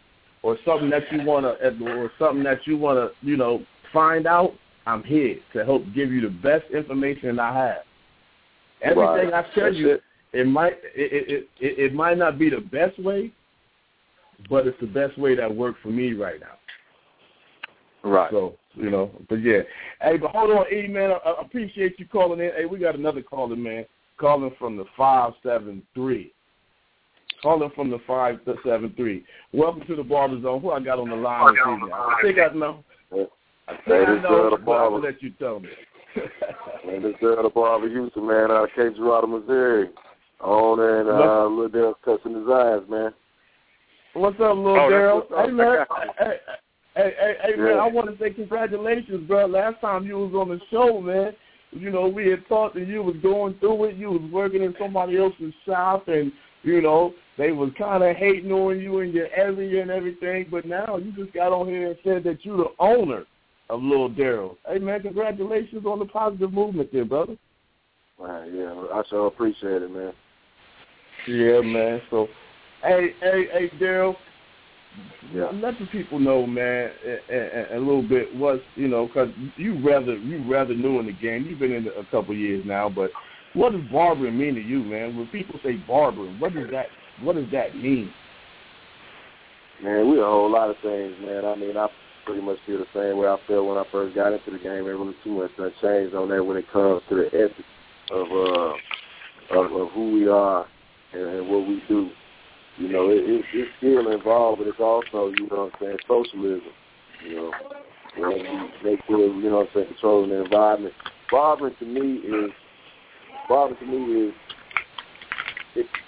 or 0.44 0.58
something 0.66 0.90
that 0.90 1.04
you 1.12 1.24
want 1.24 1.46
to, 1.46 1.86
or 1.86 2.12
something 2.20 2.44
that 2.44 2.66
you 2.66 2.78
want 2.78 2.98
to, 2.98 3.28
you 3.28 3.38
know, 3.38 3.64
find 3.92 4.28
out, 4.28 4.54
I'm 4.88 5.04
here 5.04 5.36
to 5.52 5.66
help 5.66 5.84
give 5.94 6.14
you 6.14 6.22
the 6.22 6.30
best 6.30 6.64
information 6.74 7.40
I 7.40 7.54
have. 7.54 7.84
Everything 8.82 9.32
right. 9.32 9.34
I 9.34 9.54
tell 9.54 9.66
That's 9.66 9.76
you, 9.76 9.90
it. 9.92 10.02
it 10.32 10.48
might 10.48 10.74
it, 10.96 11.30
it 11.30 11.50
it 11.60 11.80
it 11.80 11.94
might 11.94 12.18
not 12.18 12.40
be 12.40 12.50
the 12.50 12.62
best 12.62 12.98
way, 12.98 13.32
but 14.50 14.66
it's 14.66 14.80
the 14.80 14.88
best 14.88 15.18
way 15.18 15.36
that 15.36 15.54
worked 15.54 15.82
for 15.82 15.90
me 15.90 16.14
right 16.14 16.40
now. 16.40 18.10
Right. 18.10 18.32
So 18.32 18.56
you 18.76 18.90
know, 18.90 19.12
but 19.28 19.42
yeah. 19.42 19.60
Hey, 20.02 20.16
but 20.16 20.32
hold 20.32 20.52
on, 20.52 20.66
E 20.72 20.88
man. 20.88 21.12
I, 21.12 21.32
I 21.32 21.42
appreciate 21.42 22.00
you 22.00 22.08
calling 22.08 22.40
in. 22.40 22.52
Hey, 22.56 22.66
we 22.66 22.80
got 22.80 22.96
another 22.96 23.22
caller, 23.22 23.58
man, 23.58 23.86
calling 24.18 24.56
from 24.58 24.78
the 24.78 24.86
five 24.96 25.34
seven 25.44 25.84
three. 25.96 26.32
Calling 27.44 27.72
from 27.76 27.90
the 27.90 28.00
five 28.08 28.40
seven 28.64 28.94
three. 28.96 29.26
Welcome 29.52 29.86
to 29.88 29.98
the 29.98 30.04
Barber 30.04 30.42
Zone. 30.42 30.62
Who 30.62 30.72
I 30.72 30.80
got 30.80 30.98
on 30.98 31.10
the 31.10 31.16
line 31.16 31.56
this 31.56 31.62
evening? 31.62 31.92
I 31.94 32.20
think 32.22 32.38
I 32.40 32.54
know. 32.54 32.86
I 33.68 33.74
I 33.92 34.22
know, 34.22 34.58
but 34.66 34.72
I'll 34.72 35.02
let 35.02 35.22
you 35.22 35.32
tell 35.32 35.60
me. 35.60 35.70
man, 36.86 37.04
this 37.04 37.12
is 37.12 37.18
the 37.22 37.52
Barber 37.54 37.90
Houston, 37.90 38.28
man, 38.28 38.52
out 38.52 38.66
of 38.66 38.70
Cape 38.76 38.96
Girardeau, 38.96 39.28
Missouri. 39.28 39.90
On 40.40 40.80
and 40.80 41.10
uh, 41.10 41.48
Little 41.48 41.70
Daryl 41.70 41.96
cussing 42.06 42.36
his 42.36 42.48
eyes, 42.48 42.88
man. 42.88 43.12
What's 44.14 44.36
up, 44.36 44.56
Little 44.56 44.80
oh, 44.80 45.26
Daryl? 45.28 45.46
Hey, 45.46 45.52
man. 45.52 45.86
hey, 46.20 46.38
hey, 46.96 47.14
hey, 47.20 47.34
hey 47.42 47.54
yeah. 47.58 47.64
man, 47.64 47.80
I 47.80 47.88
want 47.88 48.10
to 48.10 48.24
say 48.24 48.32
congratulations, 48.32 49.28
bro. 49.28 49.48
Last 49.48 49.82
time 49.82 50.06
you 50.06 50.18
was 50.20 50.34
on 50.34 50.50
the 50.50 50.60
show, 50.70 51.02
man, 51.02 51.34
you 51.72 51.90
know, 51.90 52.08
we 52.08 52.28
had 52.28 52.46
thought 52.48 52.76
that 52.76 52.88
you 52.88 53.02
was 53.02 53.16
going 53.24 53.56
through 53.60 53.86
it. 53.86 53.96
You 53.96 54.12
was 54.12 54.32
working 54.32 54.62
in 54.62 54.76
somebody 54.80 55.18
else's 55.18 55.54
shop, 55.66 56.08
and 56.08 56.32
you 56.64 56.82
know, 56.82 57.14
they 57.38 57.52
was 57.52 57.72
kind 57.78 58.04
of 58.04 58.16
hating 58.16 58.52
on 58.52 58.80
you 58.80 59.00
and 59.00 59.14
your 59.14 59.28
area 59.36 59.82
and 59.82 59.92
everything. 59.92 60.48
But 60.52 60.66
now 60.66 60.98
you 60.98 61.12
just 61.14 61.34
got 61.34 61.52
on 61.52 61.68
here 61.68 61.88
and 61.88 61.98
said 62.04 62.24
that 62.26 62.46
you're 62.46 62.58
the 62.58 62.70
owner 62.80 63.26
of 63.70 63.82
Little 63.82 64.10
Daryl. 64.10 64.56
Hey 64.68 64.80
man, 64.80 65.02
congratulations 65.02 65.86
on 65.86 66.00
the 66.00 66.06
positive 66.06 66.54
movement 66.54 66.92
there, 66.92 67.06
brother. 67.06 67.38
Right, 68.20 68.52
yeah, 68.52 68.74
I 68.94 69.04
sure 69.10 69.28
appreciate 69.28 69.82
it, 69.84 69.92
man. 69.92 70.14
Yeah, 71.28 71.62
man. 71.62 72.02
So, 72.10 72.28
hey, 72.82 73.10
hey, 73.22 73.46
hey, 73.52 73.72
Daryl. 73.80 74.16
Yeah. 75.32 75.52
Let 75.54 75.78
the 75.78 75.86
people 75.92 76.18
know, 76.18 76.48
man, 76.48 76.90
a, 77.06 77.74
a, 77.74 77.78
a 77.78 77.80
little 77.80 78.02
bit 78.02 78.34
what's 78.36 78.64
you 78.76 78.88
know, 78.88 79.06
because 79.06 79.30
you 79.56 79.80
rather 79.86 80.16
you 80.16 80.44
rather 80.52 80.74
new 80.74 81.00
in 81.00 81.06
the 81.06 81.14
game. 81.14 81.46
You've 81.46 81.60
been 81.60 81.74
in 81.74 81.86
it 81.86 81.94
a 81.98 82.04
couple 82.06 82.32
of 82.32 82.40
years 82.40 82.64
now, 82.66 82.90
but 82.90 83.12
what 83.54 83.74
does 83.74 83.82
barbering 83.92 84.38
mean 84.38 84.56
to 84.56 84.62
you, 84.62 84.80
man? 84.80 85.16
When 85.16 85.28
people 85.28 85.60
say 85.64 85.74
barbering, 85.88 86.40
what 86.40 86.54
does 86.54 86.72
that 86.72 86.88
what 87.22 87.36
does 87.36 87.52
that 87.52 87.76
mean? 87.76 88.12
Man, 89.84 90.10
we 90.10 90.20
a 90.20 90.24
whole 90.24 90.52
lot 90.52 90.72
of 90.72 90.78
things, 90.82 91.14
man. 91.22 91.46
I 91.46 91.56
mean, 91.56 91.78
I 91.78 91.88
pretty 92.28 92.42
much 92.42 92.58
feel 92.68 92.80
the 92.80 92.86
same 92.94 93.18
way 93.18 93.28
I 93.28 93.38
felt 93.48 93.66
when 93.66 93.78
I 93.78 93.86
first 93.90 94.14
got 94.14 94.34
into 94.34 94.52
the 94.52 94.60
game. 94.60 94.84
Ain't 94.84 95.00
really 95.00 95.16
too 95.24 95.32
much 95.32 95.52
that 95.58 95.72
changed 95.82 96.14
on 96.14 96.28
that 96.30 96.44
when 96.44 96.58
it 96.58 96.70
comes 96.72 97.02
to 97.08 97.16
the 97.16 97.28
ethics 97.28 97.72
of 98.12 98.28
uh 98.28 98.74
of, 99.58 99.72
of 99.72 99.88
who 99.96 100.12
we 100.12 100.28
are 100.28 100.68
and, 101.14 101.24
and 101.24 101.50
what 101.50 101.66
we 101.66 101.82
do. 101.88 102.10
You 102.78 102.90
know, 102.90 103.10
it, 103.10 103.24
it, 103.24 103.46
it's 103.54 103.72
still 103.78 104.12
involved, 104.12 104.60
but 104.60 104.68
it's 104.68 104.80
also, 104.80 105.32
you 105.40 105.48
know 105.48 105.72
what 105.72 105.74
I'm 105.74 105.80
saying, 105.80 105.98
socialism. 106.08 106.76
You 107.26 107.36
know, 107.36 107.52
you 108.18 108.70
make 108.84 109.00
sure, 109.08 109.34
you 109.34 109.50
know 109.50 109.58
what 109.58 109.68
I'm 109.68 109.74
saying, 109.74 109.88
controlling 109.88 110.30
the 110.30 110.44
environment. 110.44 110.94
Barbering 111.32 111.76
to 111.80 111.86
me 111.86 112.18
is, 112.28 112.52
barbering 113.48 113.80
to 113.80 113.86
me 113.86 114.28
is, 114.28 114.34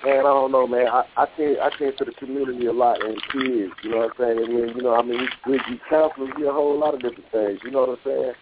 man, 0.03 0.19
I 0.19 0.23
don't 0.23 0.51
know, 0.51 0.67
man. 0.67 0.87
I, 0.87 1.03
I 1.17 1.25
tend, 1.37 1.57
I 1.61 1.69
tend 1.77 1.93
to 1.97 2.05
the 2.05 2.13
community 2.13 2.65
a 2.67 2.73
lot 2.73 3.03
and 3.03 3.15
kids. 3.31 3.73
You 3.83 3.91
know 3.91 3.97
what 3.97 4.11
I'm 4.11 4.37
saying? 4.37 4.37
And 4.37 4.69
then, 4.69 4.75
you 4.75 4.81
know, 4.81 4.95
I 4.95 5.01
mean, 5.01 5.19
we, 5.45 5.51
we, 5.53 5.61
we 5.69 5.81
counselors, 5.89 6.29
we 6.37 6.47
a 6.47 6.51
whole 6.51 6.77
lot 6.79 6.93
of 6.93 7.01
different 7.01 7.31
things. 7.31 7.59
You 7.63 7.71
know 7.71 7.81
what 7.81 7.89
I'm 7.89 7.97
saying? 8.03 8.33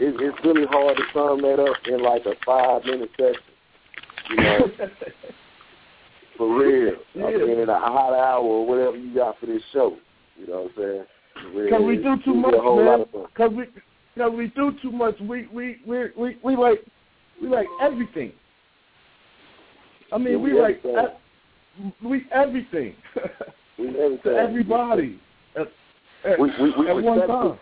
It, 0.00 0.14
it's 0.20 0.44
really 0.44 0.66
hard 0.66 0.96
to 0.96 1.02
sum 1.12 1.42
that 1.42 1.60
up 1.60 1.76
in 1.86 2.02
like 2.02 2.26
a 2.26 2.34
five 2.44 2.84
minute 2.84 3.10
session. 3.16 3.42
You 4.30 4.36
know. 4.36 4.58
For 6.36 6.58
real. 6.58 6.94
Yeah. 7.14 7.26
I 7.26 7.30
mean, 7.38 7.60
in 7.60 7.68
a 7.68 7.78
hot 7.78 8.12
hour 8.12 8.42
or 8.42 8.66
whatever 8.66 8.96
you 8.96 9.14
got 9.14 9.38
for 9.38 9.46
this 9.46 9.62
show. 9.72 9.96
You 10.36 10.48
know 10.48 10.62
what 10.62 10.84
I'm 10.84 11.04
saying? 11.54 11.64
Because 11.64 11.82
we 11.82 11.96
do 11.96 12.16
too 12.24 12.34
much, 12.34 12.54
man. 12.54 13.04
Because 13.12 13.52
we, 13.52 13.64
cause 14.16 14.32
we 14.36 14.48
do 14.48 14.72
too 14.82 14.90
much. 14.90 15.14
We 15.20 15.46
we 15.52 15.78
we 15.86 16.06
we 16.16 16.36
we 16.42 16.56
like 16.56 16.84
we 17.40 17.48
like 17.48 17.66
everything. 17.80 18.32
I 20.12 20.18
mean, 20.18 20.42
we, 20.42 20.52
we 20.52 20.60
like 20.60 20.82
everything. 20.84 21.92
we 22.02 22.26
everything. 22.32 22.96
we 23.78 23.88
everything. 23.88 24.18
to 24.24 24.30
everybody 24.30 25.20
at, 25.56 25.66
at, 26.24 26.38
we, 26.38 26.50
we, 26.60 26.72
we 26.78 26.88
at 26.88 26.96
one 26.96 27.26
time. 27.26 27.58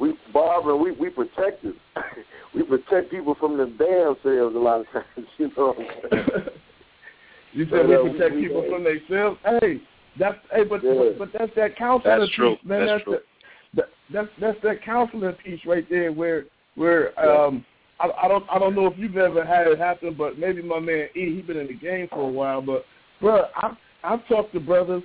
We 0.00 0.14
Barbara, 0.32 0.76
we 0.76 0.92
we 0.92 1.10
protect 1.10 1.62
them. 1.62 1.76
we 2.54 2.62
protect 2.62 3.10
people 3.10 3.36
from 3.38 3.56
the 3.56 3.66
damn 3.66 4.16
selves 4.22 4.54
a 4.54 4.58
lot 4.58 4.80
of 4.80 4.86
times. 4.92 5.26
You 5.38 5.50
know 5.56 5.74
what 5.74 5.78
I'm 5.78 6.10
saying? 6.10 6.48
You 7.52 7.66
said 7.70 7.88
we 7.88 8.12
protect 8.12 8.34
we, 8.34 8.42
people 8.42 8.62
we, 8.62 8.70
from 8.70 8.84
themselves. 8.84 9.38
Hey, 9.44 9.80
that's 10.18 10.38
hey, 10.52 10.64
but, 10.64 10.82
yeah. 10.84 10.94
but 10.94 11.18
but 11.18 11.38
that's 11.38 11.52
that 11.56 11.76
counseling 11.76 12.18
that's 12.18 12.30
piece, 12.30 12.36
true. 12.36 12.56
man. 12.64 12.86
That's, 12.86 12.90
that's 12.90 13.04
true. 13.04 13.18
The, 13.74 13.82
that's 14.12 14.28
that's 14.40 14.58
that 14.62 14.84
counseling 14.84 15.32
piece 15.44 15.60
right 15.66 15.86
there, 15.88 16.12
where 16.12 16.44
where 16.74 17.18
um 17.18 17.64
I, 18.00 18.08
I 18.24 18.28
don't 18.28 18.44
I 18.50 18.58
don't 18.58 18.74
know 18.74 18.86
if 18.86 18.96
you've 18.96 19.16
ever 19.16 19.44
had 19.44 19.66
it 19.66 19.78
happen, 19.78 20.14
but 20.16 20.38
maybe 20.38 20.62
my 20.62 20.78
man 20.78 21.08
E, 21.14 21.36
he's 21.36 21.44
been 21.44 21.56
in 21.56 21.66
the 21.66 21.74
game 21.74 22.08
for 22.10 22.28
a 22.28 22.32
while, 22.32 22.62
but 22.62 22.84
bro, 23.20 23.44
I've 23.60 23.76
I've 24.04 24.26
talked 24.28 24.52
to 24.54 24.60
brothers 24.60 25.02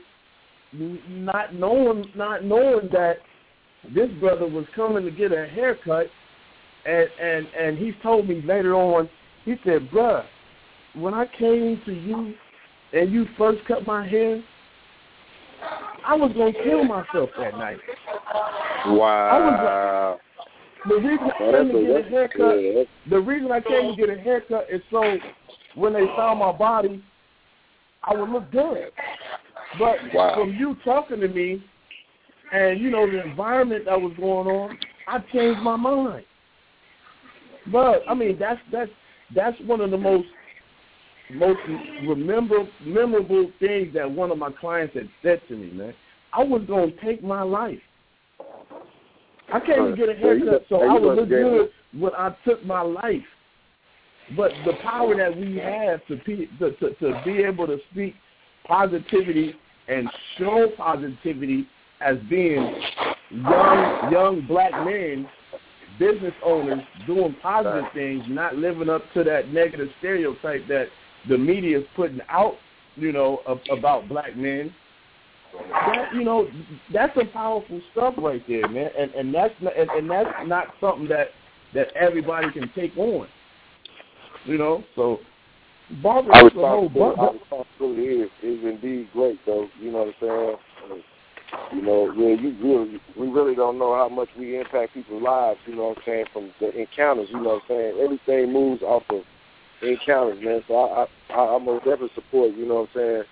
not 0.72 1.54
knowing 1.54 2.06
not 2.16 2.44
knowing 2.44 2.90
that 2.92 3.18
this 3.94 4.10
brother 4.20 4.48
was 4.48 4.66
coming 4.76 5.04
to 5.06 5.12
get 5.12 5.32
a 5.32 5.48
haircut, 5.48 6.08
and 6.86 7.08
and 7.22 7.48
and 7.60 7.78
he 7.78 7.94
told 8.02 8.28
me 8.28 8.42
later 8.46 8.76
on, 8.76 9.10
he 9.46 9.56
said, 9.66 9.90
"Bruh, 9.90 10.24
when 10.96 11.14
I 11.14 11.26
came 11.38 11.82
to 11.86 11.94
you 11.94 12.34
and 12.94 13.12
you 13.12 13.26
first 13.38 13.66
cut 13.68 13.86
my 13.88 14.08
hair, 14.08 14.42
I 16.06 16.16
was 16.16 16.32
gonna 16.34 16.54
kill 16.54 16.84
myself 16.84 17.30
that 17.40 17.58
night. 17.58 17.78
Wow. 18.86 19.30
I 19.30 19.40
was 19.40 20.20
the 20.88 20.96
reason 20.96 21.32
I 21.32 21.52
came 21.52 21.72
to 21.72 21.86
get 21.86 22.06
a 22.06 22.10
haircut. 22.10 22.88
The 23.10 23.20
reason 23.20 23.52
I 23.52 23.62
came 23.62 23.92
to 23.92 23.96
get 23.96 24.10
a 24.10 24.20
haircut 24.20 24.68
is 24.72 24.82
so 24.92 25.18
when 25.76 25.94
they 25.94 26.06
found 26.16 26.40
my 26.40 26.52
body, 26.52 27.04
I 28.04 28.16
would 28.16 28.30
look 28.30 28.52
good. 28.52 28.92
But 29.80 29.98
wow. 30.14 30.36
from 30.36 30.54
you 30.54 30.76
talking 30.84 31.20
to 31.22 31.28
me, 31.28 31.64
and 32.52 32.80
you 32.80 32.92
know 32.92 33.10
the 33.10 33.24
environment 33.24 33.86
that 33.86 34.00
was 34.00 34.14
going 34.18 34.48
on, 34.48 34.78
I 35.08 35.20
changed 35.32 35.62
my 35.62 35.76
mind. 35.76 36.26
But 37.72 38.02
I 38.08 38.14
mean, 38.14 38.38
that's 38.38 38.60
that's 38.72 38.92
that's 39.34 39.58
one 39.62 39.82
of 39.82 39.90
the 39.90 39.98
most 39.98 40.28
most 41.32 41.60
remember, 42.08 42.68
memorable 42.86 43.52
things 43.60 43.94
that 43.94 44.10
one 44.10 44.32
of 44.32 44.38
my 44.38 44.52
clients 44.52 44.94
had 44.94 45.10
said 45.22 45.42
to 45.48 45.56
me, 45.56 45.72
man. 45.72 45.94
I 46.34 46.44
was 46.44 46.64
going 46.68 46.92
to 46.92 47.02
take 47.02 47.24
my 47.24 47.44
life. 47.44 47.80
I 49.54 49.60
came 49.60 49.92
to 49.92 49.96
get 49.96 50.10
a 50.10 50.16
haircut, 50.16 50.66
so 50.68 50.82
I 50.82 51.00
would 51.00 51.16
look 51.16 51.30
good 51.30 51.70
when 51.94 52.12
I 52.16 52.36
took 52.44 52.66
my 52.66 52.82
life. 52.82 53.22
But 54.36 54.52
the 54.66 54.74
power 54.82 55.16
that 55.16 55.38
we 55.38 55.58
have 55.58 56.06
to, 56.08 56.16
be, 56.26 56.50
to, 56.58 56.72
to, 56.72 56.96
to 56.96 57.22
be 57.24 57.44
able 57.44 57.68
to 57.68 57.78
speak 57.92 58.16
positivity 58.66 59.54
and 59.88 60.10
show 60.40 60.70
positivity 60.76 61.68
as 62.02 62.18
being 62.30 62.82
young 63.30 64.12
young 64.12 64.46
black 64.48 64.72
men, 64.86 65.28
business 66.00 66.34
owners 66.44 66.82
doing 67.06 67.36
positive 67.42 67.86
things, 67.94 68.24
not 68.28 68.56
living 68.56 68.90
up 68.90 69.04
to 69.14 69.24
that 69.24 69.50
negative 69.50 69.90
stereotype 70.00 70.68
that 70.68 70.88
the 71.30 71.38
media 71.38 71.80
is 71.80 71.86
putting 71.96 72.22
out, 72.30 72.56
you 72.96 73.12
know, 73.12 73.40
about 73.72 74.10
black 74.10 74.36
men. 74.36 74.74
That 75.70 76.14
you 76.14 76.24
know, 76.24 76.48
that's 76.92 77.16
some 77.16 77.30
powerful 77.30 77.82
stuff 77.92 78.16
right 78.18 78.44
there, 78.48 78.68
man. 78.68 78.90
And 78.98 79.12
and 79.14 79.34
that's 79.34 79.54
not, 79.62 79.78
and, 79.78 79.90
and 79.92 80.10
that's 80.10 80.30
not 80.48 80.68
something 80.82 81.08
that 81.10 81.30
that 81.74 81.94
everybody 81.96 82.52
can 82.52 82.72
take 82.76 82.96
on. 82.98 83.28
You 84.46 84.58
know, 84.58 84.84
so 84.96 85.20
Barbara 86.02 86.34
our 86.34 86.46
responsibility, 86.46 87.20
our 87.20 87.34
responsibility 87.34 88.02
is, 88.04 88.30
is 88.42 88.64
indeed 88.64 89.10
great, 89.14 89.40
though. 89.46 89.68
You 89.80 89.92
know 89.92 90.00
what 90.00 90.08
I'm 90.08 90.58
saying? 90.90 91.04
You 91.72 91.82
know, 91.84 92.12
yeah, 92.18 92.42
you 92.42 92.56
really, 92.64 93.02
we 93.18 93.28
really 93.28 93.56
don't 93.56 93.78
know 93.78 93.96
how 93.96 94.10
much 94.10 94.30
we 94.38 94.60
impact 94.60 94.96
people's 94.96 95.22
lives. 95.22 95.60
You 95.68 95.76
know 95.76 95.90
what 95.90 95.98
I'm 96.00 96.04
saying? 96.06 96.26
From 96.34 96.52
the 96.60 96.72
encounters, 96.72 97.28
you 97.32 97.42
know 97.42 97.62
what 97.62 97.64
I'm 97.64 97.68
saying? 97.68 98.00
Everything 98.02 98.54
moves 98.54 98.82
off 98.82 99.04
of 99.10 99.22
encounters, 99.84 100.44
man. 100.44 100.64
So 100.68 100.76
I, 100.76 101.06
I, 101.34 101.56
I 101.56 101.58
most 101.60 101.86
definitely 101.86 102.10
support. 102.16 102.56
You 102.56 102.68
know 102.68 102.76
what 102.76 102.90
I'm 102.90 102.96
saying? 102.96 103.24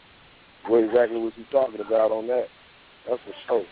What 0.68 0.84
exactly 0.84 1.20
what 1.20 1.38
you 1.38 1.46
talking 1.52 1.82
about 1.82 2.12
on 2.12 2.28
that? 2.28 2.46
That's 3.08 3.22
for 3.24 3.34
sure. 3.48 3.66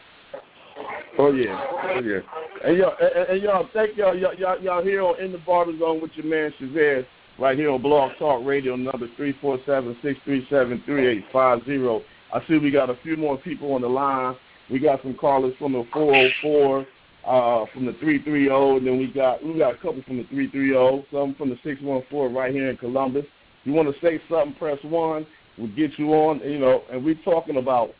Oh 1.18 1.32
yeah, 1.32 1.66
oh 1.96 2.00
yeah. 2.00 2.20
And 2.64 2.78
y'all, 2.78 2.96
and, 3.30 3.42
y'all, 3.42 3.68
thank 3.74 3.98
y'all, 3.98 4.16
y'all, 4.16 4.34
y'all, 4.62 4.84
here 4.84 5.02
on 5.02 5.20
in 5.20 5.32
the 5.32 5.38
barber 5.40 5.78
zone 5.78 6.02
with 6.02 6.12
your 6.16 6.26
man 6.26 6.54
Chevez, 6.60 7.06
right 7.38 7.58
here 7.58 7.70
on 7.70 7.82
Blog 7.82 8.12
Talk 8.18 8.46
Radio, 8.46 8.76
number 8.76 9.08
three 9.18 9.36
four 9.42 9.60
seven 9.66 9.98
six 10.02 10.20
three 10.24 10.48
seven 10.50 10.82
three 10.86 11.08
eight 11.08 11.26
five 11.34 11.64
zero. 11.66 12.02
I 12.34 12.40
see 12.48 12.58
we 12.58 12.72
got 12.72 12.90
a 12.90 12.96
few 13.04 13.18
more 13.18 13.38
people 13.38 13.74
on 13.74 13.82
the 13.82 13.90
line. 13.90 14.36
We 14.70 14.80
got 14.80 15.02
some 15.02 15.16
callers 15.16 15.54
from 15.60 15.74
the 15.74 15.84
four 15.92 16.16
oh 16.16 16.30
four, 16.42 16.86
uh, 17.26 17.66
from 17.74 17.86
the 17.86 17.94
three 18.00 18.24
three 18.24 18.46
zero, 18.46 18.78
and 18.78 18.88
then 18.88 18.98
we 18.98 19.08
got 19.08 19.44
we 19.44 19.58
got 19.58 19.76
a 19.76 19.78
couple 19.78 20.02
from 20.04 20.18
the 20.18 20.26
three 20.26 20.50
three 20.50 20.70
zero, 20.70 21.04
some 21.12 21.36
from 21.36 21.50
the 21.50 21.58
six 21.64 21.82
one 21.82 22.04
four 22.10 22.30
right 22.30 22.54
here 22.54 22.70
in 22.70 22.78
Columbus. 22.78 23.26
You 23.66 23.74
want 23.74 23.94
to 23.94 24.00
say 24.02 24.22
something? 24.30 24.56
Press 24.56 24.78
one. 24.84 25.28
We'll 25.60 25.76
get 25.76 25.99
you 25.99 26.14
on. 26.14 26.39
You 26.39 26.60
know, 26.60 26.84
and 26.91 27.03
we're 27.03 27.22
talking 27.24 27.57
about 27.57 27.91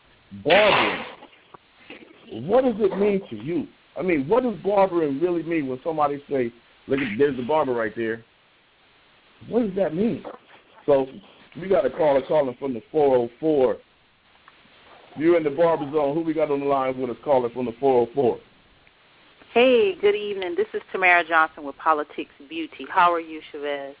barbering 0.44 1.04
what 2.30 2.64
does 2.64 2.74
it 2.78 2.96
mean 2.96 3.20
to 3.30 3.36
you? 3.36 3.66
I 3.98 4.02
mean, 4.02 4.28
what 4.28 4.44
does 4.44 4.54
barbering 4.64 5.20
really 5.20 5.42
mean 5.42 5.66
when 5.66 5.80
somebody 5.82 6.22
say, 6.30 6.52
look, 6.86 7.00
there's 7.18 7.36
the 7.36 7.42
barber 7.42 7.72
right 7.72 7.92
there? 7.96 8.24
What 9.48 9.66
does 9.66 9.76
that 9.76 9.94
mean? 9.94 10.24
So 10.86 11.06
we 11.60 11.68
got 11.68 11.84
a 11.84 11.90
caller 11.90 12.22
calling 12.22 12.56
from 12.58 12.74
the 12.74 12.82
404. 12.92 13.76
You're 15.16 15.36
in 15.36 15.44
the 15.44 15.50
barber 15.50 15.90
zone. 15.92 16.14
Who 16.14 16.20
we 16.20 16.32
got 16.32 16.50
on 16.50 16.60
the 16.60 16.66
line 16.66 16.98
with 17.00 17.10
us 17.10 17.16
calling 17.24 17.52
from 17.52 17.66
the 17.66 17.74
404? 17.80 18.38
Hey, 19.52 19.96
good 20.00 20.14
evening. 20.14 20.54
This 20.56 20.68
is 20.72 20.82
Tamara 20.92 21.24
Johnson 21.26 21.64
with 21.64 21.76
Politics 21.78 22.30
Beauty. 22.48 22.86
How 22.88 23.12
are 23.12 23.20
you, 23.20 23.40
Chevez? 23.52 23.94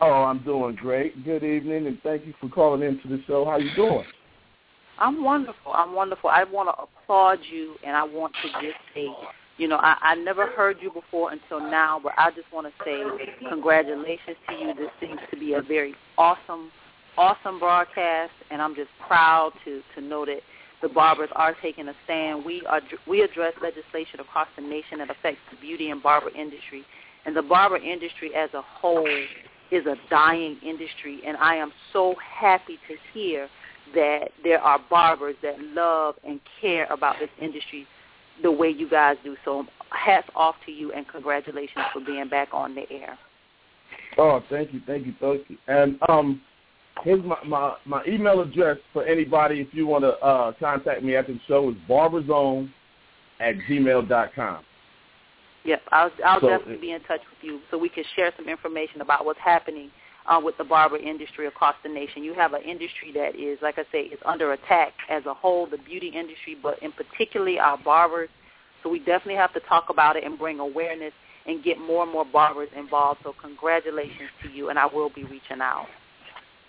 Oh, 0.00 0.22
I'm 0.24 0.38
doing 0.44 0.76
great. 0.76 1.24
Good 1.24 1.42
evening, 1.42 1.88
and 1.88 2.00
thank 2.02 2.24
you 2.24 2.32
for 2.40 2.48
calling 2.48 2.82
into 2.82 3.08
the 3.08 3.20
show. 3.26 3.44
How 3.44 3.56
you 3.56 3.74
doing? 3.74 4.04
I'm 4.98 5.24
wonderful. 5.24 5.72
I'm 5.72 5.92
wonderful. 5.92 6.30
I 6.30 6.44
want 6.44 6.68
to 6.68 6.82
applaud 6.82 7.38
you, 7.50 7.74
and 7.84 7.96
I 7.96 8.04
want 8.04 8.32
to 8.42 8.48
just 8.60 8.78
say, 8.94 9.08
you 9.56 9.66
know, 9.66 9.76
I, 9.76 9.96
I 10.00 10.14
never 10.14 10.46
heard 10.46 10.76
you 10.80 10.92
before 10.92 11.32
until 11.32 11.60
now, 11.60 12.00
but 12.00 12.12
I 12.16 12.30
just 12.30 12.52
want 12.52 12.68
to 12.68 12.72
say 12.84 13.02
congratulations 13.48 14.36
to 14.48 14.54
you. 14.54 14.74
This 14.74 14.90
seems 15.00 15.18
to 15.32 15.38
be 15.38 15.54
a 15.54 15.62
very 15.62 15.94
awesome, 16.16 16.70
awesome 17.16 17.58
broadcast, 17.58 18.32
and 18.52 18.62
I'm 18.62 18.76
just 18.76 18.90
proud 19.06 19.52
to 19.64 19.82
to 19.96 20.00
know 20.00 20.24
that 20.26 20.40
the 20.80 20.88
barbers 20.88 21.30
are 21.34 21.56
taking 21.60 21.88
a 21.88 21.94
stand. 22.04 22.44
We 22.44 22.62
are 22.66 22.80
we 23.08 23.22
address 23.22 23.54
legislation 23.60 24.20
across 24.20 24.46
the 24.54 24.62
nation 24.62 24.98
that 24.98 25.10
affects 25.10 25.40
the 25.50 25.60
beauty 25.60 25.90
and 25.90 26.00
barber 26.00 26.30
industry, 26.30 26.84
and 27.26 27.34
the 27.34 27.42
barber 27.42 27.78
industry 27.78 28.30
as 28.36 28.50
a 28.54 28.62
whole 28.62 29.08
is 29.70 29.86
a 29.86 29.96
dying 30.08 30.58
industry, 30.64 31.20
and 31.26 31.36
I 31.36 31.56
am 31.56 31.72
so 31.92 32.14
happy 32.40 32.78
to 32.88 32.96
hear 33.12 33.48
that 33.94 34.28
there 34.44 34.60
are 34.60 34.78
barbers 34.90 35.36
that 35.42 35.56
love 35.74 36.14
and 36.26 36.40
care 36.60 36.86
about 36.92 37.16
this 37.20 37.30
industry 37.40 37.86
the 38.42 38.50
way 38.50 38.68
you 38.68 38.88
guys 38.88 39.16
do. 39.24 39.36
So 39.44 39.64
hats 39.90 40.28
off 40.34 40.56
to 40.66 40.72
you 40.72 40.92
and 40.92 41.06
congratulations 41.08 41.84
for 41.92 42.00
being 42.04 42.28
back 42.28 42.48
on 42.52 42.74
the 42.74 42.90
air. 42.90 43.18
Oh, 44.16 44.42
thank 44.50 44.72
you, 44.72 44.80
thank 44.86 45.06
you, 45.06 45.14
thank 45.20 45.48
you. 45.48 45.56
And 45.68 45.98
um, 46.08 46.40
here's 47.02 47.24
my, 47.24 47.36
my, 47.46 47.76
my 47.84 48.04
email 48.04 48.40
address 48.40 48.76
for 48.92 49.04
anybody 49.04 49.60
if 49.60 49.68
you 49.72 49.86
want 49.86 50.04
to 50.04 50.12
uh, 50.18 50.52
contact 50.60 51.02
me 51.02 51.16
after 51.16 51.32
the 51.32 51.40
show 51.48 51.70
is 51.70 51.76
barberzone 51.88 52.70
at 53.40 53.54
gmail 53.68 54.08
dot 54.08 54.34
com. 54.34 54.62
Yep, 55.64 55.82
I'll, 55.90 56.10
I'll 56.24 56.40
so 56.40 56.48
definitely 56.48 56.76
be 56.76 56.92
in 56.92 57.00
touch 57.02 57.20
with 57.20 57.42
you 57.42 57.60
so 57.70 57.78
we 57.78 57.88
can 57.88 58.04
share 58.16 58.32
some 58.36 58.48
information 58.48 59.00
about 59.00 59.24
what's 59.24 59.40
happening 59.40 59.90
uh, 60.26 60.40
with 60.42 60.56
the 60.58 60.64
barber 60.64 60.96
industry 60.96 61.46
across 61.46 61.74
the 61.82 61.88
nation. 61.88 62.22
You 62.22 62.34
have 62.34 62.52
an 62.52 62.62
industry 62.62 63.12
that 63.14 63.34
is, 63.34 63.58
like 63.62 63.78
I 63.78 63.84
say, 63.90 64.02
is 64.02 64.18
under 64.24 64.52
attack 64.52 64.92
as 65.10 65.24
a 65.26 65.34
whole, 65.34 65.66
the 65.66 65.78
beauty 65.78 66.08
industry, 66.08 66.56
but 66.62 66.82
in 66.82 66.92
particularly 66.92 67.58
our 67.58 67.78
barbers. 67.78 68.28
So 68.82 68.90
we 68.90 68.98
definitely 68.98 69.34
have 69.36 69.52
to 69.54 69.60
talk 69.60 69.86
about 69.90 70.16
it 70.16 70.24
and 70.24 70.38
bring 70.38 70.60
awareness 70.60 71.12
and 71.46 71.64
get 71.64 71.78
more 71.78 72.04
and 72.04 72.12
more 72.12 72.24
barbers 72.24 72.68
involved. 72.76 73.20
So 73.24 73.34
congratulations 73.40 74.30
to 74.42 74.50
you, 74.50 74.68
and 74.68 74.78
I 74.78 74.86
will 74.86 75.10
be 75.10 75.24
reaching 75.24 75.60
out. 75.60 75.86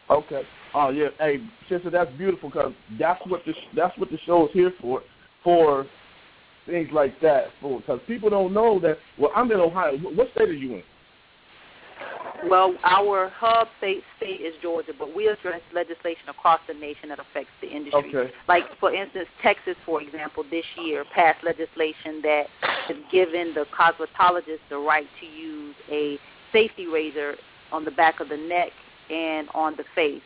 Okay. 0.09 0.41
Oh 0.73 0.89
yeah. 0.89 1.09
Hey, 1.19 1.37
sister, 1.67 1.89
that's 1.89 2.11
beautiful 2.17 2.49
because 2.49 2.73
that's 2.97 3.21
what 3.27 3.45
the 3.45 3.53
that's 3.75 3.95
what 3.97 4.09
the 4.09 4.17
show 4.25 4.47
is 4.47 4.53
here 4.53 4.73
for. 4.81 5.03
For 5.43 5.85
things 6.69 6.89
like 6.93 7.19
that. 7.21 7.45
For 7.61 7.79
because 7.79 7.99
people 8.07 8.29
don't 8.29 8.53
know 8.53 8.79
that. 8.79 8.97
Well, 9.17 9.31
I'm 9.35 9.51
in 9.51 9.59
Ohio. 9.59 9.97
What 9.97 10.29
state 10.31 10.49
are 10.49 10.53
you 10.53 10.75
in? 10.75 10.83
Well, 12.47 12.75
our 12.83 13.29
hub 13.35 13.67
state 13.79 14.01
state 14.17 14.39
is 14.41 14.53
Georgia, 14.61 14.93
but 14.97 15.13
we 15.13 15.27
address 15.27 15.61
legislation 15.73 16.29
across 16.29 16.61
the 16.67 16.73
nation 16.73 17.09
that 17.09 17.19
affects 17.19 17.51
the 17.61 17.67
industry. 17.67 18.15
Okay. 18.15 18.33
Like, 18.47 18.63
for 18.79 18.93
instance, 18.93 19.27
Texas, 19.41 19.75
for 19.85 20.01
example, 20.01 20.45
this 20.49 20.63
year 20.81 21.03
passed 21.13 21.43
legislation 21.43 22.21
that 22.23 22.45
has 22.61 22.97
given 23.11 23.53
the 23.53 23.65
cosmetologist 23.77 24.59
the 24.69 24.77
right 24.77 25.07
to 25.19 25.25
use 25.25 25.75
a 25.91 26.17
safety 26.53 26.87
razor 26.87 27.35
on 27.71 27.83
the 27.83 27.91
back 27.91 28.21
of 28.21 28.29
the 28.29 28.37
neck 28.37 28.69
and 29.09 29.49
on 29.53 29.75
the 29.75 29.83
face. 29.93 30.21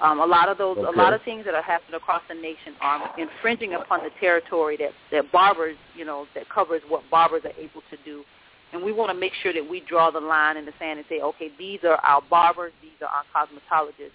Um, 0.00 0.20
a 0.20 0.26
lot 0.26 0.48
of 0.48 0.58
those, 0.58 0.78
okay. 0.78 0.88
a 0.88 1.00
lot 1.00 1.12
of 1.12 1.22
things 1.22 1.44
that 1.44 1.54
are 1.54 1.62
happening 1.62 1.94
across 1.94 2.22
the 2.28 2.34
nation 2.34 2.74
are 2.80 3.14
infringing 3.18 3.74
upon 3.74 4.00
the 4.00 4.10
territory 4.18 4.76
that 4.78 4.90
that 5.12 5.30
barbers, 5.30 5.76
you 5.96 6.04
know, 6.04 6.26
that 6.34 6.48
covers 6.48 6.82
what 6.88 7.02
barbers 7.10 7.42
are 7.44 7.52
able 7.60 7.82
to 7.90 7.96
do 8.04 8.24
and 8.72 8.82
we 8.82 8.92
want 8.92 9.10
to 9.10 9.18
make 9.18 9.32
sure 9.42 9.52
that 9.52 9.68
we 9.68 9.80
draw 9.80 10.10
the 10.10 10.20
line 10.20 10.56
in 10.56 10.64
the 10.64 10.72
sand 10.78 10.98
and 10.98 11.06
say, 11.08 11.20
okay, 11.20 11.50
these 11.58 11.80
are 11.84 11.96
our 11.96 12.22
barbers, 12.30 12.72
these 12.80 12.90
are 13.02 13.08
our 13.08 13.24
cosmetologists, 13.34 14.10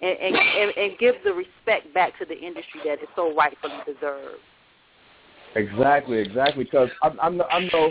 and, 0.00 0.18
and, 0.18 0.34
and, 0.34 0.76
and 0.76 0.98
give 0.98 1.16
the 1.24 1.32
respect 1.32 1.92
back 1.92 2.18
to 2.18 2.24
the 2.24 2.38
industry 2.38 2.80
that 2.84 3.02
it 3.02 3.08
so 3.14 3.34
rightfully 3.34 3.74
deserves. 3.86 4.40
Exactly, 5.54 6.18
exactly. 6.18 6.64
Because 6.64 6.88
I'm, 7.02 7.18
I'm, 7.20 7.42
I'm 7.50 7.68
no, 7.72 7.90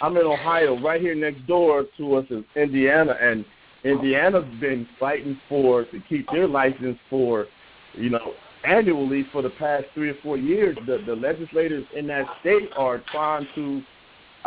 I'm 0.00 0.16
in 0.16 0.24
Ohio. 0.24 0.80
Right 0.80 1.00
here 1.00 1.14
next 1.14 1.46
door 1.46 1.84
to 1.98 2.16
us 2.16 2.26
is 2.30 2.44
Indiana, 2.56 3.14
and 3.20 3.44
Indiana's 3.84 4.44
been 4.60 4.88
fighting 4.98 5.38
for 5.48 5.84
to 5.84 6.00
keep 6.08 6.26
their 6.30 6.48
license 6.48 6.98
for, 7.10 7.46
you 7.92 8.10
know, 8.10 8.32
annually 8.66 9.26
for 9.30 9.42
the 9.42 9.50
past 9.50 9.84
three 9.94 10.08
or 10.08 10.16
four 10.22 10.38
years. 10.38 10.76
The 10.86 11.02
the 11.06 11.14
legislators 11.14 11.84
in 11.94 12.06
that 12.06 12.24
state 12.40 12.70
are 12.76 13.02
trying 13.12 13.46
to 13.54 13.82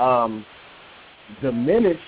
um, 0.02 0.46
diminish 1.42 2.00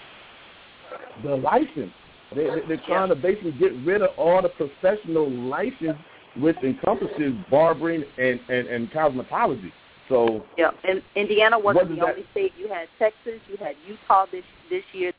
the 1.23 1.35
license. 1.35 1.93
They, 2.35 2.47
they're 2.67 2.81
trying 2.87 3.09
to 3.09 3.15
basically 3.15 3.53
get 3.53 3.73
rid 3.85 4.01
of 4.01 4.09
all 4.17 4.41
the 4.41 4.49
professional 4.49 5.29
license, 5.29 5.97
which 6.37 6.57
encompasses 6.63 7.33
barbering 7.49 8.03
and, 8.17 8.39
and, 8.49 8.67
and 8.67 8.91
cosmetology. 8.91 9.71
So 10.09 10.43
yeah, 10.57 10.71
and 10.87 11.03
Indiana 11.15 11.59
wasn't 11.59 11.89
the 11.89 11.95
that? 11.97 12.09
only 12.09 12.25
state. 12.31 12.53
You 12.57 12.67
had 12.69 12.87
Texas, 12.97 13.39
you 13.47 13.57
had 13.57 13.75
Utah 13.87 14.25
this 14.31 14.43
this 14.71 14.83
year 14.93 15.11